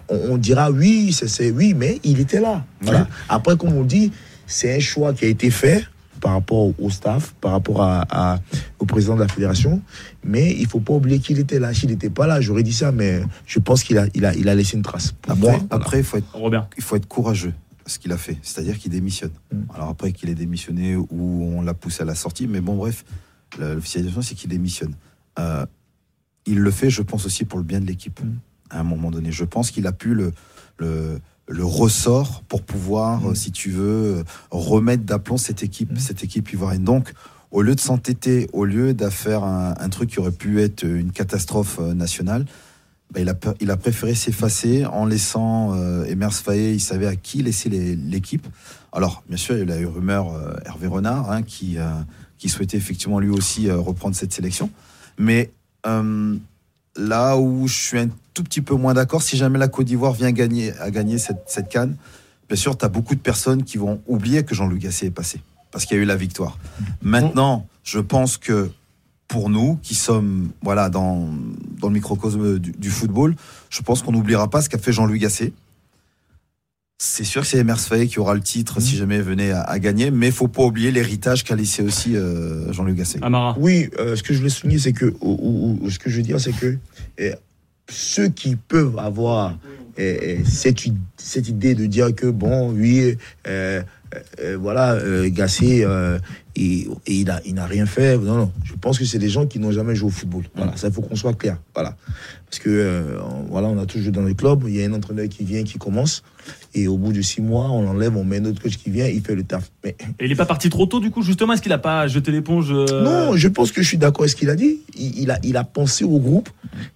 [0.09, 2.65] on, on dira oui, ça c'est oui, mais il était là.
[2.82, 3.07] Voilà.
[3.30, 4.11] Après, comme on dit,
[4.45, 5.86] c'est un choix qui a été fait
[6.21, 8.39] par rapport au staff, par rapport à, à-
[8.80, 9.82] au président de la fédération.
[10.23, 11.73] Mais il faut pas oublier qu'il était là.
[11.75, 14.49] S'il n'était pas là, j'aurais dit ça, mais je pense qu'il a, il a, il
[14.49, 15.13] a laissé une trace.
[15.21, 15.34] Pour
[15.69, 16.67] Après, moi, faut être, Robert.
[16.78, 17.53] il faut être courageux
[17.88, 19.32] ce qu'il a fait, c'est-à-dire qu'il démissionne.
[19.74, 23.04] Alors après qu'il ait démissionné ou on l'a poussé à la sortie, mais bon bref,
[23.58, 24.94] l'officialisation c'est qu'il démissionne.
[25.40, 25.66] Euh,
[26.46, 28.20] il le fait, je pense aussi pour le bien de l'équipe.
[28.70, 30.32] À un moment donné, je pense qu'il a pu le,
[30.78, 31.20] le
[31.50, 33.28] le ressort pour pouvoir, Mm.
[33.28, 36.84] euh, si tu veux, remettre d'aplomb cette équipe, cette équipe ivoirienne.
[36.84, 37.14] Donc,
[37.52, 40.84] au lieu de s'entêter, au lieu de faire un, un truc qui aurait pu être
[40.84, 42.46] une catastrophe euh, nationale,
[43.12, 47.08] bah, il, a, pe- il a préféré s'effacer en laissant euh, Emers Faé, il savait
[47.08, 48.47] à qui laisser l'équipe.
[48.91, 51.89] Alors, bien sûr, il y a eu rumeur euh, Hervé Renard hein, qui, euh,
[52.38, 54.70] qui souhaitait effectivement lui aussi euh, reprendre cette sélection.
[55.18, 55.51] Mais
[56.97, 60.12] là où je suis un tout petit peu moins d'accord, si jamais la Côte d'Ivoire
[60.12, 61.95] vient gagner, à gagner cette, cette canne,
[62.49, 65.39] bien sûr, tu as beaucoup de personnes qui vont oublier que Jean-Louis Gasset est passé,
[65.72, 66.58] parce qu'il y a eu la victoire.
[67.01, 68.70] Maintenant, je pense que
[69.28, 71.28] pour nous, qui sommes voilà, dans,
[71.80, 73.36] dans le microcosme du, du football,
[73.69, 75.51] je pense qu'on n'oubliera pas ce qu'a fait Jean-Louis Gasset.
[76.99, 79.61] C'est sûr que c'est Emers Faé qui aura le titre si jamais il venait à,
[79.61, 83.19] à gagner, mais faut pas oublier l'héritage qu'a laissé aussi euh, Jean-Louis Gasset.
[83.59, 86.17] Oui, euh, ce que je voulais souligner, c'est que, ou, ou- ou ce que je
[86.17, 86.78] veux dire, c'est que
[87.19, 87.34] euh,
[87.89, 89.57] ceux qui peuvent avoir
[89.99, 90.80] euh, euh, cette,
[91.17, 93.15] cette idée de dire que, bon, oui,
[93.47, 93.84] euh,
[94.16, 96.18] euh, euh, voilà, euh, Gassé, euh,
[96.55, 98.18] et, et il n'a il n'a rien fait.
[98.18, 100.43] Non, non, je pense que c'est des gens qui n'ont jamais joué au football.
[100.55, 101.58] Voilà, ça, il faut qu'on soit clair.
[101.74, 101.95] Voilà.
[102.49, 105.43] Parce que, voilà, on a toujours dans les clubs, il y a un entraîneur qui
[105.43, 106.24] vient, qui commence,
[106.74, 109.05] et au bout de six mois, on l'enlève, on met un autre coach qui vient,
[109.05, 109.70] il fait le taf.
[109.84, 112.08] Mais Et il est pas parti trop tôt du coup justement Est-ce qu'il a pas
[112.08, 114.80] jeté l'éponge non, je pense que je suis d'accord avec ce qu'il a dit.
[114.97, 116.49] Il, il a, il a pensé au groupe.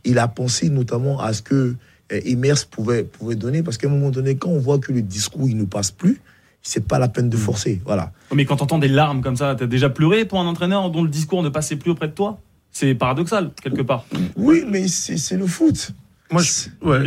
[0.06, 1.76] Il a pensé notamment à ce que
[2.10, 3.64] Emers pouvait, pouvait donner.
[3.64, 6.22] Parce qu'à un moment donné, quand on voit que le discours il ne passe plus,
[6.62, 7.82] c'est pas la peine de forcer.
[7.86, 8.12] Voilà.
[8.34, 11.10] Mais quand t'entends des larmes comme ça, t'as déjà pleuré pour un entraîneur dont le
[11.10, 12.40] discours ne passait plus auprès de toi?
[12.72, 14.06] C'est paradoxal quelque part.
[14.38, 15.92] Oui, mais c'est le foot.
[16.32, 17.00] Moi, je, ouais.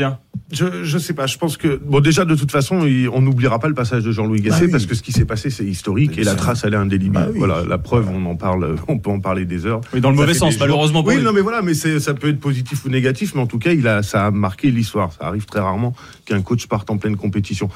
[0.52, 1.26] Je, je sais pas.
[1.26, 4.12] Je pense que bon, déjà de toute façon, il- on n'oubliera pas le passage de
[4.12, 4.70] Jean-Louis Gasset Bah oui.
[4.72, 7.12] parce que ce qui s'est passé, c'est historique et la trace, elle est indélébile.
[7.12, 7.38] Bah oui.
[7.38, 9.80] Voilà, la preuve, on en parle, on peut en parler des heures.
[9.94, 11.24] Oui, dans le Ça mauvais sens, malheureusement pour Oui, lui.
[11.24, 13.88] non, mais voilà, mais ça peut être positif ou négatif, mais en tout cas, il
[13.88, 15.14] a, ça a marqué l'histoire.
[15.14, 15.94] Ça arrive très rarement
[16.26, 17.70] qu'un coach parte en pleine compétition.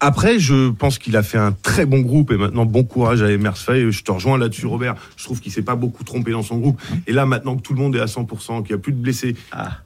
[0.00, 3.30] Après, je pense qu'il a fait un très bon groupe et maintenant bon courage à
[3.30, 3.90] Emers Faye.
[3.90, 4.94] Je te rejoins là-dessus, Robert.
[5.16, 6.80] Je trouve qu'il s'est pas beaucoup trompé dans son groupe.
[7.06, 8.98] Et là, maintenant que tout le monde est à 100%, qu'il n'y a plus de
[8.98, 9.34] blessés,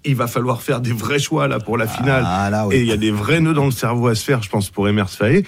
[0.05, 2.25] il va falloir faire des vrais choix là pour la finale.
[2.27, 2.77] Ah, là, oui.
[2.77, 4.69] Et il y a des vrais nœuds dans le cerveau à se faire, je pense,
[4.69, 5.45] pour Emers Faye.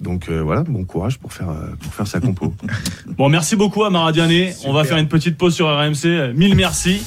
[0.00, 2.54] Donc euh, voilà, bon courage pour faire, euh, pour faire sa compo.
[3.18, 4.54] Bon, merci beaucoup à Maradiané.
[4.64, 6.32] On va faire une petite pause sur RMC.
[6.34, 7.02] Mille merci.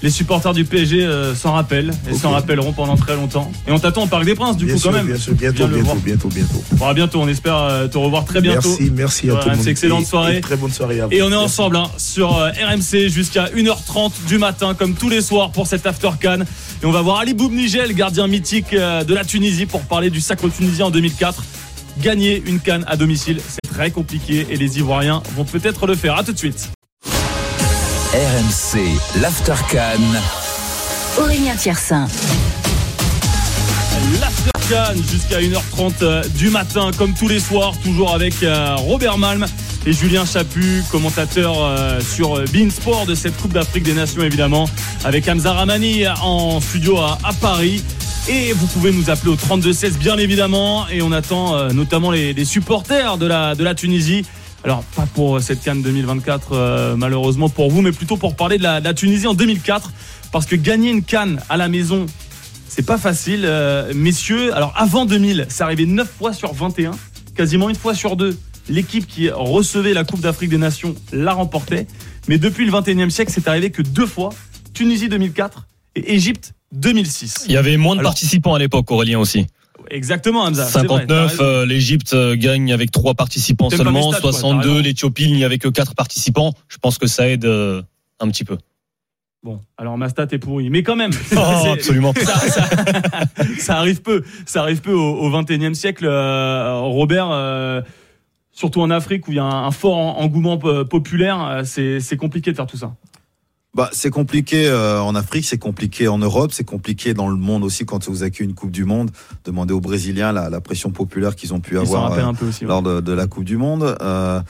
[0.00, 3.50] Les supporters du PSG euh, s'en rappellent et s'en rappelleront pendant très longtemps.
[3.66, 5.06] Et on t'attend au Parc des Princes, du Bien coup, sûr, quand même.
[5.08, 6.64] bien sûr, bientôt, bientôt, bientôt, bientôt.
[6.74, 7.20] Bon, à bientôt.
[7.20, 8.68] On espère euh, te revoir très bientôt.
[8.68, 9.66] Merci, merci à tout le monde.
[9.68, 10.36] Excellente soirée.
[10.36, 11.12] et très bonne soirée à vous.
[11.12, 11.44] Et on est Merci.
[11.44, 15.84] ensemble hein, sur euh, RMC jusqu'à 1h30 du matin, comme tous les soirs pour cet
[15.84, 16.42] After Can.
[16.80, 20.20] Et on va voir Ali Boubnigel, gardien mythique euh, de la Tunisie, pour parler du
[20.20, 21.42] sacre tunisien en 2004.
[22.00, 26.16] Gagner une canne à domicile, c'est très compliqué et les Ivoiriens vont peut-être le faire.
[26.16, 26.70] À tout de suite.
[28.14, 30.00] RMC, l'Aftercan.
[31.18, 32.06] Aurélien Tiersin.
[34.18, 39.44] L'Aftercan jusqu'à 1h30 euh, du matin, comme tous les soirs, toujours avec euh, Robert Malm
[39.84, 44.70] et Julien Chaput, commentateur euh, sur Bein Sport de cette Coupe d'Afrique des Nations, évidemment,
[45.04, 47.82] avec Hamza Ramani en studio à, à Paris.
[48.30, 50.86] Et vous pouvez nous appeler au 32-16, bien évidemment.
[50.88, 54.24] Et on attend euh, notamment les, les supporters de la, de la Tunisie.
[54.64, 58.62] Alors, pas pour cette Cannes 2024, euh, malheureusement pour vous, mais plutôt pour parler de
[58.62, 59.92] la, de la Tunisie en 2004.
[60.32, 62.06] Parce que gagner une Cannes à la maison,
[62.68, 64.54] c'est pas facile, euh, messieurs.
[64.54, 66.90] Alors avant 2000, ça arrivait 9 fois sur 21,
[67.34, 68.38] quasiment une fois sur deux.
[68.68, 71.86] L'équipe qui recevait la Coupe d'Afrique des Nations la remportait.
[72.28, 74.30] Mais depuis le 21e siècle, c'est arrivé que deux fois.
[74.74, 77.46] Tunisie 2004 et Égypte 2006.
[77.46, 79.46] Il y avait moins de Alors, participants à l'époque, Aurélien aussi.
[79.90, 80.64] Exactement, Hamza.
[80.66, 81.42] c'est vrai, t'as 59, raison.
[81.44, 84.10] euh, l'Égypte euh, gagne avec trois participants seulement.
[84.12, 84.82] stats, quoi, t'as 62, raison.
[84.82, 86.52] l'Éthiopie, il n'y avait que quatre participants.
[86.68, 87.82] Je pense que ça aide euh,
[88.20, 88.58] un petit peu.
[89.44, 91.12] Bon, alors ma stat est pourrie, mais quand même.
[91.36, 92.12] Oh, absolument.
[92.20, 92.68] Ça, ça-
[93.58, 94.22] ça arrive peu.
[94.46, 96.06] Ça arrive peu au, 21e siècle.
[96.06, 97.80] euh, Robert, euh,
[98.50, 102.16] surtout en Afrique où il y a un, un fort en- engouement po- populaire, c'est
[102.18, 102.94] compliqué de faire tout ça.
[103.78, 107.62] Bah, c'est compliqué euh, en Afrique, c'est compliqué en Europe, c'est compliqué dans le monde
[107.62, 109.12] aussi quand vous accueillez une Coupe du Monde.
[109.44, 112.46] Demandez aux Brésiliens la, la pression populaire qu'ils ont pu Ils avoir euh, un peu
[112.48, 112.64] aussi.
[112.64, 112.68] ouais.
[112.70, 113.96] lors de, de la Coupe du Monde.
[114.02, 114.40] Euh,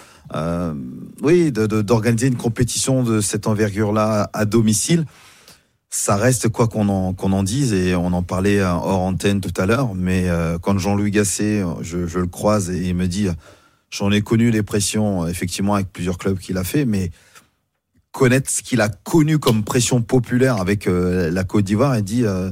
[1.23, 5.05] oui, de- de- d'organiser une compétition de cette envergure-là à domicile,
[5.91, 9.53] ça reste quoi qu'on en, qu'on en dise, et on en parlait hors antenne tout
[9.61, 10.27] à l'heure, mais
[10.63, 13.29] quand Jean-Louis Gasset, je, je le croise et il me dit,
[13.91, 17.11] j'en ai connu les pressions, effectivement, avec plusieurs clubs qu'il a fait, mais
[18.13, 22.25] connaître ce qu'il a connu comme pression populaire avec euh, la Côte d'Ivoire, il dit,
[22.25, 22.51] euh,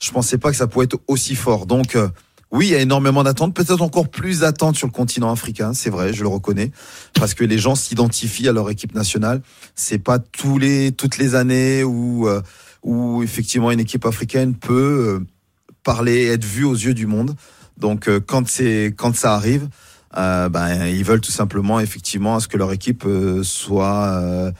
[0.00, 1.66] je pensais pas que ça pouvait être aussi fort.
[1.66, 2.08] Donc, euh,
[2.50, 5.90] oui, il y a énormément d'attentes, peut-être encore plus d'attentes sur le continent africain, c'est
[5.90, 6.70] vrai, je le reconnais,
[7.14, 9.42] parce que les gens s'identifient à leur équipe nationale.
[9.74, 12.42] C'est pas tous les toutes les années où euh,
[12.84, 15.24] où effectivement une équipe africaine peut
[15.82, 17.34] parler, être vu aux yeux du monde.
[17.76, 19.68] Donc quand c'est quand ça arrive,
[20.14, 23.04] ben ils veulent tout simplement effectivement à ce que leur équipe
[23.42, 24.52] soit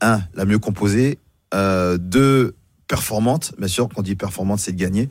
[0.00, 1.18] un la mieux composée,
[1.54, 2.54] euh, deux
[2.88, 3.52] performante.
[3.58, 5.08] Bien sûr, quand on dit performante, c'est de gagner,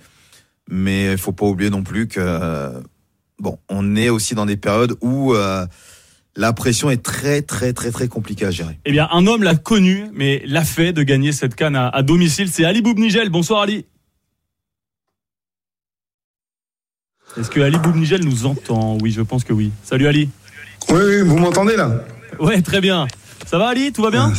[0.70, 2.80] mais il faut pas oublier non plus que euh,
[3.40, 5.66] bon, on est aussi dans des périodes où euh,
[6.36, 8.80] la pression est très très très très compliquée à gérer.
[8.86, 12.02] Eh bien, un homme l'a connu, mais l'a fait de gagner cette canne à, à
[12.02, 12.50] domicile.
[12.50, 13.30] C'est Ali Boubnigel.
[13.30, 13.86] Bonsoir Ali.
[17.38, 18.98] Est-ce que Ali Boubnigel nous entend?
[19.02, 19.72] Oui, je pense que oui.
[19.84, 20.30] Salut Ali.
[20.90, 22.06] Oui, oui, vous m'entendez là?
[22.40, 23.08] Ouais, très bien.
[23.46, 24.32] Ça va Ali Tout va bien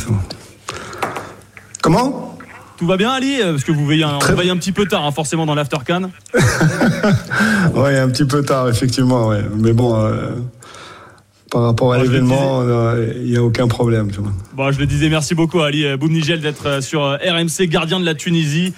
[1.81, 2.37] Comment
[2.77, 5.05] Tout va bien Ali Parce que vous veillez un, on veille un petit peu tard,
[5.05, 6.11] hein, forcément, dans l'after can.
[7.73, 9.41] Ouais, un petit peu tard, effectivement, ouais.
[9.55, 10.31] Mais bon, euh,
[11.51, 14.09] par rapport à l'événement, euh, il n'y a aucun problème.
[14.53, 18.15] Bon, je le disais, merci beaucoup Ali Boubnigel d'être euh, sur RMC, gardien de la
[18.15, 18.73] Tunisie,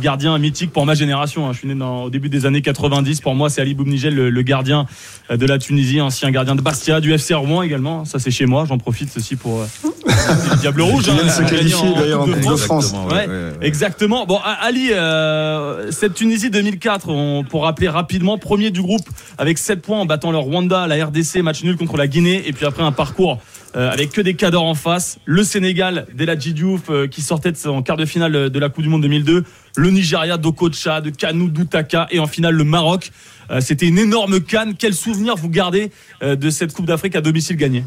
[0.00, 1.46] gardien mythique pour ma génération.
[1.48, 1.52] hein.
[1.52, 3.20] Je suis né dans, au début des années 90.
[3.20, 4.86] Pour moi, c'est Ali Boubnigel, le, le gardien
[5.30, 8.04] euh, de la Tunisie, ancien gardien de Bastia, du FC Rouen également.
[8.04, 8.64] Ça, c'est chez moi.
[8.68, 9.66] J'en profite ceci pour euh,
[10.06, 11.04] le Diable Rouge.
[11.08, 12.92] Vient de se qualifier, d'ailleurs, en Coupe de France.
[13.10, 13.26] Ouais,
[13.60, 14.24] Exactement.
[14.26, 19.08] Bon, Ali, euh, cette Tunisie 2004, on, pour rappeler rapidement, premier du groupe
[19.38, 22.52] avec 7 points en battant le Rwanda, la RDC, match nul contre la Guinée, et
[22.52, 23.38] puis après un parcours
[23.76, 25.18] euh, avec que des cadors en face.
[25.24, 28.88] Le Sénégal, d'Eladji Diouf, euh, qui sortait son quart de finale de la Coupe du
[28.88, 29.44] Monde 2002.
[29.76, 33.10] Le Nigeria, d'Okocha, de Kanu, d'Utaka, et en finale le Maroc.
[33.50, 34.74] Euh, C'était une énorme canne.
[34.78, 35.90] Quel souvenir vous gardez
[36.22, 37.84] euh, de cette Coupe d'Afrique à domicile gagnée?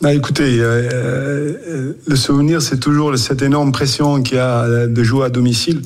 [0.00, 4.86] Bah, écoutez, euh, euh, le souvenir, c'est toujours cette énorme pression qu'il y a euh,
[4.86, 5.82] de jouer à domicile,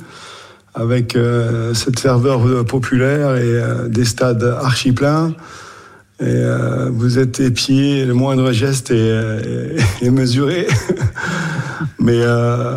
[0.75, 5.35] avec euh, cette ferveur euh, populaire et euh, des stades archi pleins.
[6.23, 9.77] Euh, vous êtes épié, le moindre geste est, euh,
[10.11, 10.67] mesuré.
[11.99, 12.75] Mais euh,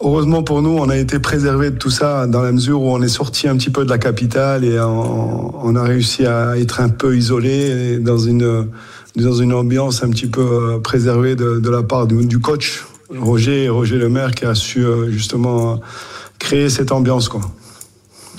[0.00, 3.00] heureusement pour nous, on a été préservé de tout ça dans la mesure où on
[3.00, 6.88] est sorti un petit peu de la capitale et on, a réussi à être un
[6.88, 8.68] peu isolé dans une
[9.16, 14.32] dans une ambiance un petit peu préservée de, la part du, coach Roger Roger Lemaire
[14.32, 15.80] qui a su justement
[16.38, 17.40] créer cette ambiance quoi.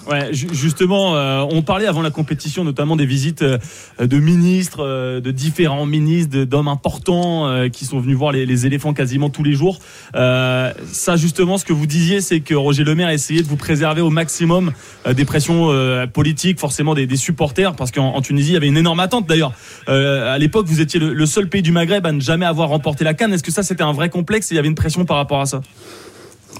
[0.09, 3.57] Ouais, ju- justement, euh, on parlait avant la compétition notamment des visites euh,
[3.99, 8.65] de ministres, euh, de différents ministres, d'hommes importants euh, qui sont venus voir les, les
[8.65, 9.79] éléphants quasiment tous les jours.
[10.13, 14.01] Ça, justement, ce que vous disiez, c'est que Roger Lemaire a essayé de vous préserver
[14.01, 14.71] au maximum
[15.11, 15.69] des pressions
[16.13, 19.27] politiques, forcément des, des supporters, parce qu'en en Tunisie, il y avait une énorme attente
[19.27, 19.53] d'ailleurs.
[19.87, 23.03] À l'époque, vous étiez le, le seul pays du Maghreb à ne jamais avoir remporté
[23.03, 23.33] la Cannes.
[23.33, 25.41] Est-ce que ça, c'était un vrai complexe et il y avait une pression par rapport
[25.41, 25.61] à ça?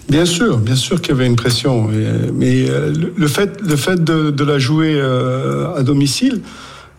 [0.09, 1.89] Bien sûr, bien sûr qu'il y avait une pression,
[2.33, 6.41] mais euh, le- fait, le fait de, de la jouer euh, à domicile,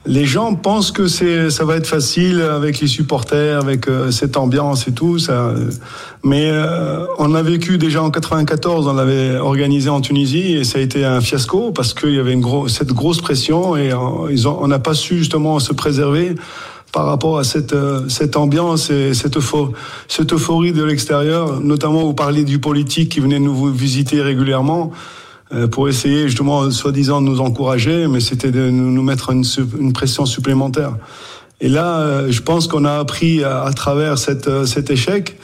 [0.07, 4.37] les gens pensent que c'est, ça va être facile avec les supporters, avec euh, cette
[4.37, 5.19] ambiance et tout.
[5.19, 5.55] Ça,
[6.23, 6.53] mais
[7.19, 11.05] on a vécu déjà en 94, on l'avait organisé en Tunisie et ça a été
[11.07, 14.95] un fiasco parce qu'il y avait une gros, cette grosse pression et on n'a pas
[14.95, 16.35] su justement se préserver
[16.93, 19.73] par rapport à cette, euh, cette ambiance et cette, eupho-
[20.09, 24.91] cette euphorie de l'extérieur, notamment vous parlez du politique qui venait nous visiter régulièrement
[25.53, 29.45] euh, pour essayer justement, soi-disant, de nous encourager, mais c'était de nous mettre une,
[29.79, 30.97] une pression supplémentaire.
[31.61, 35.37] Et là, euh, je pense qu'on a appris à, à travers cette, cet échec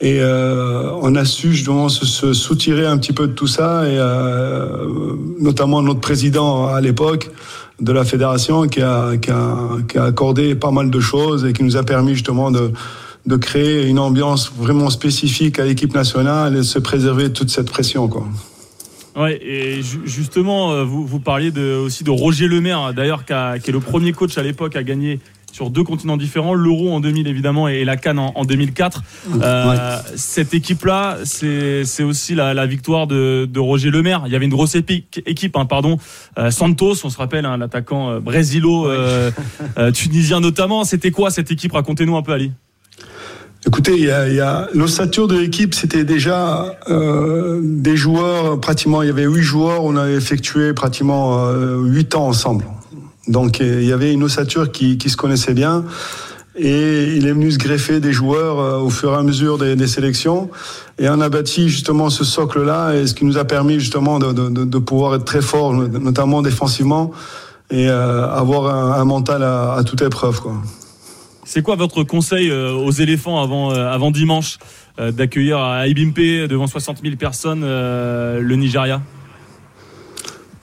[0.00, 3.84] et euh, on a su justement se, se soutirer un petit peu de tout ça,
[3.88, 7.30] et euh, notamment notre président à l'époque
[7.80, 11.76] de la fédération qui a, qui, a, accordé pas mal de choses et qui nous
[11.76, 12.72] a permis justement de,
[13.26, 17.70] de créer une ambiance vraiment spécifique à l'équipe nationale et de se préserver toute cette
[17.70, 18.08] pression.
[18.08, 18.26] Quoi.
[19.16, 23.72] Ouais, et ju- justement, euh, vous, vous parliez aussi de Roger Lemaire, d'ailleurs, qui est
[23.72, 25.20] le premier coach à l'époque à gagner
[25.52, 29.02] sur deux continents différents, l'Euro en 2000 évidemment et la Cannes en, en 2004.
[29.42, 34.22] Euh, Cette équipe-là, c'est aussi la, la victoire de, de Roger Lemaire.
[34.26, 35.98] Il y avait une grosse épique, équipe, hein, pardon.
[36.38, 39.30] Euh, Santos, on se rappelle, hein, l'attaquant euh, brésilo, euh,
[39.78, 40.84] euh, tunisien notamment.
[40.84, 41.72] C'était quoi cette équipe?
[41.72, 42.50] Racontez-nous un peu, Ali.
[43.64, 49.06] Écoutez, il y a, a l'ossature de l'équipe, c'était déjà euh, des joueurs, pratiquement, il
[49.06, 52.64] y avait huit joueurs, on avait effectué pratiquement euh, huit ans ensemble.
[53.28, 55.84] Donc euh, il y avait une ossature qui, se connaissait bien.
[56.54, 59.86] Et il est venu se greffer des joueurs euh, au fur et à mesure des,
[59.86, 60.50] sélections.
[60.98, 64.78] Et on a bâti justement ce socle-là, et ce qui nous a permis justement de,
[64.78, 67.12] pouvoir être très fort, notamment défensivement,
[67.70, 70.40] et euh, avoir un, mental à, toute épreuve.
[71.44, 74.58] C'est quoi votre conseil aux éléphants avant, avant dimanche
[74.98, 79.00] d'accueillir à Ibimpe devant 60 000 personnes le Nigeria?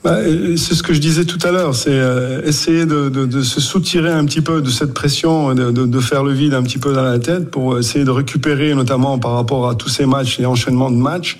[0.02, 0.16] Bah,
[0.56, 3.60] c'est ce que je disais tout à l'heure, c'est euh, essayer de, de- de se
[3.60, 6.78] soutirer un petit peu de cette pression, de, de- de faire le vide un petit
[6.78, 10.40] peu dans la tête pour essayer de récupérer, notamment par rapport à tous ces matchs
[10.40, 11.38] et enchaînements de matchs,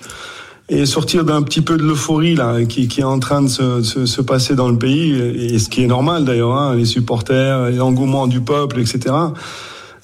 [0.69, 3.81] et sortir d'un petit peu de l'euphorie là qui, qui, est en train de se,
[3.81, 7.71] se, se, passer dans le pays et ce qui est normal d'ailleurs, hein, les supporters,
[7.71, 8.99] l'engouement du peuple, etc.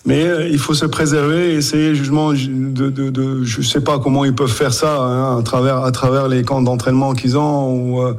[0.07, 4.23] Mais euh, il faut se préserver, essayer justement de, de, de, je sais pas comment
[4.23, 8.01] ils peuvent faire ça hein, à travers à travers les camps d'entraînement qu'ils ont ou,
[8.01, 8.13] euh,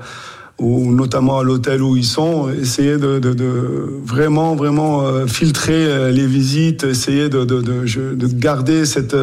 [0.58, 6.12] ou notamment à l'hôtel où ils sont, essayer de, de, de vraiment vraiment euh, filtrer
[6.12, 9.16] les visites, essayer de, de, de, garder cette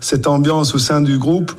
[0.00, 1.52] cette ambiance au sein du groupe.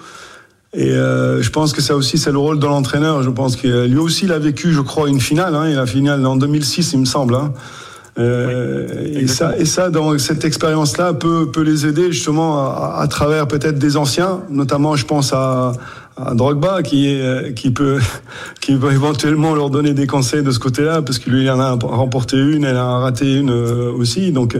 [0.73, 3.23] Et euh, je pense que ça aussi, c'est le rôle de l'entraîneur.
[3.23, 5.55] Je pense que lui aussi, il a vécu, je crois, une finale.
[5.55, 7.35] Hein, il a finale en 2006, il me semble.
[7.35, 7.51] Hein.
[8.19, 13.07] Euh, et ça, et ça, dans cette expérience-là, peut, peut les aider justement à, à
[13.07, 15.73] travers peut-être des anciens, notamment, je pense à,
[16.17, 17.99] à Drogba, qui est, qui peut,
[18.61, 21.59] qui peut éventuellement leur donner des conseils de ce côté-là, parce que lui, il en
[21.59, 24.31] a remporté une, elle a raté une euh, aussi.
[24.31, 24.57] Donc,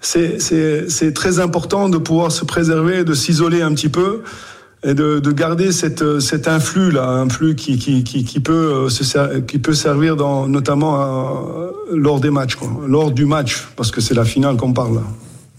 [0.00, 4.22] c'est très important de pouvoir se préserver, de s'isoler un petit peu
[4.84, 8.88] et de, de, garder cette, cet influx là, un flux qui, qui, qui, qui peut
[9.16, 13.90] euh, qui peut servir dans, notamment euh, lors des matchs, quoi, lors du match, parce
[13.90, 14.96] que c'est la finale qu'on parle.
[14.96, 15.02] Là.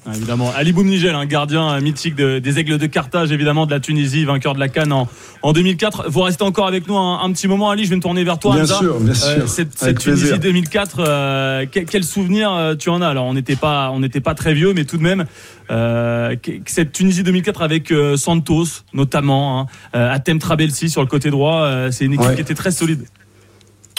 [0.05, 0.51] Ah, évidemment.
[0.55, 4.53] Ali Boumnigel, un gardien euh, mythique des Aigles de Carthage, évidemment, de la Tunisie, vainqueur
[4.53, 5.07] de la Cannes en,
[5.41, 6.05] en 2004.
[6.09, 7.85] Vous restez encore avec nous un, petit moment, Ali.
[7.85, 8.55] Je vais me tourner vers toi.
[8.55, 9.47] Bien sûr, bien sûr.
[9.47, 13.07] cette, cette Tunisie 2004, euh, quel, quel, souvenir tu en as?
[13.07, 15.25] Alors, on n'était pas, on n'était pas très vieux, mais tout de même,
[15.69, 16.35] euh,
[16.65, 22.13] cette Tunisie 2004 avec Santos, notamment, hein, Atem Trabelsi sur le côté droit, c'est une
[22.13, 22.35] équipe ouais.
[22.35, 23.05] qui était très solide.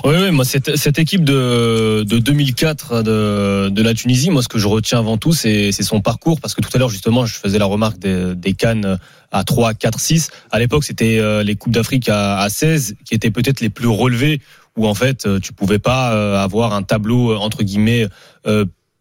[0.02, 4.48] Oui, oui, moi cette, cette équipe de, de 2004 de, de la Tunisie, moi ce
[4.48, 7.34] que je retiens avant tout, c'est son parcours, parce que tout à l'heure justement, je
[7.34, 8.98] faisais la remarque des, des Cannes
[9.30, 10.30] à 3, 4, 6.
[10.50, 13.88] À l'époque, c'était euh, les coupes d'Afrique à, à 16 qui étaient peut-être les plus
[13.88, 14.40] relevées,
[14.76, 18.06] où en fait euh, tu pouvais pas euh, avoir un tableau entre guillemets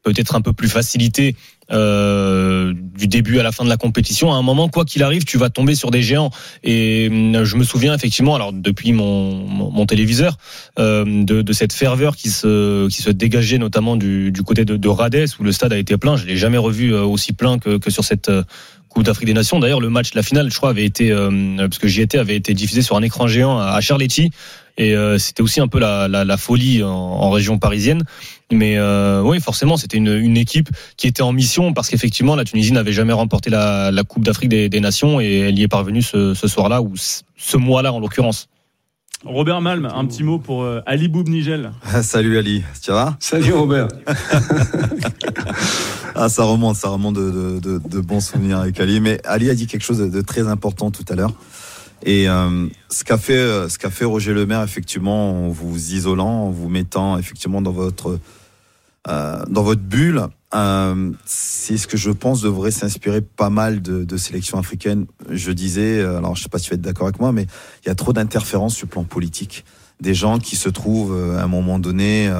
[0.03, 1.35] peut-être un peu plus facilité
[1.71, 4.33] euh, du début à la fin de la compétition.
[4.33, 6.31] À un moment, quoi qu'il arrive, tu vas tomber sur des géants.
[6.63, 10.37] Et hum, je me souviens effectivement, alors depuis mon, mon, téléviseur,
[10.77, 14.77] euh, de, de, cette ferveur qui se, qui se dégageait notamment du, du côté de,
[14.77, 16.15] de Rades où le stade a été plein.
[16.15, 18.43] Je l'ai jamais revu euh, aussi plein que, que sur cette euh,
[18.89, 19.59] Coupe d'Afrique des Nations.
[19.59, 22.35] D'ailleurs, le match, la finale, je crois, avait été, euh, parce que j'y étais, avait
[22.35, 24.31] été diffusé sur un écran géant à Charletti.
[24.77, 28.03] Et euh, c'était aussi un peu la, la, la folie en, région parisienne.
[28.51, 32.45] Mais euh, oui, forcément, c'était une, une, équipe qui était en mission parce qu'effectivement, la
[32.45, 35.67] Tunisie n'avait jamais remporté la, la Coupe d'Afrique des, des, Nations et elle y est
[35.67, 38.47] parvenue ce, ce soir-là ou ce mois-là en l'occurrence.
[39.25, 41.73] Robert Malm, un petit mot pour euh, Ali Boubnigel.
[42.01, 43.17] Salut Ali, tu vas?
[43.19, 43.89] Salut Robert.
[46.15, 49.01] ah, ça remonte, ça remonte de, de, de, bons souvenirs avec Ali.
[49.01, 51.33] Mais Ali a dit quelque chose de très important tout à l'heure.
[52.05, 56.45] Et euh, ce qu'a fait, euh, ce qu'a fait Roger Lemaire, effectivement, en vous isolant,
[56.45, 58.19] en vous mettant effectivement dans votre
[59.09, 64.17] euh, dans votre bulle, euh, c'est ce que je pense devrait s'inspirer pas mal de,
[64.17, 65.07] sélections africaines.
[65.29, 67.47] Je disais, euh, alors je sais pas si tu vas être d'accord avec moi, mais
[67.83, 69.65] il y a trop d'interférences sur le plan politique.
[69.99, 72.31] Des gens qui se trouvent à un moment donné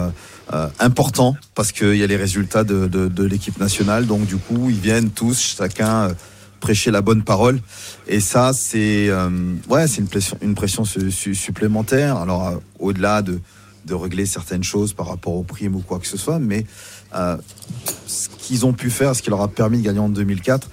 [0.80, 4.06] importants parce qu'il y a les résultats de, l'équipe nationale.
[4.06, 6.08] Donc du coup, ils viennent tous, chacun
[6.62, 7.60] prêcher la bonne parole.
[8.08, 9.12] Et ça, c'est
[9.68, 10.02] ouais, c'est
[10.42, 12.16] une pression, supplémentaire.
[12.16, 13.42] Alors, au-delà de,
[13.90, 16.66] de régler certaines choses par rapport aux primes ou quoi que ce soit, mais
[17.16, 17.38] euh,
[18.06, 20.70] ce qu'ils ont pu faire, ce qui leur a permis de gagner en 2004,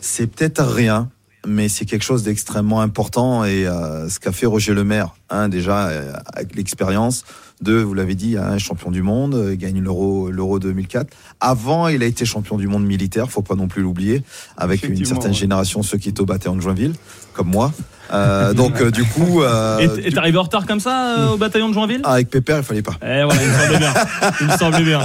[0.00, 1.10] c'est peut-être rien,
[1.46, 3.44] mais c'est quelque chose d'extrêmement important.
[3.44, 7.24] Et euh, ce qu'a fait Roger Lemaire, hein, déjà euh, avec l'expérience,
[7.60, 11.08] de, vous l'avez dit, un champion du monde, euh, gagne l'euro, l'euro 2004.
[11.40, 14.22] Avant, il a été champion du monde militaire, faut pas non plus l'oublier,
[14.56, 15.36] avec une certaine ouais.
[15.36, 16.94] génération, ceux qui étaient au bataillon de Joinville,
[17.34, 17.72] comme moi.
[18.12, 19.42] Euh, donc euh, du coup.
[19.42, 22.00] Euh, et t'es arrivé en retard comme ça euh, au bataillon de Joinville?
[22.04, 22.96] Ah, Avec Pépère, il fallait pas.
[23.02, 23.94] Eh voilà, il me semblait bien.
[24.40, 25.00] Il me semblait bien.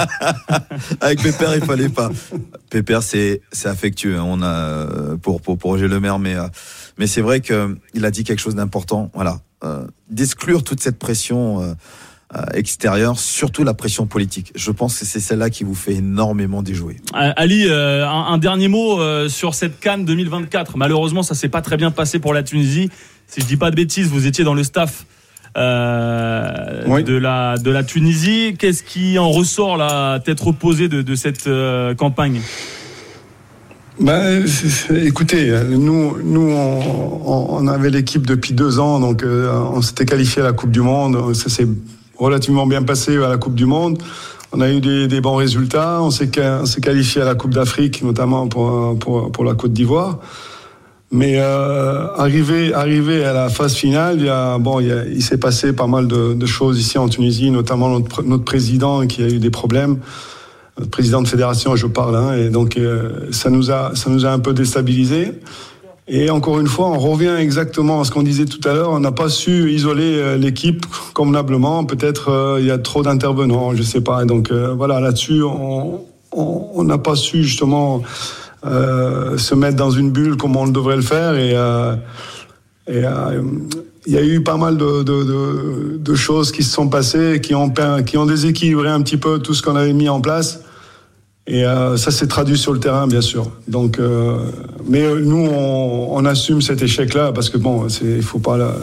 [1.01, 2.09] avec Pépère, il fallait pas.
[2.69, 4.17] Pépère, c'est c'est affectueux.
[4.17, 4.25] Hein.
[4.25, 4.87] On a
[5.21, 6.35] pour pour pour Roger Lemaire, mais
[6.97, 9.11] mais c'est vrai que il a dit quelque chose d'important.
[9.13, 9.39] Voilà,
[10.09, 11.73] d'exclure toute cette pression euh,
[12.53, 14.51] extérieure, surtout la pression politique.
[14.55, 16.97] Je pense que c'est celle-là qui vous fait énormément déjouer.
[17.15, 20.77] Euh, Ali, euh, un, un, dernier mot euh, sur cette Cannes 2024.
[20.77, 22.89] Malheureusement, ça s'est pas très bien passé pour la Tunisie.
[23.27, 25.05] Si je dis pas de bêtises, vous étiez dans le staff
[25.57, 27.03] euh, oui.
[27.03, 28.55] de la de la Tunisie.
[28.59, 32.41] Qu'est-ce qui en ressort là, tête reposée de, de cette euh, campagne?
[33.97, 34.43] Ben,
[34.89, 40.41] écoutez, nous, nous, on, on avait l'équipe depuis deux ans, donc euh, on s'était qualifié
[40.41, 41.33] à la Coupe du Monde.
[41.33, 41.67] Ça s'est
[42.17, 44.01] relativement bien passé à la Coupe du Monde.
[44.51, 46.01] On a eu des, bons résultats.
[46.01, 50.19] On s'est qualifié à la Coupe d'Afrique, notamment pour, pour, la Côte d'Ivoire.
[51.11, 56.07] Mais euh, arrivé, arrivé à la phase finale, il, bon, il, s'est passé pas mal
[56.07, 59.99] de, choses ici en Tunisie, notamment notre, notre, président qui a eu des problèmes.
[60.77, 64.25] Notre président de fédération, je parle, hein, et donc euh, ça nous a, ça nous
[64.25, 65.31] a un peu déstabilisé.
[66.07, 68.91] Et encore une fois, on revient exactement à ce qu'on disait tout à l'heure.
[68.91, 71.83] On n'a pas su isoler euh, l'équipe convenablement.
[71.83, 74.23] Peut-être euh, il y a trop d'intervenants, je sais pas.
[74.25, 78.03] Donc euh, voilà, là-dessus, on n'a pas su justement
[78.65, 81.33] euh, se mettre dans une bulle comme on devrait le faire.
[81.35, 81.51] Et,
[82.87, 83.03] et,
[84.07, 87.41] il y a eu pas mal de, de, de, de choses qui se sont passées,
[87.41, 87.73] qui ont,
[88.05, 90.61] qui ont déséquilibré un petit peu tout ce qu'on avait mis en place.
[91.47, 93.51] Et euh, ça s'est traduit sur le terrain, bien sûr.
[93.67, 94.37] Donc, euh,
[94.87, 98.75] mais euh, nous, on, on assume cet échec-là parce que bon, il faut pas, la-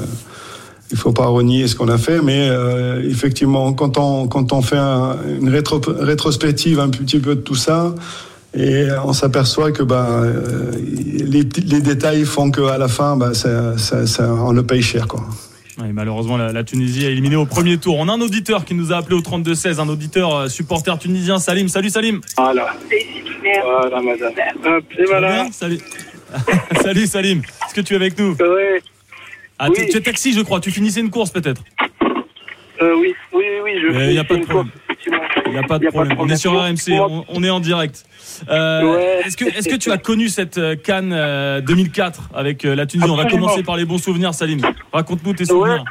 [0.92, 2.22] il faut pas renier ce qu'on a fait.
[2.22, 7.34] Mais euh, effectivement, quand on quand on fait un- une rétro, rétrospective un petit peu
[7.34, 7.94] de tout ça,
[8.54, 10.22] et on s'aperçoit que bah,
[11.18, 15.08] les, les détails font qu'à la fin, bah, ça, ça, ça- on le paye cher,
[15.08, 15.24] quoi.
[15.78, 17.96] Ouais, malheureusement, la, la Tunisie a éliminé au premier tour.
[17.98, 21.38] On a un auditeur qui nous a appelé au 32-16, un auditeur euh, supporter tunisien,
[21.38, 21.68] Salim.
[21.68, 22.20] Salut Salim.
[22.36, 22.74] Voilà.
[23.64, 24.32] Voilà, madame.
[24.66, 25.42] Hop, et Tu vas voilà.
[25.44, 25.78] bien Salut.
[26.82, 27.38] Salut Salim.
[27.66, 28.32] Est-ce que tu es avec nous?
[28.38, 28.82] Ouais.
[29.58, 30.60] Ah, tu- Tu es taxi, je crois.
[30.60, 31.62] Tu finissais une course peut-être?
[32.82, 34.66] Euh, oui, oui, oui, oui, je Il n'y a pas de problème.
[34.70, 34.82] course.
[35.53, 36.16] Il n'y a pas de Y a problème.
[36.18, 38.05] On est sur RMC, on, on est en direct.
[38.48, 39.20] Euh, Ouais.
[39.26, 42.86] Est-ce que, est que tu as connu cette euh, Cannes euh, 2004 avec euh, la
[42.86, 43.11] Tunisie?
[43.11, 44.61] On va commencer par les bons souvenirs, Salim.
[44.92, 45.84] Raconte-nous tes souvenirs.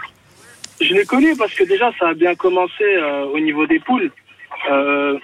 [0.81, 4.11] Je l'ai connu parce que déjà, ça a bien commencé euh, au niveau des poules.
[4.71, 5.19] Euh,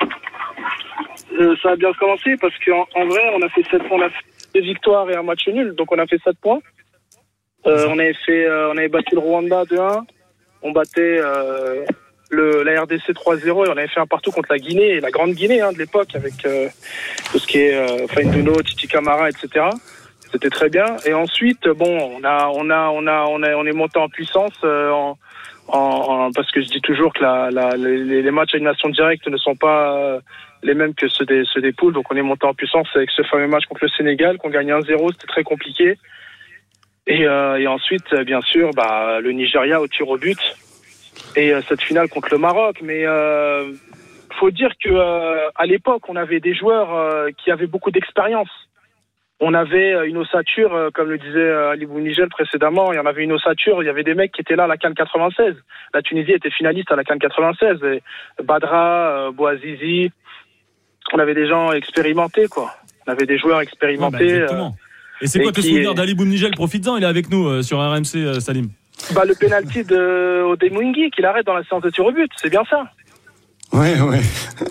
[1.64, 4.26] ça a bien commencé parce qu'en en vrai, on a fait sept on a fait
[4.54, 6.60] deux victoires et un match nul, donc on a fait 7 points.
[7.66, 10.04] On avait fait, on avait battu le Rwanda 2-1.
[10.62, 11.20] On battait
[12.30, 15.32] le, la RDC 3-0 et on avait fait un partout contre la Guinée, la grande
[15.32, 16.68] Guinée hein, de l'époque avec euh,
[17.32, 19.66] tout ce qui est euh, Fainduno, Titi Camara, etc.
[20.32, 20.86] C'était très bien.
[21.06, 24.10] Et ensuite, bon, on a, on a, on a, on a, on est monté en
[24.10, 25.18] puissance euh, en,
[25.68, 29.28] en, parce que je dis toujours que la, la, les, les matchs à élimination directe
[29.28, 30.20] ne sont pas euh,
[30.64, 31.94] les mêmes que ceux des, ceux des poules.
[31.94, 34.74] Donc on est monté en puissance avec ce fameux match contre le Sénégal qu'on gagnait
[34.74, 35.14] 1-0.
[35.14, 35.98] C'était très compliqué.
[37.08, 40.40] Et, euh, et ensuite, euh, bien sûr, bah, le Nigeria au tir au but
[41.38, 42.80] et euh, cette finale contre le Maroc.
[42.82, 43.72] Mais euh,
[44.40, 48.50] faut dire que euh, à l'époque, on avait des joueurs euh, qui avaient beaucoup d'expérience.
[49.40, 53.24] On avait euh, une ossature, comme le disait Ali Bounigel précédemment, il y en avait
[53.24, 55.54] une ossature, il y avait des mecs qui étaient là à la Cannes 96.
[55.94, 57.78] La Tunisie était finaliste à la Cannes 96.
[57.84, 58.02] Et
[58.44, 60.12] Badra, Bouazizi,
[61.14, 62.74] on avait des gens expérimentés, quoi.
[63.06, 64.26] On avait des joueurs Ouais, bah, expérimentés.
[64.28, 64.76] exactement.
[65.22, 67.78] Et c'est et quoi tes qui- souvenirs d'Ali Boumnigel Profites-en, il est avec nous sur
[67.80, 68.70] RMC, Salim.
[69.14, 72.50] Bah, le penalty de Odemwingi qu'il arrête dans la séance de tir au but, c'est
[72.50, 72.84] bien ça.
[73.74, 74.22] Ouais, ouais.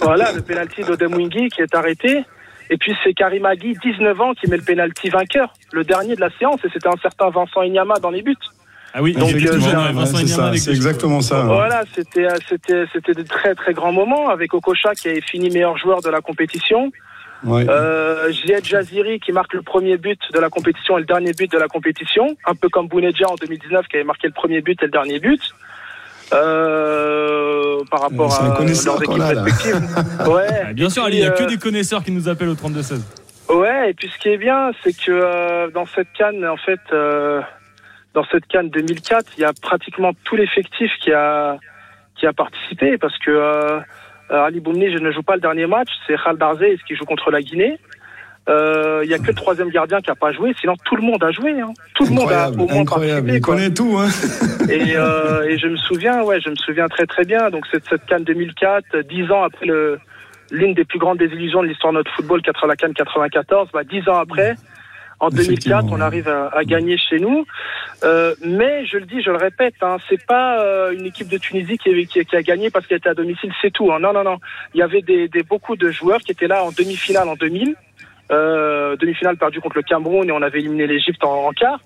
[0.01, 2.25] Voilà, le penalty d'Odemwingi qui est arrêté.
[2.71, 6.21] Et puis c'est Karim Agui, 19 ans, qui met le penalty vainqueur, le dernier de
[6.21, 8.35] la séance, et c'était un certain Vincent Inyama dans les buts.
[8.93, 11.41] Ah oui, Donc, euh, c'est exactement ça.
[11.43, 11.47] ouais.
[11.47, 15.77] Voilà, c'était c'était c'était de très très grands moments avec Okocha qui avait fini meilleur
[15.77, 16.91] joueur de la compétition.
[17.45, 17.67] Ouais.
[17.69, 21.51] Euh, Ziad Jaziri qui marque le premier but de la compétition et le dernier but
[21.51, 24.83] de la compétition, un peu comme Bounedja en 2019 qui avait marqué le premier but
[24.83, 25.41] et le dernier but.
[26.33, 29.29] Euh, par rapport C'est un à leurs équipes là.
[29.29, 29.81] respectives.
[30.29, 30.47] Ouais.
[30.69, 32.55] Ah, bien sûr, Ali, il n'y a que euh, des connaisseurs qui nous appellent au
[32.55, 33.01] 32-16.
[33.49, 36.81] Ouais, et puis ce qui est bien, c'est que euh, dans cette canne, en fait,
[36.93, 37.41] euh,
[38.13, 41.59] dans cette canne 2004, il y a pratiquement tout l'effectif qui a
[42.17, 43.81] qui a participé, parce que euh, euh,
[44.31, 47.31] Ali Boumni, je ne joue pas le dernier match, c'est Khal Darzé qui joue contre
[47.31, 47.79] la Guinée.
[48.49, 51.03] Euh, Il y a que le troisième gardien qui a pas joué, sinon tout le
[51.03, 51.61] monde a joué.
[51.61, 51.73] Hein.
[51.95, 53.27] Tout le monde a au moins incroyable.
[53.27, 53.37] participé.
[53.37, 54.09] Il connaît tout, hein.
[54.71, 57.51] Et, euh, et je me souviens, ouais, je me souviens très très bien.
[57.51, 59.99] Donc cette, cette Cannes 2004, dix ans après le
[60.53, 63.83] l'une des plus grandes désillusions de l'histoire de notre football, quatre- la Cannes 94, bah,
[63.83, 64.55] dix ans après,
[65.21, 67.47] en 2004, on arrive à, à gagner chez nous.
[68.05, 71.39] Euh, mais je le dis, je le répète, hein, c'est pas euh, une équipe de
[71.39, 73.91] Tunisie qui, qui, qui a gagné parce qu'elle était à domicile, c'est tout.
[73.93, 73.99] Hein.
[74.01, 74.39] Non, non, non.
[74.75, 77.75] Il y avait des, des beaucoup de joueurs qui étaient là en demi-finale en 2000.
[78.33, 81.81] Euh, demi-finale perdue contre le Cameroun et on avait éliminé l'Égypte en, en quart.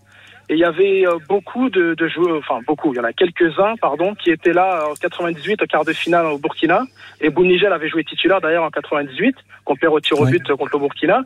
[0.50, 3.12] Et il y avait euh, beaucoup de, de joueurs, enfin beaucoup, il y en a
[3.12, 6.82] quelques-uns, pardon, qui étaient là en 98 au quart de finale au Burkina.
[7.20, 10.56] Et Bounigel avait joué titulaire d'ailleurs en 98, qu'on perd au tir au but euh,
[10.56, 11.22] contre le Burkina.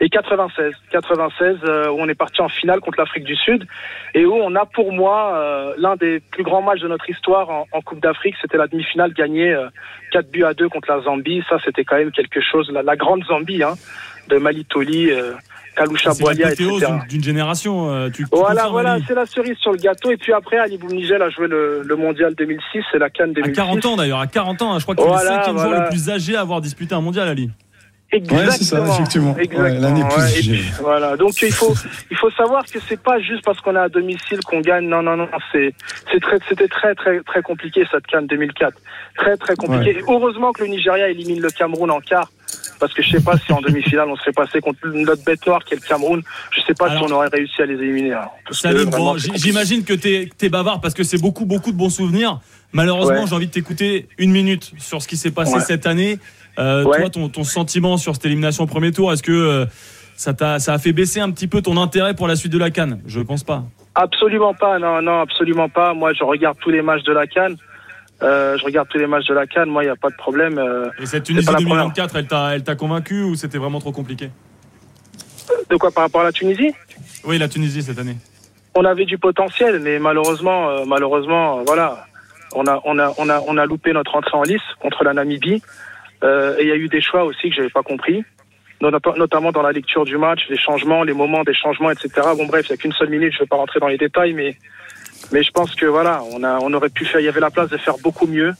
[0.00, 3.66] Et 96, 96 euh, où on est parti en finale contre l'Afrique du Sud
[4.14, 7.50] et où on a pour moi euh, l'un des plus grands matchs de notre histoire
[7.50, 8.36] en, en Coupe d'Afrique.
[8.40, 9.68] C'était la demi-finale gagnée euh,
[10.12, 11.42] 4 buts à 2 contre la Zambie.
[11.48, 13.74] Ça, c'était quand même quelque chose, la, la grande Zambie, hein,
[14.28, 15.32] de Malitoli, euh,
[15.78, 16.64] Kalusha C'est Boalia, etc.
[16.78, 17.90] d'une- d'une génération.
[17.90, 20.10] euh, tu, tu Voilà, voilà, c'est la cerise sur le gâteau.
[20.10, 23.34] Et puis après, Ali Boumnigel a joué le, le mondial 2006 et la Cannes À
[23.42, 23.52] 2006.
[23.52, 25.68] 40 ans d'ailleurs, à 40 ans, hein, je crois qu'il est Voilà, le cinquième joueur
[25.68, 25.84] voilà.
[25.84, 27.50] le plus âgé à avoir disputé un mondial, Ali.
[28.10, 28.40] Exactement.
[28.48, 29.34] Ouais, c'est ça, effectivement.
[29.34, 30.32] Ouais, l'année plus ouais.
[30.34, 30.52] Et âgée.
[30.52, 31.16] puis, voilà.
[31.18, 31.74] Donc il faut
[32.10, 34.88] il faut savoir que c'est pas juste parce qu'on est à domicile qu'on gagne.
[34.88, 35.74] Non non non, c'est
[36.10, 38.72] c'est très c'était très très très compliqué cette Cannes 2004.
[39.14, 39.94] Très très compliqué.
[39.96, 40.00] Ouais.
[40.00, 42.30] Et heureusement que le Nigeria élimine le Cameroun en quart
[42.78, 45.64] parce que je sais pas si en demi-finale on serait passé contre notre bête noire
[45.64, 46.22] qui est le Cameroun.
[46.56, 48.12] Je sais pas si on aurait réussi à les éliminer.
[48.14, 48.28] hein.
[48.90, 52.40] Bon, j'imagine que t'es es bavard parce que c'est beaucoup, beaucoup de bons souvenirs.
[52.72, 53.26] Malheureusement, Ouais.
[53.28, 55.60] j'ai envie de t'écouter une minute sur ce qui s'est passé Ouais.
[55.60, 56.18] cette année.
[56.58, 57.00] Euh, Ouais.
[57.00, 59.66] Toi, ton, ton sentiment sur cette élimination au premier tour, est-ce que euh,
[60.16, 62.58] ça, t'a- ça a fait baisser un petit peu ton intérêt pour la suite de
[62.58, 63.00] la Cannes?
[63.06, 63.64] Je pense pas.
[63.94, 65.94] Absolument pas, non, non, absolument pas.
[65.94, 67.56] Moi, je regarde tous les matchs de la Cannes.
[68.22, 69.68] Euh, je regarde tous les matchs de la Cannes.
[69.70, 70.58] Moi, il n'y a pas de problème.
[70.58, 71.84] euh, Et cette Tunisie pas la première.
[71.94, 72.16] 2024,
[72.54, 74.30] elle t'a convaincu ou c'était vraiment trop compliqué?
[75.70, 76.72] De quoi par rapport à la Tunisie?
[77.24, 78.16] Oui, la Tunisie cette année.
[78.74, 82.06] On avait du potentiel, mais malheureusement, euh, malheureusement, euh, voilà,
[82.54, 85.14] on a, on a, on a, on a loupé notre entrée en lice contre la
[85.14, 85.62] Namibie.
[86.22, 88.24] Et il y a eu des choix aussi que j'avais pas compris,
[88.80, 92.08] Not- notamment dans la lecture du match, les changements, les moments des changements, etc.
[92.36, 94.32] Bon bref, il y a qu'une seule minute, je vais pas rentrer dans les détails,
[94.32, 94.56] mais
[95.32, 97.50] mais je pense que voilà, on a, on aurait pu faire, il y avait la
[97.50, 98.52] place de faire beaucoup mieux.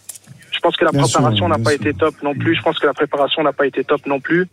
[0.51, 1.81] Je pense que la Bien préparation n'a pas sûr.
[1.81, 2.55] été top non plus.
[2.57, 4.49] Je pense que la préparation n'a pas été top non plus.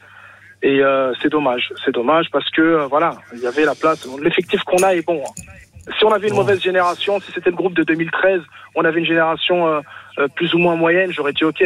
[0.61, 4.07] Et euh, c'est dommage, c'est dommage parce que euh, voilà, il y avait la place.
[4.22, 5.22] L'effectif qu'on a est bon.
[5.26, 5.91] hein.
[5.99, 8.41] Si on avait une mauvaise génération, si c'était le groupe de 2013,
[8.76, 9.82] on avait une génération euh,
[10.20, 11.63] euh, plus ou moins moyenne, j'aurais dit ok.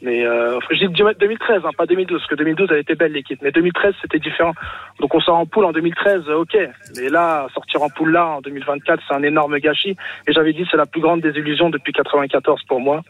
[0.00, 3.40] Mais euh, je dis 2013, hein, pas 2012, parce que 2012 elle était belle l'équipe.
[3.42, 4.54] Mais 2013 c'était différent.
[5.00, 6.56] Donc on sort en poule en 2013, euh, ok.
[6.96, 9.96] Mais là, sortir en poule là en 2024, c'est un énorme gâchis.
[10.26, 13.02] Et j'avais dit c'est la plus grande désillusion depuis 94 pour moi.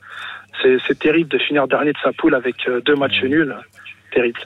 [0.62, 3.55] C'est terrible de finir dernier de sa poule avec euh, deux matchs nuls.
[4.11, 4.41] Terrible.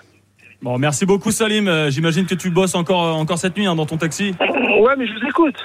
[0.63, 1.67] Bon, merci beaucoup Salim.
[1.67, 4.33] Euh, J'imagine que tu bosses encore, euh, encore cette nuit hein, dans ton taxi.
[4.81, 5.57] Ouais, mais je vous écoute.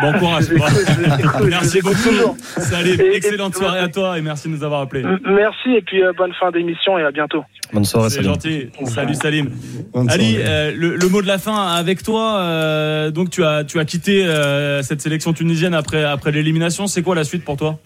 [0.00, 0.44] Bon courage.
[0.48, 1.94] Je vous écoute, je vous écoute, je merci beaucoup.
[1.96, 2.36] toujours.
[2.58, 5.02] Salim, Et- excellente et- soirée à toi et merci de nous avoir appelés.
[5.24, 7.44] Merci et puis euh, bonne fin d'émission et à bientôt.
[7.72, 8.68] Bonne soirée, C'est gentil.
[8.84, 9.50] Salut Salim.
[9.92, 12.38] Bonne Ali, euh, le, le mot de la fin avec toi.
[12.38, 16.86] euh, donc tu as tu as quitté euh, cette sélection tunisienne après après l'élimination.
[16.86, 17.78] C'est quoi la suite pour toi?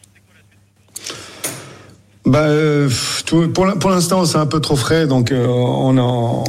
[2.31, 2.89] Bah, euh,
[3.27, 6.45] tout- pour l'in- pour l'instant, c'est un peu trop frais, donc euh, on, en-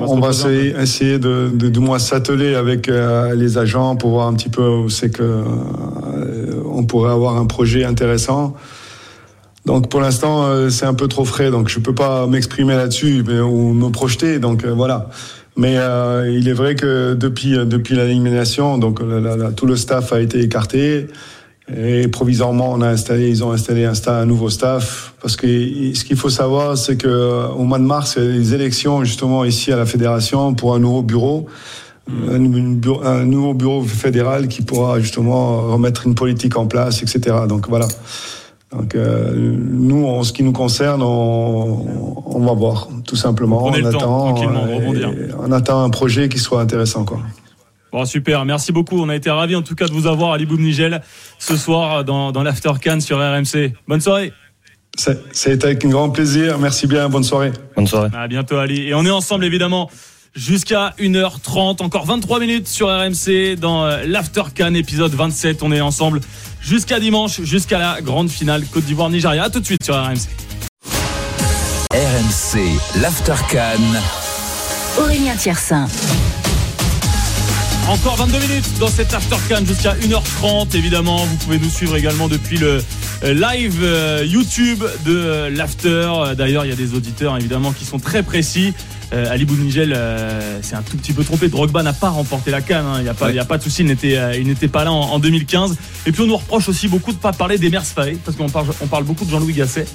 [0.00, 4.26] on va essayer, essayer de, de, du moins s'atteler avec euh, les agents pour voir
[4.26, 8.56] un petit peu où c'est que euh, on pourrait avoir un projet intéressant.
[9.66, 13.22] Donc pour l'instant, euh, c'est un peu trop frais, donc je peux pas m'exprimer là-dessus
[13.24, 14.40] mais- ou me projeter.
[14.40, 15.10] Donc euh, voilà.
[15.56, 19.76] Mais euh, il est vrai que depuis depuis l'élimination, donc la- la- la- tout le
[19.76, 21.06] staff a été écarté.
[21.76, 25.14] Et provisoirement, on a installé, ils ont installé un, nouveau staff.
[25.20, 28.28] Parce que ce qu'il faut savoir, c'est que euh, au mois de mars, il y
[28.28, 31.46] a des élections justement ici à la fédération pour un nouveau bureau,
[32.08, 37.36] un, bureau- un nouveau bureau fédéral qui pourra justement remettre une politique en place, etc.
[37.48, 37.86] Donc voilà.
[38.72, 41.86] Donc euh, nous, en ce qui nous concerne, on,
[42.26, 43.64] on va voir, tout simplement.
[43.66, 44.34] On attend,
[45.40, 47.18] on attend un projet qui soit intéressant, quoi.
[47.92, 49.00] Bon super, merci beaucoup.
[49.00, 51.02] On a été ravis en tout cas de vous avoir Ali Boubnigel
[51.38, 53.72] ce soir dans dans l'After Can sur RMC.
[53.88, 54.32] Bonne soirée.
[54.96, 56.58] Ça ça a été avec un grand plaisir.
[56.58, 57.08] Merci bien.
[57.08, 57.52] Bonne soirée.
[57.74, 58.10] Bonne soirée.
[58.16, 58.88] À bientôt Ali.
[58.88, 59.90] Et on est ensemble évidemment
[60.34, 65.62] jusqu'à 1h30, encore 23 minutes sur RMC dans euh, l'After Can épisode 27.
[65.62, 66.20] On est ensemble
[66.60, 69.44] jusqu'à dimanche, jusqu'à la grande finale Côte d'Ivoire-Nigeria.
[69.44, 70.28] À tout de suite sur RMC.
[71.92, 73.80] RMC, l'Aftercan.
[74.98, 75.88] Aurélien Tiersin.
[77.90, 81.24] Encore 22 minutes dans cet After Can jusqu'à 1h30 évidemment.
[81.24, 82.80] Vous pouvez nous suivre également depuis le
[83.24, 86.08] euh, live euh, YouTube de euh, l'After.
[86.38, 88.72] D'ailleurs, il y a des auditeurs évidemment qui sont très précis.
[89.12, 91.48] Euh, Ali Bounigel euh, c'est un tout petit peu trompé.
[91.48, 92.86] Drogba n'a pas remporté la canne.
[92.98, 93.82] Il n'y a, pas- a de souci.
[93.82, 95.76] Il n'était euh, pas là en, en 2015.
[96.06, 98.48] Et puis on nous reproche aussi beaucoup de ne pas parler d'Emers Faye parce qu'on
[98.48, 99.86] parle, on parle beaucoup de Jean-Louis Gasset,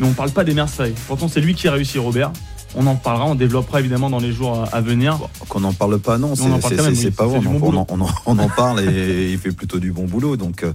[0.00, 0.92] mais on ne parle pas d'Emers Faye.
[1.06, 2.32] Pourtant, c'est lui qui a réussi Robert.
[2.74, 5.18] On en parlera, on développera évidemment dans les jours à- venir.
[5.48, 7.10] Qu'on n'en parle pas, non, c'est oui.
[7.10, 7.38] pas vrai.
[7.46, 10.36] On, bon on en- on en parle et il fait plutôt du bon boulot.
[10.36, 10.72] Donc, euh,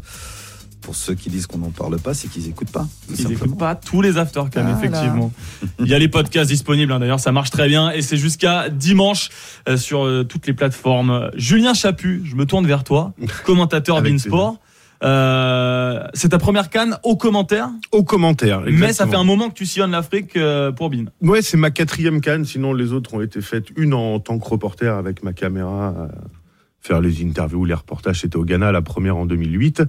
[0.81, 2.85] pour ceux qui disent qu'on n'en parle pas, c'est qu'ils écoutent pas.
[3.17, 4.77] Ils n'écoutent pas tous les aftercam, Voilà.
[4.77, 5.31] effectivement.
[5.79, 7.89] Il y a les podcasts disponibles, hein, d'ailleurs, ça marche très bien.
[7.91, 9.29] Et c'est jusqu'à dimanche
[9.69, 11.29] euh, sur euh, toutes les plateformes.
[11.35, 13.13] Julien Chaput, je me tourne vers toi,
[13.45, 14.57] commentateur Avec d'Insport.
[15.03, 18.61] Euh, c'est ta première canne au commentaire Au commentaire.
[18.65, 21.05] Mais ça fait un moment que tu sillonnes l'Afrique euh, pour Bin.
[21.21, 22.45] Ouais, c'est ma quatrième canne.
[22.45, 23.67] Sinon, les autres ont été faites.
[23.75, 26.07] Une en tant que reporter avec ma caméra, euh,
[26.79, 28.21] faire les interviews, les reportages.
[28.21, 29.83] C'était au Ghana, la première en 2008.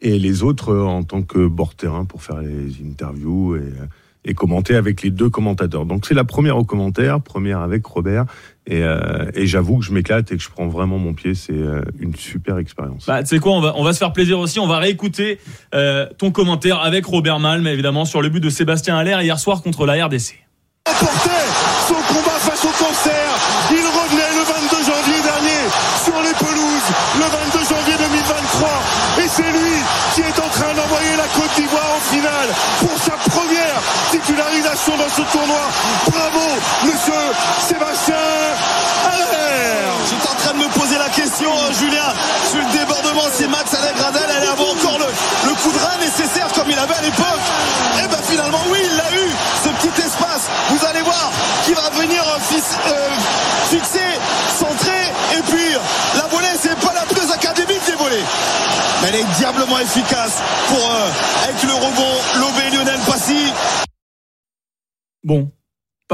[0.00, 3.72] Et les autres en tant que bord terrain pour faire les interviews et,
[4.24, 5.84] et commenter avec les deux commentateurs.
[5.84, 8.24] Donc, c'est la première au commentaire, première avec Robert.
[8.66, 11.34] Et, euh, et j'avoue que je m'éclate et que je prends vraiment mon pied.
[11.34, 13.06] C'est euh, une super expérience.
[13.06, 14.58] Bah, tu sais quoi, on va, on va se faire plaisir aussi.
[14.58, 15.38] On va réécouter
[15.74, 19.62] euh, ton commentaire avec Robert Malm, évidemment, sur le but de Sébastien Allaire hier soir
[19.62, 20.34] contre la RDC.
[20.86, 23.24] son combat face au cancer.
[23.70, 25.62] Il revenait le 22 janvier dernier
[26.02, 26.90] sur les pelouses.
[27.20, 28.68] Le 22 janvier 2023,
[29.24, 29.76] Et c'est lui
[30.14, 32.48] qui est en train d'envoyer la Côte d'Ivoire en finale
[32.80, 35.64] pour sa première titularisation dans ce tournoi.
[36.08, 36.46] Bravo,
[36.84, 37.24] monsieur
[37.60, 38.43] Sébastien
[41.42, 42.12] euh, Julien,
[42.50, 46.70] sur le débordement, c'est Max Allegradel, elle avait encore le, coup de rein nécessaire comme
[46.70, 47.44] il avait à l'époque.
[48.02, 49.30] Et ben finalement, oui, il l'a eu,
[49.64, 50.48] ce petit espace.
[50.70, 51.30] Vous allez voir
[51.64, 52.38] qui va venir euh,
[52.88, 53.08] euh,
[53.70, 53.98] fixer,
[54.58, 55.04] centrer,
[55.36, 55.74] et puis
[56.16, 58.24] la volée, c'est pas la plus académique des volées.
[59.02, 63.52] Mais elle est diablement efficace pour, euh, avec le rebond, lobé Lionel Passy.
[65.24, 65.50] Bon,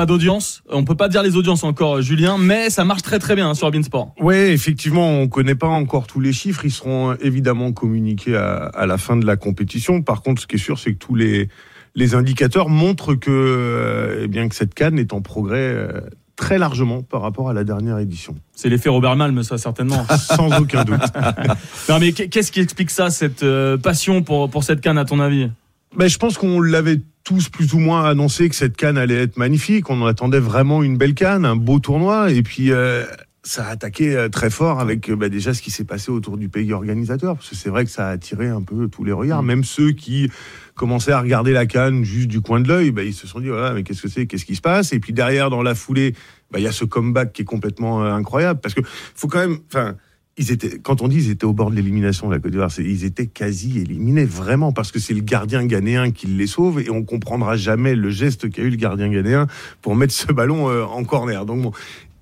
[0.01, 0.63] pas d'audience.
[0.71, 3.51] On peut pas dire les audiences encore, euh, Julien, mais ça marche très très bien
[3.51, 4.15] hein, sur Beansport.
[4.19, 6.65] Oui, effectivement, on connaît pas encore tous les chiffres.
[6.65, 10.01] Ils seront euh, évidemment communiqués à, à la fin de la compétition.
[10.01, 11.51] Par contre, ce qui est sûr, c'est que tous les,
[11.95, 16.01] les indicateurs montrent que, euh, eh bien, que cette canne est en progrès euh,
[16.35, 18.37] très largement par rapport à la dernière édition.
[18.55, 20.07] C'est l'effet Robert Malm, ça certainement.
[20.19, 20.99] Sans aucun doute.
[21.91, 23.45] non mais qu'est-ce qui explique ça, cette
[23.83, 25.51] passion pour, pour cette canne à ton avis?
[25.97, 29.37] Ben, je pense qu'on l'avait tous plus ou moins annoncé que cette canne allait être
[29.37, 29.91] magnifique.
[29.91, 32.31] On attendait vraiment une belle canne, un beau tournoi.
[32.31, 33.05] Et puis, euh,
[33.43, 36.37] ça a attaqué euh, très fort avec euh, bah, déjà ce qui s'est passé autour
[36.37, 37.35] du pays organisateur.
[37.35, 39.43] Parce que c'est vrai que ça a attiré un peu tous les regards.
[39.43, 40.31] Même ceux qui
[40.75, 43.49] commençaient à regarder la canne juste du coin de l'œil, bah, ils se sont dit,
[43.49, 44.27] voilà, mais qu'est-ce que c'est?
[44.27, 44.93] Qu'est-ce qui se passe?
[44.93, 46.15] Et puis derrière, dans la foulée,
[46.51, 48.61] bah, il y a ce comeback qui est complètement euh, incroyable.
[48.61, 49.59] Parce que faut quand même...
[49.67, 49.97] Enfin,
[50.83, 53.79] quand on dit ils étaient au bord de l'élimination, la Côte d'Ivoire, ils étaient quasi
[53.79, 57.95] éliminés, vraiment, parce que c'est le gardien ghanéen qui les sauve et on comprendra jamais
[57.95, 59.47] le geste qu'a eu le gardien ghanéen
[59.83, 61.47] pour mettre ce ballon euh, en corner.
[61.47, 61.73] Donc bon.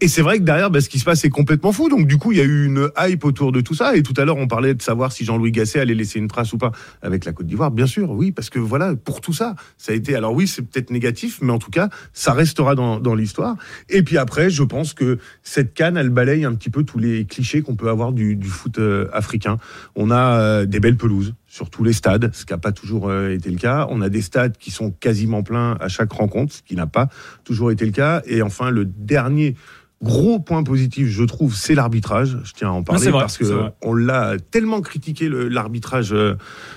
[0.01, 1.89] Et c'est vrai que derrière, bah, ce qui se passe est complètement fou.
[1.89, 3.97] Donc du coup, il y a eu une hype autour de tout ça.
[3.97, 6.53] Et tout à l'heure, on parlait de savoir si Jean-Louis Gasset allait laisser une trace
[6.53, 6.71] ou pas
[7.03, 7.73] avec la Côte d'Ivoire.
[7.73, 10.15] Bien sûr, oui, parce que voilà, pour tout ça, ça a été.
[10.15, 13.57] Alors oui, c'est peut-être négatif, mais en tout cas, ça restera dans, dans l'histoire.
[13.89, 17.25] Et puis après, je pense que cette canne, elle balaye un petit peu tous les
[17.25, 19.57] clichés qu'on peut avoir du, du foot euh, africain.
[19.97, 23.09] On a euh, des belles pelouses sur tous les stades, ce qui n'a pas toujours
[23.09, 23.89] euh, été le cas.
[23.91, 27.09] On a des stades qui sont quasiment pleins à chaque rencontre, ce qui n'a pas
[27.43, 28.23] toujours été le cas.
[28.27, 29.57] Et enfin, le dernier
[30.03, 32.39] gros point positif, je trouve, c'est l'arbitrage.
[32.45, 36.37] Je tiens à en parler vrai, parce que on l'a tellement critiqué l'arbitrage euh,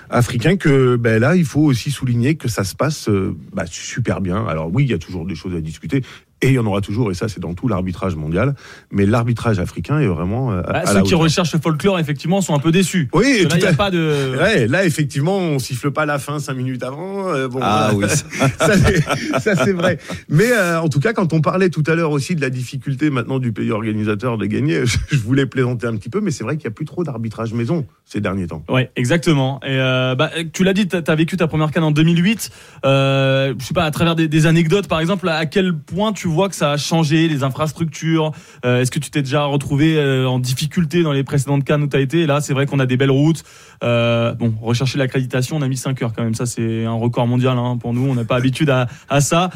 [0.09, 4.21] africain que ben là, il faut aussi souligner que ça se passe euh, bah, super
[4.21, 4.45] bien.
[4.47, 6.03] Alors oui, il y a toujours des choses à discuter.
[6.41, 8.55] Et il y en aura toujours, et ça c'est dans tout l'arbitrage mondial.
[8.91, 11.99] Mais l'arbitrage africain est vraiment euh, à- Bah, à Ceux la qui recherchent le folklore,
[11.99, 13.09] effectivement, sont un peu déçus.
[13.13, 14.35] Oui, là, tout il n'y à- a pas de.
[14.39, 17.29] Ouais, là effectivement, on siffle pas la fin cinq minutes avant.
[17.29, 18.07] euh, bon, Ah voilà.
[18.07, 18.49] oui.
[19.39, 19.99] ça, c'est- vrai.
[20.29, 23.09] Mais euh, en tout cas, quand on parlait tout à l'heure aussi de la difficulté
[23.09, 26.57] maintenant du pays organisateur de gagner, je, voulais plaisanter un petit peu, mais c'est vrai
[26.57, 28.63] qu'il n'y a plus trop d'arbitrage maison ces derniers temps.
[28.67, 29.59] Ouais, exactement.
[29.63, 32.49] Et euh, bah, tu l'as dit, tu as vécu ta première canne en 2008.
[32.85, 36.27] Euh, je sais pas, à travers des, des anecdotes, par exemple, à quel point tu
[36.31, 38.31] vois que ça a changé les infrastructures
[38.65, 41.87] Euh, Est-ce que tu t'es déjà retrouvé euh, en difficulté dans les précédentes cannes où
[41.87, 42.21] tu as été?
[42.21, 43.43] Et là, c'est vrai qu'on a des belles routes.
[43.83, 46.35] Euh, bon, rechercher l'accréditation, on a mis 5 heures quand même.
[46.35, 48.09] Ça, c'est un record mondial hein, pour nous.
[48.09, 48.87] On n'a pas habitude à,
[49.21, 49.49] ça.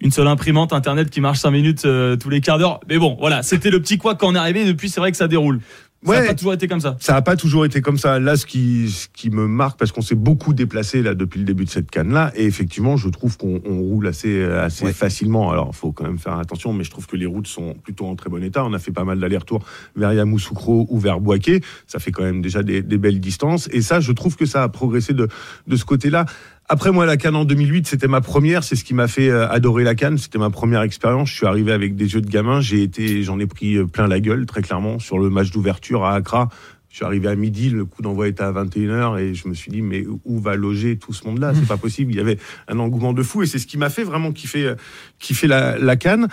[0.00, 2.80] Une seule imprimante internet qui marche 5 minutes euh, tous les quarts d'heure.
[2.88, 4.64] Mais bon, voilà, c'était le petit quoi quand on est arrivé.
[4.66, 5.60] Depuis, c'est vrai que ça déroule.
[6.06, 6.26] Ça n'a Ouais.
[6.28, 6.96] pas toujours été comme ça.
[7.00, 8.18] Ça n'a pas toujours été comme ça.
[8.20, 11.44] Là, ce qui, ce qui me marque, parce qu'on s'est beaucoup déplacé là depuis le
[11.44, 15.50] début de cette canne-là, et effectivement, je trouve qu'on on roule assez, assez facilement.
[15.50, 18.06] Alors, il faut quand même faire attention, mais je trouve que les routes sont plutôt
[18.06, 18.64] en très bon état.
[18.64, 19.64] On a fait pas mal d'allers-retours
[19.96, 21.60] vers Yamoussoukro ou vers Boaké.
[21.86, 23.68] Ça fait quand même déjà des, des belles distances.
[23.72, 25.28] Et ça, je trouve que ça a progressé de,
[25.66, 26.26] de ce côté-là.
[26.68, 28.64] Après, moi, la Cannes en 2008, c'était ma première.
[28.64, 30.18] C'est ce qui m'a fait euh, adorer la Cannes.
[30.18, 31.30] C'était ma première expérience.
[31.30, 32.60] Je suis arrivé avec des yeux de gamin.
[32.60, 36.04] J'ai été, j'en ai pris euh, plein la gueule, très clairement, sur le match d'ouverture
[36.04, 36.48] à Accra.
[36.88, 39.70] Je suis arrivé à midi, le coup d'envoi était à 21h et je me suis
[39.70, 41.52] dit, mais où va loger tout ce monde-là?
[41.54, 42.10] C'est pas possible.
[42.12, 42.38] Il y avait
[42.68, 44.74] un engouement de fou et c'est ce qui m'a fait vraiment kiffer, euh,
[45.18, 46.28] kiffer la, la Cannes.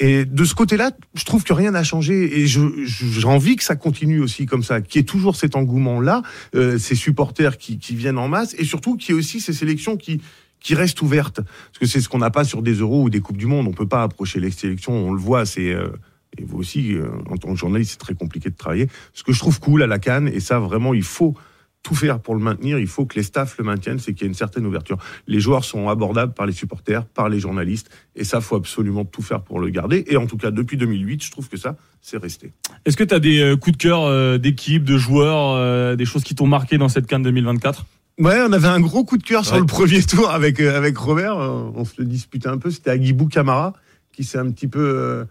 [0.00, 3.74] Et de ce côté-là, je trouve que rien n'a changé et j'ai envie que ça
[3.74, 6.22] continue aussi comme ça, qu'il y ait toujours cet engouement-là,
[6.54, 9.52] euh, ces supporters qui, qui viennent en masse et surtout qu'il y ait aussi ces
[9.52, 10.20] sélections qui
[10.60, 11.40] qui restent ouvertes.
[11.40, 13.68] Parce que c'est ce qu'on n'a pas sur des euros ou des Coupes du Monde.
[13.68, 15.72] On peut pas approcher les sélections, on le voit, c'est...
[15.72, 15.88] euh,
[16.36, 18.88] et vous aussi, euh, en tant que journaliste, c'est très compliqué de travailler.
[19.14, 21.34] Ce que je trouve cool à la Cannes, et ça vraiment, il faut
[21.82, 24.24] tout faire pour le maintenir, il faut que les staffs le maintiennent, c'est qu'il y
[24.24, 24.98] a une certaine ouverture.
[25.26, 29.22] Les joueurs sont abordables par les supporters, par les journalistes, et ça, faut absolument tout
[29.22, 30.04] faire pour le garder.
[30.08, 32.52] Et en tout cas, depuis 2008, je trouve que ça, c'est resté.
[32.84, 36.04] Est-ce que tu as des euh, coups de cœur euh, d'équipe, de joueurs, euh, des
[36.04, 37.86] choses qui t'ont marqué dans cette canne 2024
[38.18, 39.60] Ouais, on avait un gros coup de cœur sur Ouais.
[39.60, 41.36] le premier tour avec avec Robert.
[41.36, 42.70] On se le disputait un peu.
[42.72, 43.72] C'était Agibou Camara
[44.12, 45.24] qui s'est un petit peu euh,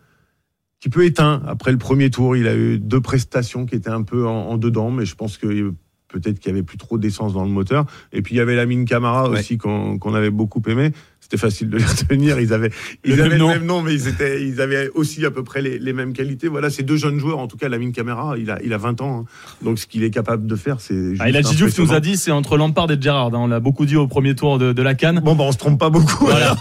[0.79, 2.37] petit peu éteint après le premier tour.
[2.37, 5.37] Il a eu deux prestations qui étaient un peu en, en dedans, mais je pense
[5.37, 5.73] que
[6.07, 7.85] peut-être qu'il y avait plus trop d'essence dans le moteur.
[8.13, 9.39] Et puis il y avait Lamine Camara Ouais.
[9.39, 10.91] aussi qu'on qu'on avait beaucoup aimé.
[11.29, 12.39] C'était facile de les retenir.
[12.39, 12.69] Ils avaient,
[13.03, 13.47] Le ils même avaient le nom.
[13.49, 16.47] même nom, mais ils, étaient, ils avaient aussi à peu près les, les mêmes qualités.
[16.47, 19.01] Voilà, ces deux jeunes joueurs, en tout cas, Lamine Camara, il a, il a 20
[19.01, 19.19] ans.
[19.19, 19.25] hein.
[19.61, 21.13] Donc, ce qu'il est capable de faire, c'est.
[21.19, 23.27] Ah, et la Diouf nous a dit c'est entre Lampard et Gerrard.
[23.33, 23.39] hein.
[23.39, 25.19] On l'a beaucoup dit au premier tour de, de la Cannes.
[25.23, 26.25] Bon, bah, on se trompe pas beaucoup.
[26.27, 26.55] Voilà.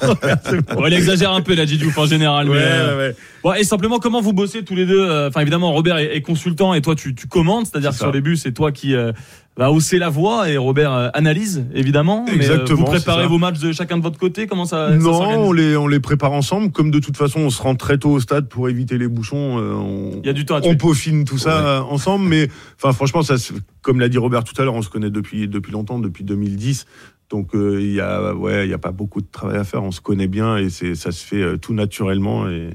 [0.75, 2.49] Bon, elle exagère un peu la Diouf en général.
[2.49, 3.17] Ouais, mais, euh, ouais, ouais.
[3.45, 5.01] bon, et simplement, comment vous bossez tous les deux?
[5.09, 7.67] Euh, Enfin, évidemment, Robert est, est consultant et toi, tu, tu commandes.
[7.67, 9.13] C'est-à-dire sur les buts, c'est toi qui euh,
[9.57, 12.25] va hausser la voix et Robert euh, analyse, évidemment.
[12.27, 15.23] Mais, euh, Exactement, vous préparez vos matchs de chacun de votre côté Comment ça, Non,
[15.23, 16.71] on les, on les prépare ensemble.
[16.73, 19.59] Comme de toute façon, on se rend très tôt au stade pour éviter les bouchons.
[19.59, 22.27] euh, on, Il y a du temps à on peaufine tout ça ensemble.
[22.27, 23.37] Mais enfin, franchement, ça,
[23.81, 26.87] comme l'a dit Robert tout à l'heure, on se connaît depuis, depuis longtemps, depuis 2010.
[27.31, 29.83] Donc, euh, il y a, ouais, il y a pas beaucoup de travail à faire.
[29.83, 32.71] On se connaît bien et c'est, ça se fait tout naturellement et,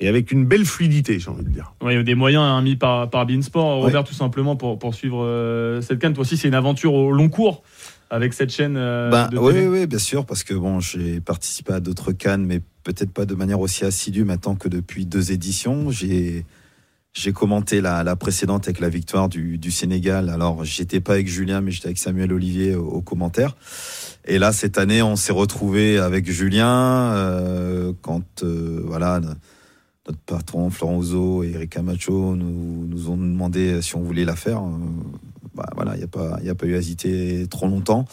[0.00, 1.74] et avec une belle fluidité, j'ai envie de dire.
[1.82, 3.82] Ouais, il y a des moyens hein, mis par, par Beansport.
[3.82, 6.14] Robert, tout simplement, pour, pour suivre euh, cette canne.
[6.14, 7.62] Toi aussi, c'est une aventure au long cours
[8.10, 11.20] avec cette chaîne euh, Ben, de oui, oui, oui, bien sûr, parce que bon, j'ai
[11.20, 15.32] participé à d'autres cannes, mais peut-être pas de manière aussi assidue maintenant que depuis deux
[15.32, 15.90] éditions.
[15.90, 16.44] J'ai
[17.14, 20.30] j'ai commenté la, la précédente avec la victoire du, du Sénégal.
[20.30, 23.54] Alors, j'étais pas avec Julien, mais j'étais avec Samuel Olivier au, au commentaire.
[24.24, 29.20] Et là, cette année, on s'est retrouvé avec Julien euh, quand euh, voilà
[30.06, 34.36] notre patron Florent Ouzo et Eric Camacho nous, nous ont demandé si on voulait la
[34.36, 34.58] faire.
[34.58, 34.78] Euh,
[35.54, 38.06] bah, voilà, il n'y a pas il y a pas eu à hésiter trop longtemps.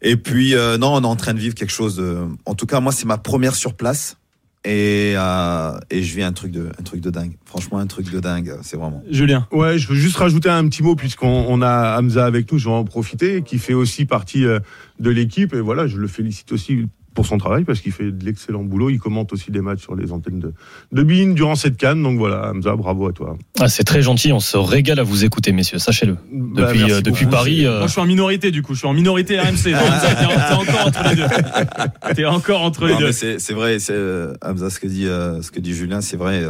[0.00, 1.96] Et puis euh, non, on est en train de vivre quelque chose.
[1.96, 2.26] De...
[2.46, 4.16] En tout cas, moi, c'est ma première sur place.
[4.64, 7.36] Et, euh, et je vis un truc de un truc de dingue.
[7.44, 8.56] Franchement, un truc de dingue.
[8.62, 9.02] C'est vraiment.
[9.10, 9.48] Julien.
[9.50, 12.68] Ouais, je veux juste rajouter un petit mot puisqu'on on a Hamza avec nous, je
[12.68, 15.52] vais en profiter, qui fait aussi partie de l'équipe.
[15.52, 18.90] Et voilà, je le félicite aussi pour son travail parce qu'il fait de l'excellent boulot.
[18.90, 20.52] Il commente aussi des matchs sur les antennes de,
[20.92, 22.02] de Bein durant cette canne.
[22.02, 23.36] Donc voilà, Hamza, bravo à toi.
[23.60, 26.16] Ah, c'est très gentil, on se régale à vous écouter, messieurs, sachez-le.
[26.32, 27.26] Bah, Depuis, euh, depuis.
[27.26, 27.66] Paris.
[27.66, 28.74] euh, Moi, je suis en minorité, du coup.
[28.74, 29.74] Je suis en minorité RMC.
[29.74, 32.14] Hamza, T'es t'es encore entre les deux.
[32.14, 33.12] T'es encore entre les Non, deux.
[33.12, 36.16] c'est c'est vrai, c'est euh, Hamza, ce que dit euh, ce que dit Julien, c'est
[36.16, 36.42] vrai.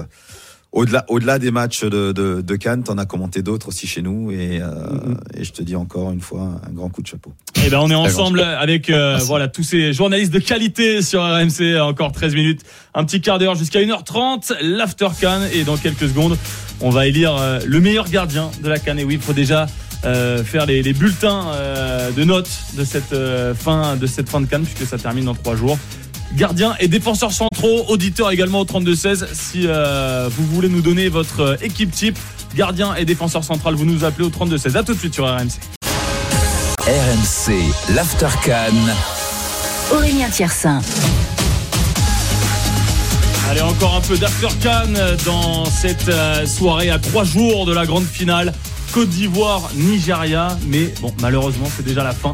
[0.73, 4.31] Au-delà, au-delà des matchs de, de, de Cannes, t'en as commenté d'autres aussi chez nous,
[4.31, 4.66] et, euh,
[5.36, 7.32] et je te dis encore une fois un grand coup de chapeau.
[7.65, 11.78] Eh ben, on est ensemble avec euh, voilà tous ces journalistes de qualité sur RMC.
[11.81, 12.62] Encore 13 minutes,
[12.94, 14.55] un petit quart d'heure jusqu'à 1h30.
[14.62, 16.36] L'after Cannes et dans quelques secondes,
[16.81, 18.99] on va élire euh, le meilleur gardien de la Cannes.
[18.99, 19.66] Et oui, il faut déjà
[20.05, 24.40] euh, faire les, les bulletins euh, de notes de cette euh, fin de cette fin
[24.40, 25.78] de Cannes puisque ça termine dans trois jours.
[26.37, 29.27] Gardiens et défenseurs centraux, auditeurs également au 32-16.
[29.33, 32.19] Si euh, vous voulez nous donner votre euh, équipe type,
[32.55, 34.77] gardien et défenseur central, vous nous appelez au 32-16.
[34.77, 35.61] À tout de suite sur RMC.
[36.81, 38.73] RMC, l'Aftercan.
[39.93, 40.81] Aurélien Tiersin.
[43.51, 47.85] Allez, encore un peu d'after Cannes dans cette euh, soirée à trois jours de la
[47.85, 48.55] grande finale
[48.93, 50.57] Côte d'Ivoire, Nigeria.
[50.67, 52.33] Mais bon, malheureusement, c'est déjà la fin.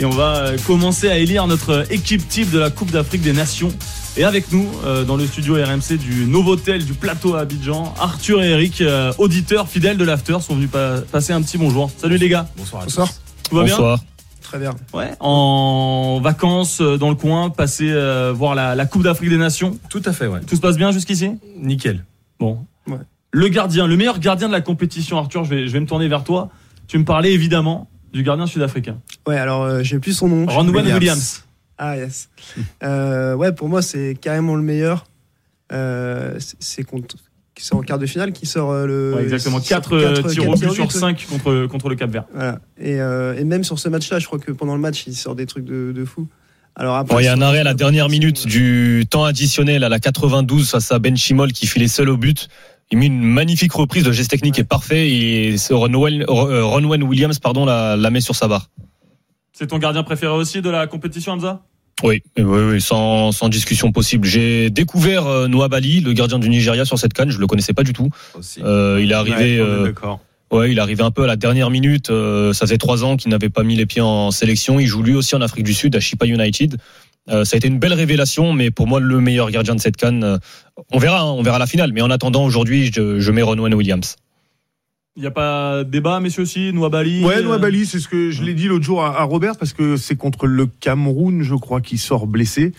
[0.00, 3.34] Et on va euh, commencer à élire notre équipe type de la Coupe d'Afrique des
[3.34, 3.68] Nations.
[4.16, 8.42] Et avec nous, euh, dans le studio RMC du Novotel du plateau à Abidjan, Arthur
[8.42, 11.90] et Eric, euh, auditeurs fidèles de l'After, sont venus pa- passer un petit bonjour.
[11.98, 12.48] Salut les gars.
[12.56, 12.82] Bonsoir.
[12.84, 13.08] Bonsoir.
[13.48, 13.74] Tout va bien?
[13.76, 14.00] Bonsoir.
[14.40, 14.74] Très bien.
[14.94, 15.10] Ouais.
[15.20, 19.78] En vacances euh, dans le coin, passer euh, voir la, la Coupe d'Afrique des Nations.
[19.90, 20.40] Tout à fait, ouais.
[20.46, 21.32] Tout se passe bien jusqu'ici?
[21.60, 22.04] Nickel.
[22.40, 22.58] Bon.
[22.88, 22.96] Ouais.
[23.32, 26.08] Le gardien, le meilleur gardien de la compétition, Arthur, je vais, je vais me tourner
[26.08, 26.48] vers toi.
[26.88, 28.98] Tu me parlais évidemment du gardien sud-africain.
[29.26, 30.46] Ouais, alors euh, j'ai plus son nom.
[30.46, 30.98] Ronwen Williams.
[30.98, 31.44] Williams.
[31.78, 32.28] Ah yes.
[32.82, 35.06] Euh, ouais, pour moi c'est carrément le meilleur.
[35.72, 37.16] Euh, c'est- contre,
[37.56, 39.14] c'est en quart de finale qui sort euh, le.
[39.16, 39.60] Ouais, exactement.
[39.60, 40.90] 4 quatre- tirs au but sur ouais.
[40.90, 42.24] 5 contre, contre le Cap Vert.
[42.34, 42.58] Voilà.
[42.78, 45.34] Et, euh, et même sur ce match-là, je crois que pendant le match, il sort
[45.36, 46.26] des trucs de, de fou.
[46.76, 49.84] Alors après, Bon, il y a un arrêt à la dernière minute du temps additionnel
[49.84, 52.48] à la 92 face à Ben Chimol qui filait seul au but.
[52.92, 57.38] Il met une magnifique reprise, le geste technique est parfait et Ronwen, euh, Ronwen Williams
[57.38, 58.68] pardon, la, la met sur sa barre.
[59.52, 61.60] C'est ton gardien préféré aussi de la compétition, Hamza?
[62.02, 64.26] Oui, oui, oui, sans, sans discussion possible.
[64.26, 67.74] J'ai découvert euh, Noah Bali, le gardien du Nigeria sur cette canne, je le connaissais
[67.74, 68.08] pas du tout.
[68.62, 69.60] Euh, il est arrivé.
[69.60, 69.92] Ouais, euh.
[70.50, 72.10] Ouais, il est arrivé un peu à la dernière minute.
[72.10, 74.80] euh, ça faisait trois ans qu'il n'avait pas mis les pieds en sélection.
[74.80, 76.76] Il joue lui aussi en Afrique du Sud à Chipa United.
[77.28, 79.96] Euh, ça a été une belle révélation, mais pour moi le meilleur gardien de cette
[79.96, 80.24] canne.
[80.24, 80.38] euh,
[80.92, 81.92] on verra, hein, on verra la finale.
[81.92, 84.16] Mais en attendant, aujourd'hui, je, je mets Ronwen Williams.
[85.16, 88.44] Il n'y a pas débat, messieurs aussi Nouabali Ouais, euh, Noabali, c'est ce que je
[88.44, 91.80] l'ai dit l'autre jour à, à Robert parce que c'est contre le Cameroun, je crois,
[91.80, 92.72] qui sort blessé.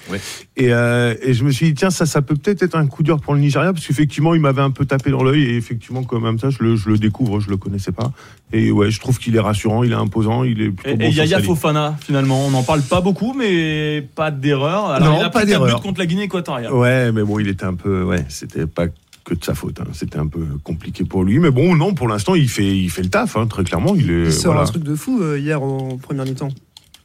[0.56, 3.03] Et, euh, et je me suis dit tiens, ça, ça peut peut-être être un coup
[3.03, 6.03] dur pour le Nigeria parce qu'effectivement, il m'avait un peu tapé dans l'œil et effectivement,
[6.03, 8.14] comme même ça, je le, je le découvre, je le connaissais pas.
[8.53, 11.12] Et ouais, je trouve qu'il est rassurant, il est imposant, il est plutôt Et, bon
[11.12, 11.41] et Yaya.
[11.41, 12.45] Fofana, finalement.
[12.48, 14.86] On n'en parle pas beaucoup, mais pas d'erreur.
[14.86, 15.82] Alors, Non, il a pas d'erreur.
[15.82, 16.72] contre la Guinée équatoriale.
[16.72, 18.86] Ouais, mais bon, il était un peu, ouais, c'était pas
[19.23, 19.80] que de sa faute.
[19.80, 19.88] hein.
[19.93, 23.03] C'était un peu compliqué pour lui, mais bon, non, pour l'instant, il fait, il fait
[23.03, 23.93] le taf, hein, très clairement.
[23.95, 24.61] Il est, Il sort voilà.
[24.68, 26.49] un truc de fou euh, hier en première mi-temps.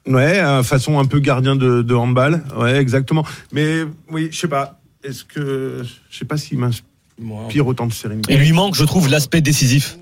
[0.06, 2.44] Ouais, euh, façon un peu gardien de, de handball.
[2.56, 3.24] Ouais, exactement.
[3.52, 4.80] Mais oui, je sais pas.
[5.04, 8.32] Est-ce que je sais pas s'il m'inspire autant de sérénité.
[8.34, 9.98] Il lui manque, je trouve, l'aspect décisif.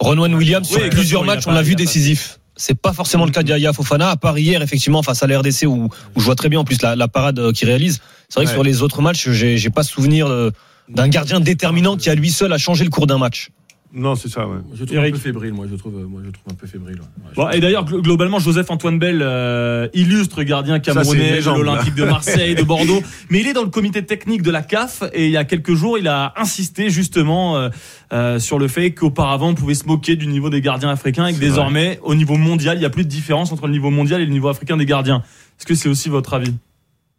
[0.00, 2.38] Ronwan Williams, sur Oui, plusieurs il a matchs, on l'a vu décisif.
[2.56, 5.64] C'est pas forcément le cas d'Yaya Fofana, à part hier, effectivement, face à la RDC,
[5.66, 8.00] où, où je vois très bien en plus la, la parade euh, qu'il réalise.
[8.28, 10.50] C'est vrai que sur les autres matchs, j'ai j'ai pas souvenir euh,
[10.94, 13.50] d'un gardien déterminant qui, à lui seul, a changé le cours d'un match.
[13.92, 14.58] Non, c'est ça, ouais.
[14.72, 15.66] Je trouve un peu fébrile, moi.
[15.68, 16.94] Je trouve, euh, moi, je trouve un peu fébrile.
[17.00, 17.00] ouais.
[17.24, 21.44] Ouais, je Bon, et d'ailleurs, glo- globalement, Joseph Antoine Bell, euh, illustre gardien camerounais de
[21.50, 22.04] l'Olympique de.
[22.04, 23.02] Marseille, de Bordeaux.
[23.30, 25.74] Mais il est dans le comité technique de la CAF et il y a quelques
[25.74, 27.68] jours, il a insisté justement euh,
[28.12, 31.34] euh, sur le fait qu'auparavant, on pouvait se moquer du niveau des gardiens africains et
[31.34, 34.20] que désormais, au niveau mondial, il n'y a plus de différence entre le niveau mondial
[34.20, 35.24] et le niveau africain des gardiens.
[35.58, 36.54] Est-ce que c'est aussi votre avis?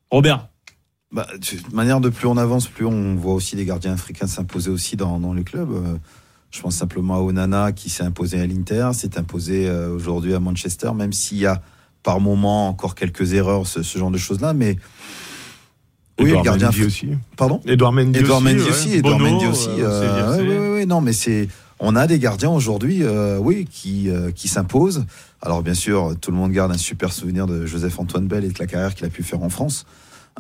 [0.10, 0.48] Robert
[1.12, 4.28] Bah, de toute manière, de plus on avance, plus on voit aussi des gardiens africains
[4.28, 5.72] s'imposer aussi dans, dans les clubs.
[5.72, 5.96] Euh,
[6.52, 10.40] Je pense simplement à Onana qui s'est imposé à l'Inter, s'est imposé euh, aujourd'hui à
[10.40, 11.62] Manchester, même s'il y a
[12.04, 14.54] par moment encore quelques erreurs, ce, ce genre de choses-là.
[14.54, 14.78] Mais
[16.20, 17.08] oui, Edouard le gardien Mendy aussi.
[17.38, 17.62] Pardon?
[17.66, 18.70] Edouard Mendy Edouard aussi, Mendy ouais.
[18.70, 18.94] aussi.
[18.94, 19.70] Edouard Bono, Mendy aussi.
[19.80, 20.50] euh, CVFC.
[20.50, 21.48] ouais, ouais, ouais, non, mais c'est.
[21.84, 25.06] On a des gardiens aujourd'hui, euh, oui, qui, euh, qui s'imposent.
[25.42, 28.50] Alors bien sûr, tout le monde garde un super souvenir de Joseph Antoine Bell et
[28.50, 29.86] de la carrière qu'il a pu faire en France.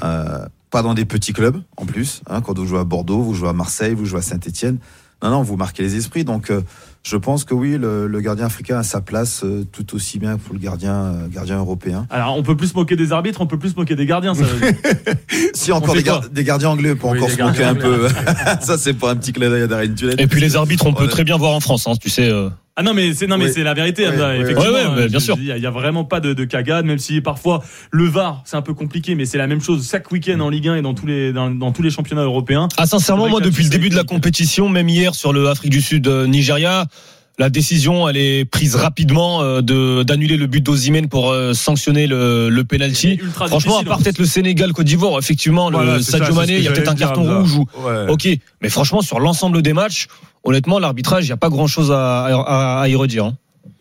[0.04, 2.22] Euh, pas dans des petits clubs, en plus.
[2.30, 4.78] Hein, quand vous jouez à Bordeaux, vous jouez à Marseille, vous jouez à Saint-Etienne.
[5.24, 6.24] Non, non, vous marquez les esprits.
[6.24, 6.62] Donc, euh,
[7.04, 10.38] je pense que oui, le, le gardien africain a sa place euh, tout aussi bien
[10.38, 12.08] que le gardien, euh, gardien européen.
[12.10, 14.34] Alors, on peut plus se moquer des arbitres, on peut plus se moquer des gardiens.
[14.34, 14.80] Ça veut dire.
[15.54, 17.76] Si On encore des, gar- quoi des gardiens anglais pour Oui, encore se moquer un
[17.76, 18.08] peu.
[18.62, 20.16] ça, c'est pas un petit clin d'œil à Darren Tullet.
[20.18, 22.32] Et puis les arbitres, on peut très bien voir en France, hein, tu sais.
[22.72, 22.74] Euh.
[22.78, 23.52] Ah non mais c'est non mais Oui.
[23.54, 25.38] c'est la vérité Oui, oui, effectivement Ouais, ouais, euh, bien sûr.
[25.40, 28.62] il y a vraiment pas de, de cagade même si parfois le VAR c'est un
[28.62, 31.06] peu compliqué mais c'est la même chose chaque week-end en Ligue 1 et dans tous
[31.06, 34.04] les dans, dans tous les championnats européens Ah, sincèrement, moi, depuis le début de la
[34.04, 36.86] compétition, même hier sur le Afrique du Sud euh, Nigeria,
[37.40, 42.06] la décision, elle est prise rapidement euh, de d'annuler le but d'Ozimène pour euh, sanctionner
[42.06, 43.18] le, le penalty.
[43.34, 44.02] Franchement, à part hein.
[44.04, 46.96] peut-être le Sénégal, Côte d'Ivoire, effectivement, Voilà, le Sadio Mané, il y a peut-être un
[46.96, 47.66] carton dire, rouge ou.
[47.84, 48.10] Ouais.
[48.10, 48.28] Ok,
[48.62, 50.08] mais franchement, sur l'ensemble des matchs,
[50.44, 53.26] honnêtement, l'arbitrage, il n'y a pas grand-chose à, à, à y redire.
[53.26, 53.38] hein.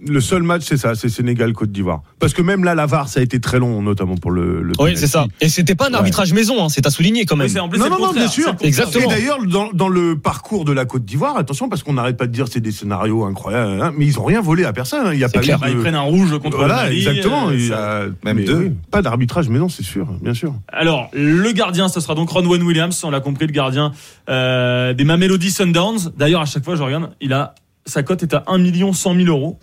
[0.07, 2.03] Le seul match, c'est ça, c'est Sénégal-Côte d'Ivoire.
[2.19, 4.63] Parce que même là, la VAR, ça a été très long, notamment pour le.
[4.63, 5.27] le Oui, c'est ça.
[5.41, 5.97] Et c'était pas un Ouais.
[5.97, 7.47] arbitrage maison, hein, c'est à souligner quand même.
[7.47, 8.55] Oui, c'est en plus Non, non, non, bien sûr.
[8.63, 9.05] Exactement.
[9.05, 12.27] Et d'ailleurs, dans, dans le parcours de la Côte d'Ivoire, attention, parce qu'on n'arrête pas
[12.27, 15.07] de dire c'est des scénarios incroyables, hein, mais ils ont rien volé à personne.
[15.07, 15.15] hein.
[15.15, 15.59] Il y a pas clair.
[15.59, 17.49] eu Bah, de- ils prennent un rouge contre Voilà, Mali, exactement.
[17.49, 18.57] euh, il y a- Même mais deux.
[18.57, 20.55] oui, pas d'arbitrage, mais non, c'est sûr, bien sûr.
[20.69, 23.93] Alors, le gardien, ce sera donc Ronwen Williams, on l'a compris, le gardien
[24.29, 26.13] euh, des Mamelody Sundowns.
[26.17, 27.55] D'ailleurs, à chaque fois, je regarde, il a
[27.91, 29.59] sa cote est à 1 million 100 000 euros.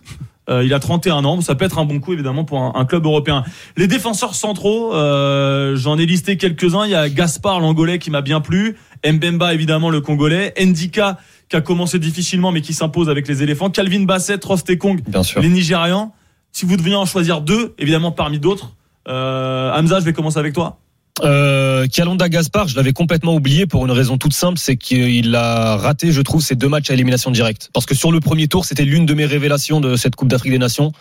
[0.50, 2.86] Euh, il a 31 ans, ça peut être un bon coup évidemment pour un, un
[2.86, 3.44] club européen.
[3.76, 6.86] Les défenseurs centraux, euh, j'en ai listé quelques-uns.
[6.86, 11.18] Il y a Gaspard l'Angolais qui m'a bien plu, Mbemba évidemment le Congolais, Ndika
[11.50, 15.02] qui a commencé difficilement mais qui s'impose avec les éléphants, Calvin Bassett, Rostekong,
[15.42, 16.14] les Nigérians.
[16.54, 18.74] Si vous deviez en choisir deux, évidemment parmi d'autres,
[19.08, 20.80] euh, Hamza, je vais commencer avec toi.
[21.24, 21.88] Euh,
[22.30, 26.22] Gaspard, je l'avais complètement oublié pour une raison toute simple, c'est qu'il a raté, je
[26.22, 27.70] trouve, ses deux matchs à élimination directe.
[27.74, 30.52] Parce que sur le premier tour, c'était l'une de mes révélations de cette Coupe d'Afrique
[30.52, 30.92] des Nations.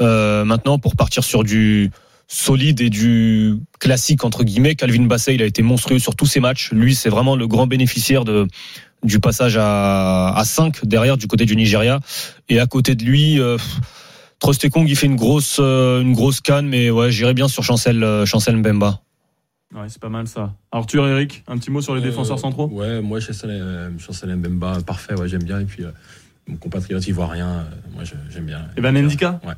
[0.00, 1.90] Euh, maintenant, pour partir sur du
[2.28, 6.40] solide et du classique entre guillemets, Calvin Bassey, il a été monstrueux sur tous ses
[6.40, 6.70] matchs.
[6.72, 8.46] Lui, c'est vraiment le grand bénéficiaire de
[9.02, 12.00] du passage à, à 5 derrière du côté du Nigeria.
[12.48, 13.56] Et à côté de lui, euh,
[14.38, 18.02] Trostekong, il fait une grosse euh, une grosse canne, mais ouais, j'irais bien sur Chancel
[18.02, 19.00] euh, Chancel Mbemba.
[19.76, 20.54] Ouais, c'est pas mal ça.
[20.72, 22.68] Arthur, Eric, un petit mot sur les Euh, défenseurs centraux?
[22.68, 25.60] Ouais, moi, Chancel euh, Mbemba, parfait, ouais, j'aime bien.
[25.60, 25.90] Et puis, euh,
[26.48, 27.62] mon compatriote ivoirien, euh,
[27.94, 28.66] moi, je- j'aime bien.
[28.76, 29.52] Et ben Ndika Ouais.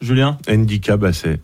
[0.00, 0.38] Julien?
[0.48, 1.40] Ndika Basset.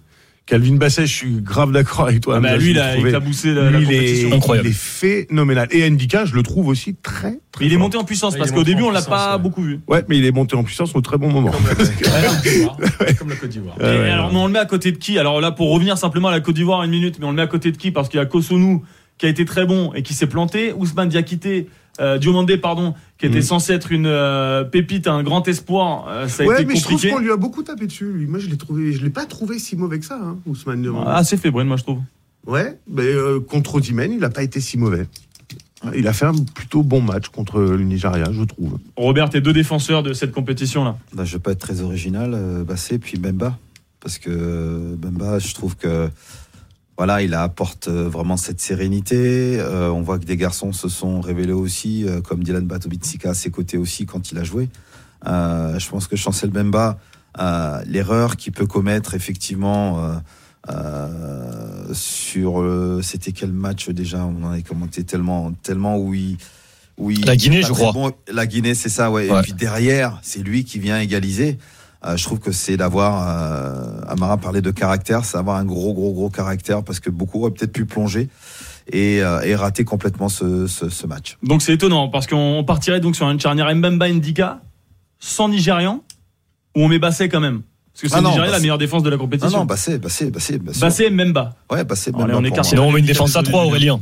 [0.47, 2.37] Calvin Basset, je suis grave d'accord avec toi.
[2.37, 4.33] Ah bah, lui, il a éclaboussé la- la Lui, il est- compétition.
[4.33, 4.69] Incroyable.
[4.69, 5.67] Il est phénoménal.
[5.73, 8.53] Et Ndika, je le trouve aussi très, très Il est monté en puissance Ouais, parce
[8.53, 9.43] qu'au début, on l'a pas ouais.
[9.43, 9.81] beaucoup vu.
[9.89, 11.51] Ouais, mais il est monté en puissance au très bon moment.
[11.51, 11.93] Comme la Côte
[12.45, 12.77] d'Ivoire.
[13.19, 13.77] Comme la Côte d'Ivoire.
[13.81, 15.19] Et alors, mais on le met à côté de qui?
[15.19, 17.43] Alors là, pour revenir simplement à la Côte d'Ivoire une minute, mais on le met
[17.43, 17.91] à côté de qui?
[17.91, 18.85] Parce qu'il y a Kosonou
[19.19, 21.67] qui a été très bon et qui s'est planté, Ousmane Diakité,
[22.01, 23.43] euh, Diomandé, pardon, qui était Mhm.
[23.43, 26.83] censé être une euh, pépite, un grand espoir, euh, ça a Ouais, été mais je
[26.85, 28.11] trouve qu'on lui a beaucoup tapé dessus.
[28.13, 28.27] lui.
[28.27, 31.07] Moi, je l'ai trouvé, je l'ai pas trouvé si mauvais que ça, hein, Ousmane Diomandé.
[31.11, 32.01] Ah, c'est fébrile, moi je trouve.
[32.47, 35.07] Ouais, mais euh, contre Osimhen, il n'a pas été si mauvais.
[35.95, 38.79] Il a fait un plutôt bon match contre le Nigeria, je trouve.
[38.97, 40.97] Robert, t'es deux défenseurs de cette compétition-là.
[41.15, 43.59] Bah, je vais pas être très original, euh, Bassé, puis Bemba.
[44.01, 46.09] Parce que Bemba, je trouve que
[46.97, 49.59] voilà, il apporte euh, vraiment cette sérénité.
[49.61, 53.35] Euh, on voit que des garçons se sont révélés aussi, euh, comme Dylan Batobitsika à
[53.35, 54.69] ses côtés aussi quand il a joué.
[55.27, 56.99] Euh, je pense que Chancel Bemba,
[57.39, 60.15] euh, l'erreur qu'il peut commettre effectivement euh,
[60.71, 64.25] euh, sur euh, c'était quel match déjà?
[64.25, 66.37] On en avait commenté tellement, tellement où il
[66.99, 67.93] où il- La Guinée, je crois.
[67.93, 68.11] bon.
[68.33, 69.31] La Guinée, c'est ça, ouais.
[69.31, 69.41] Ouais.
[69.41, 71.59] Et puis derrière, c'est lui qui vient égaliser.
[72.07, 75.93] Euh, je trouve que c'est d'avoir, euh, Amara parlait de caractère, c'est avoir un gros,
[75.93, 78.29] gros, gros caractère parce que beaucoup auraient peut-être pu plonger
[78.93, 81.37] et, euh, et rater complètement ce, ce, ce match.
[81.43, 84.61] Donc c'est étonnant parce qu'on partirait donc sur une charnière Mbemba Ndika
[85.19, 86.03] sans Nigérian
[86.77, 87.63] ou on met Bassé quand même?
[87.93, 88.63] Parce que c'est Ah non, Nigeria la Bassé.
[88.63, 89.59] meilleure défense de la compétition.
[89.59, 90.59] non, Bassé, Bassé, Bassé.
[90.59, 90.81] Bassé.
[90.81, 91.55] Bassé Mbemba.
[91.73, 92.63] Ouais, Bassé, Allez, Mbemba on.
[92.63, 94.01] Sinon, on met une défense à 3, Aurélien.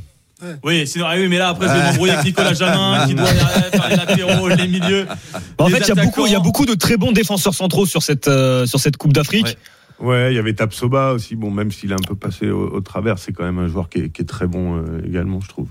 [0.63, 3.27] Oui, sinon, ah oui, mais là après je vais m'embrouiller avec Nicolas Jamin qui doit
[3.27, 5.07] faire les latéraux, les milieux.
[5.59, 7.55] En les fait, il y, a beaucoup, il y a beaucoup de très bons défenseurs
[7.55, 9.59] centraux sur cette, euh, sur cette Coupe d'Afrique.
[10.01, 11.37] Ouais, il y avait Tapsoba aussi.
[11.37, 13.89] Bon, même s'il est un peu passé au, au travers, c'est quand même un joueur
[13.89, 15.69] qui est, qui est très bon euh, également, je trouve.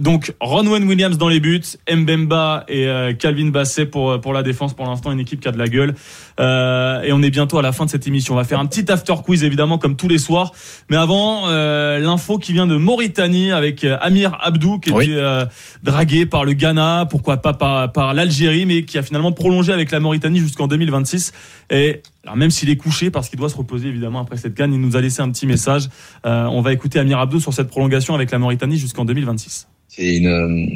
[0.00, 4.72] Donc Ronwen Williams dans les buts, Mbemba et euh, Calvin Basset pour pour la défense.
[4.72, 5.94] Pour l'instant, une équipe qui a de la gueule.
[6.40, 8.32] Euh, et on est bientôt à la fin de cette émission.
[8.32, 10.52] On va faire un petit after quiz évidemment comme tous les soirs.
[10.88, 15.44] Mais avant, euh, l'info qui vient de Mauritanie avec euh, Amir Abdou qui était euh,
[15.82, 19.90] dragué par le Ghana, pourquoi pas par, par l'Algérie, mais qui a finalement prolongé avec
[19.90, 21.32] la Mauritanie jusqu'en 2026.
[21.70, 24.74] Et alors même s'il est couché parce qu'il doit se reposer évidemment après cette canne,
[24.74, 25.88] il nous a laissé un petit message.
[26.26, 29.68] Euh, on va écouter Amir Abdou sur cette prolongation avec la Mauritanie jusqu'en 2026.
[29.90, 30.66] C'est une, euh,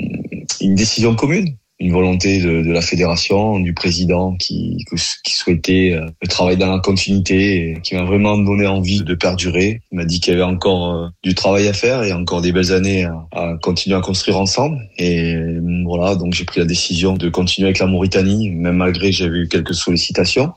[0.61, 4.85] une décision commune, une volonté de, de la fédération, du président qui,
[5.24, 9.81] qui souhaitait euh, le travail dans la continuité qui m'a vraiment donné envie de perdurer.
[9.93, 12.51] Il m'a dit qu'il y avait encore euh, du travail à faire et encore des
[12.51, 14.78] belles années à, à continuer à construire ensemble.
[14.99, 15.36] Et
[15.85, 19.49] voilà, donc j'ai pris la décision de continuer avec la Mauritanie, même malgré j'avais eu
[19.49, 20.53] quelques sollicitations.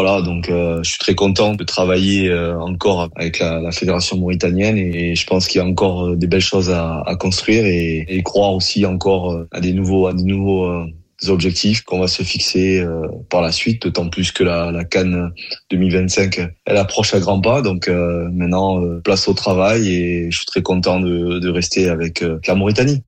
[0.00, 4.78] Voilà, donc euh, je suis très content de travailler euh, encore avec la, fédération mauritanienne
[4.78, 8.52] et je pense qu'il y a encore euh, des belles choses à, construire et, croire
[8.52, 10.84] aussi encore à des nouveaux, à des nouveaux
[11.26, 12.80] objectifs qu'on va se fixer
[13.28, 15.32] par la suite, d'autant plus que la, la Cannes
[15.70, 17.60] 2025 elle approche à grands pas.
[17.60, 23.02] Donc maintenant place au travail et je suis très content de, rester avec la Mauritanie.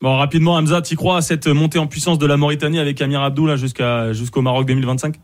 [0.00, 3.22] Bon, rapidement, Hamza, tu crois à cette montée en puissance de la Mauritanie avec Amir
[3.22, 5.14] Abdou jusqu'au Maroc 2025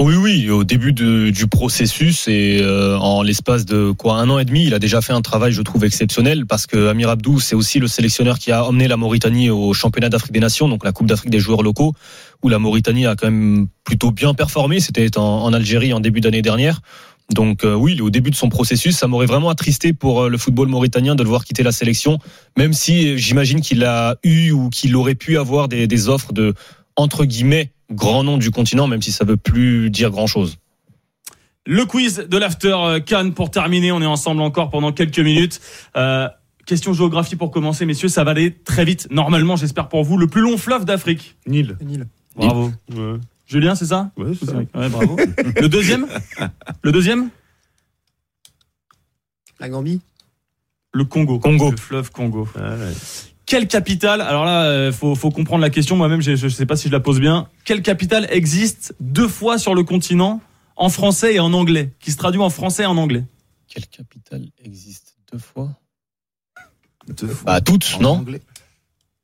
[0.00, 4.44] Oui, oui, au début du processus et euh, en l'espace de quoi un an et
[4.44, 7.56] demi, il a déjà fait un travail, je trouve, exceptionnel parce que Amir Abdou, c'est
[7.56, 10.92] aussi le sélectionneur qui a emmené la Mauritanie au championnat d'Afrique des Nations, donc la
[10.92, 11.94] Coupe d'Afrique des joueurs locaux,
[12.44, 14.78] où la Mauritanie a quand même plutôt bien performé.
[14.78, 16.80] C'était en, Algérie en début d'année dernière.
[17.34, 20.38] Donc euh, oui, au début de son processus, ça m'aurait vraiment attristé pour euh, le
[20.38, 22.20] football mauritanien de le voir quitter la sélection,
[22.56, 26.54] même si j'imagine qu'il a eu ou qu'il aurait pu avoir des offres de
[26.98, 30.58] entre guillemets grand nom du continent, même si ça veut plus dire grand chose.
[31.64, 33.92] Le quiz de l'After euh, Cannes pour terminer.
[33.92, 35.60] On est ensemble encore pendant quelques minutes.
[35.96, 36.28] Euh,
[36.66, 38.08] question géographie pour commencer, messieurs.
[38.08, 39.08] Ça va aller très vite.
[39.10, 40.18] Normalement, j'espère pour vous.
[40.18, 41.36] Le plus long fleuve d'Afrique.
[41.46, 41.76] Nil.
[41.80, 42.06] Nil.
[42.36, 42.72] Bravo.
[42.92, 43.18] Ouais.
[43.46, 44.56] Julien, c'est ça Ouais, c'est ça.
[44.56, 45.16] Ouais, bravo.
[45.16, 46.06] Le deuxième
[46.82, 47.30] Le deuxième
[49.60, 50.00] La Gambie.
[50.92, 51.38] Le Congo.
[51.38, 51.70] Congo.
[51.70, 52.48] Le fleuve Congo.
[53.48, 55.96] Quelle capitale Alors là, euh, faut, faut comprendre la question.
[55.96, 57.48] Moi-même, je ne sais pas si je la pose bien.
[57.64, 60.42] Quelle capitale existe deux fois sur le continent
[60.76, 63.24] en français et en anglais, qui se traduit en français et en anglais?
[63.66, 65.70] Quelle capitale existe deux fois?
[67.08, 67.52] Deux fois.
[67.54, 68.10] Bah toutes, En non?
[68.18, 68.42] anglais.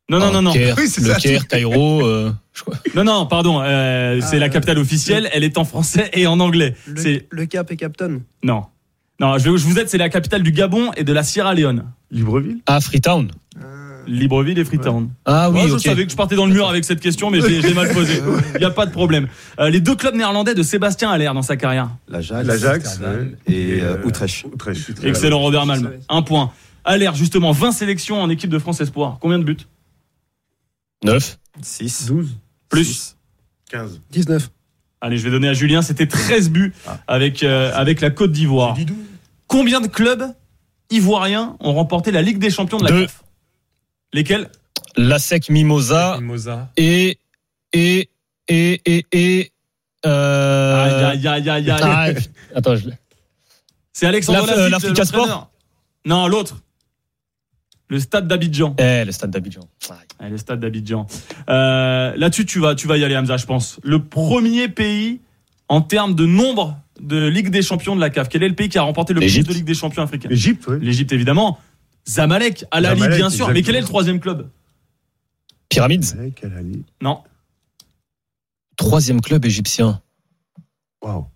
[0.08, 0.52] Non, non, non, non.
[0.52, 1.18] Caire, Oui, c'est le ça.
[1.20, 2.06] Caire, Cairo.
[2.06, 2.74] euh, je crois.
[2.94, 3.60] Non, non, pardon.
[3.62, 5.28] euh, c'est Ah, la capitale officielle.
[5.32, 6.74] Elle est en français et en anglais.
[6.86, 8.20] Le, C'est le Cap et Captain.
[8.42, 8.64] non,
[9.20, 9.36] non.
[9.38, 9.88] Je, je vous aide.
[9.90, 11.90] C'est la capitale du Gabon et de la Sierra Leone.
[12.10, 12.60] Libreville?
[12.66, 13.30] Ah, Freetown.
[14.06, 15.10] Libreville et Freetown.
[15.24, 17.40] Ah oui, Moi, je savais que je partais dans le mur avec cette question, mais
[17.40, 18.20] j'ai mal posé.
[18.54, 19.28] Il n'y a pas de problème.
[19.58, 21.90] Euh, les deux clubs néerlandais de Sébastien Haller dans sa carrière.
[22.08, 22.46] L'Ajax.
[22.46, 23.00] L'Ajax.
[23.46, 24.46] Et euh, euh, Utrecht.
[24.52, 25.04] Utrecht.
[25.04, 25.92] Excellent Robert Malm.
[26.08, 26.52] Un point.
[26.84, 29.18] Haller, justement, 20 sélections en équipe de France Espoir.
[29.20, 29.66] Combien de buts?
[31.04, 31.38] 9.
[31.62, 32.06] 6.
[32.06, 32.36] 12.
[32.68, 33.16] Plus
[33.70, 34.00] 15.
[34.10, 34.50] 19.
[35.00, 35.82] Allez, je vais donner à Julien.
[35.82, 36.72] C'était 13 buts
[37.06, 38.76] avec, euh, avec la Côte d'Ivoire.
[39.48, 40.24] Combien de clubs
[40.90, 43.02] ivoiriens ont remporté la Ligue des Champions de la Deux.
[43.02, 43.23] CAF?
[44.14, 44.48] Lesquels?
[44.96, 46.70] La Sec Mimosa Mimosa.
[46.76, 47.18] et
[47.72, 48.08] et
[48.48, 49.50] et et et
[50.06, 51.10] euh...
[51.10, 51.80] Aïe, aïe, aïe, aïe, aïe.
[51.82, 52.94] ah, attends, je l'ai.
[53.92, 55.04] C'est Alexandre euh, l'Africa.
[55.04, 55.50] Sport?
[56.06, 56.58] Non, l'autre.
[57.88, 58.76] Le stade d'Abidjan.
[58.78, 59.62] Eh, le stade d'Abidjan.
[60.20, 61.06] Ouais, le stade d'Abidjan.
[61.48, 63.80] Euh, Là-dessus, tu vas, tu vas y aller, Hamza, je pense.
[63.82, 65.20] Le premier pays
[65.68, 68.28] en termes de nombre de Ligue des Champions de la CAF.
[68.28, 69.48] Quel est le pays qui a remporté le plus L'Égypte.
[69.48, 70.76] de Ligue des Champions africaines Égypte, oui.
[70.80, 71.58] L'Égypte, évidemment.
[72.08, 73.48] Zamalek, Al Zamalek, bien sûr.
[73.50, 74.48] Mais quel est le troisième club
[75.68, 76.04] Pyramides.
[76.42, 76.84] Al Ahly.
[77.00, 77.20] Non.
[78.76, 80.00] Troisième club égyptien.
[81.02, 81.26] Waouh.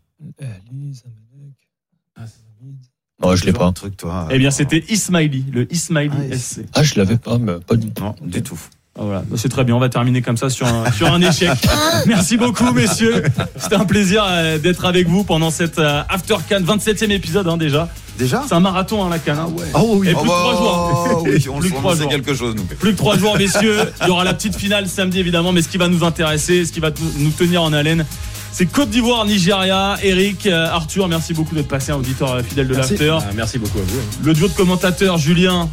[3.21, 3.65] Non, je l'ai pas.
[3.65, 4.29] un truc, toi.
[4.31, 6.61] Eh bien, c'était Ismaili, le Ismaili Ah, SC.
[6.75, 8.05] Ah, je l'avais pas, mais pas du tout.
[8.05, 8.59] Non, du tout.
[8.97, 9.75] Ah, Voilà, Bah, c'est très bien.
[9.75, 11.51] On va terminer comme ça sur un, sur un échec.
[12.07, 13.25] Merci beaucoup, messieurs.
[13.57, 17.57] C'était un plaisir euh, d'être avec vous pendant cette euh, After Can 27e épisode hein,
[17.57, 17.89] déjà.
[18.19, 19.39] Déjà C'est un marathon, hein, la Cannes.
[19.39, 19.49] hein.
[19.75, 21.23] Oh oui, Et oh plus que trois bah, jours.
[21.25, 22.09] oui, on, Plus on jours.
[22.11, 22.65] quelque chose, nous.
[22.65, 23.79] Plus que trois jours, messieurs.
[24.03, 25.53] Il y aura la petite finale samedi, évidemment.
[25.53, 28.05] Mais ce qui va nous intéresser, ce qui va nous tenir en haleine,
[28.53, 29.97] C'est Côte d'Ivoire, Nigeria.
[30.03, 33.17] Eric, euh, Arthur, merci beaucoup d'être passé un auditeur euh, fidèle de l'After.
[33.21, 34.01] Ah, merci beaucoup à vous.
[34.27, 35.69] Le duo de commentateurs, Julien,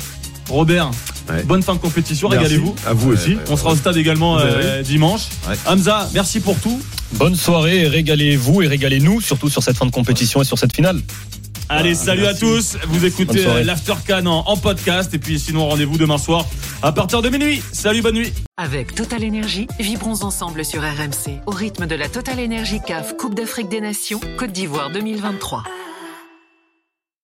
[0.49, 0.91] Robert.
[1.45, 2.75] Bonne fin de compétition, régalez-vous.
[2.85, 3.37] À vous aussi.
[3.49, 5.23] On sera au stade également euh, dimanche.
[5.65, 6.79] Hamza, merci pour tout.
[7.13, 10.75] Bonne soirée, et régalez-vous et régalez-nous, surtout sur cette fin de compétition et sur cette
[10.75, 11.01] finale.
[11.67, 12.77] Allez, salut à tous.
[12.87, 15.13] Vous écoutez euh, l'After Can en, en podcast.
[15.13, 16.45] Et puis sinon, rendez-vous demain soir
[16.83, 17.61] à partir de minuit.
[17.71, 18.33] Salut, bonne nuit.
[18.57, 23.35] Avec Total Énergie, vibrons ensemble sur RMC au rythme de la Total Énergie CAF Coupe
[23.35, 25.63] d'Afrique des Nations Côte d'Ivoire 2023.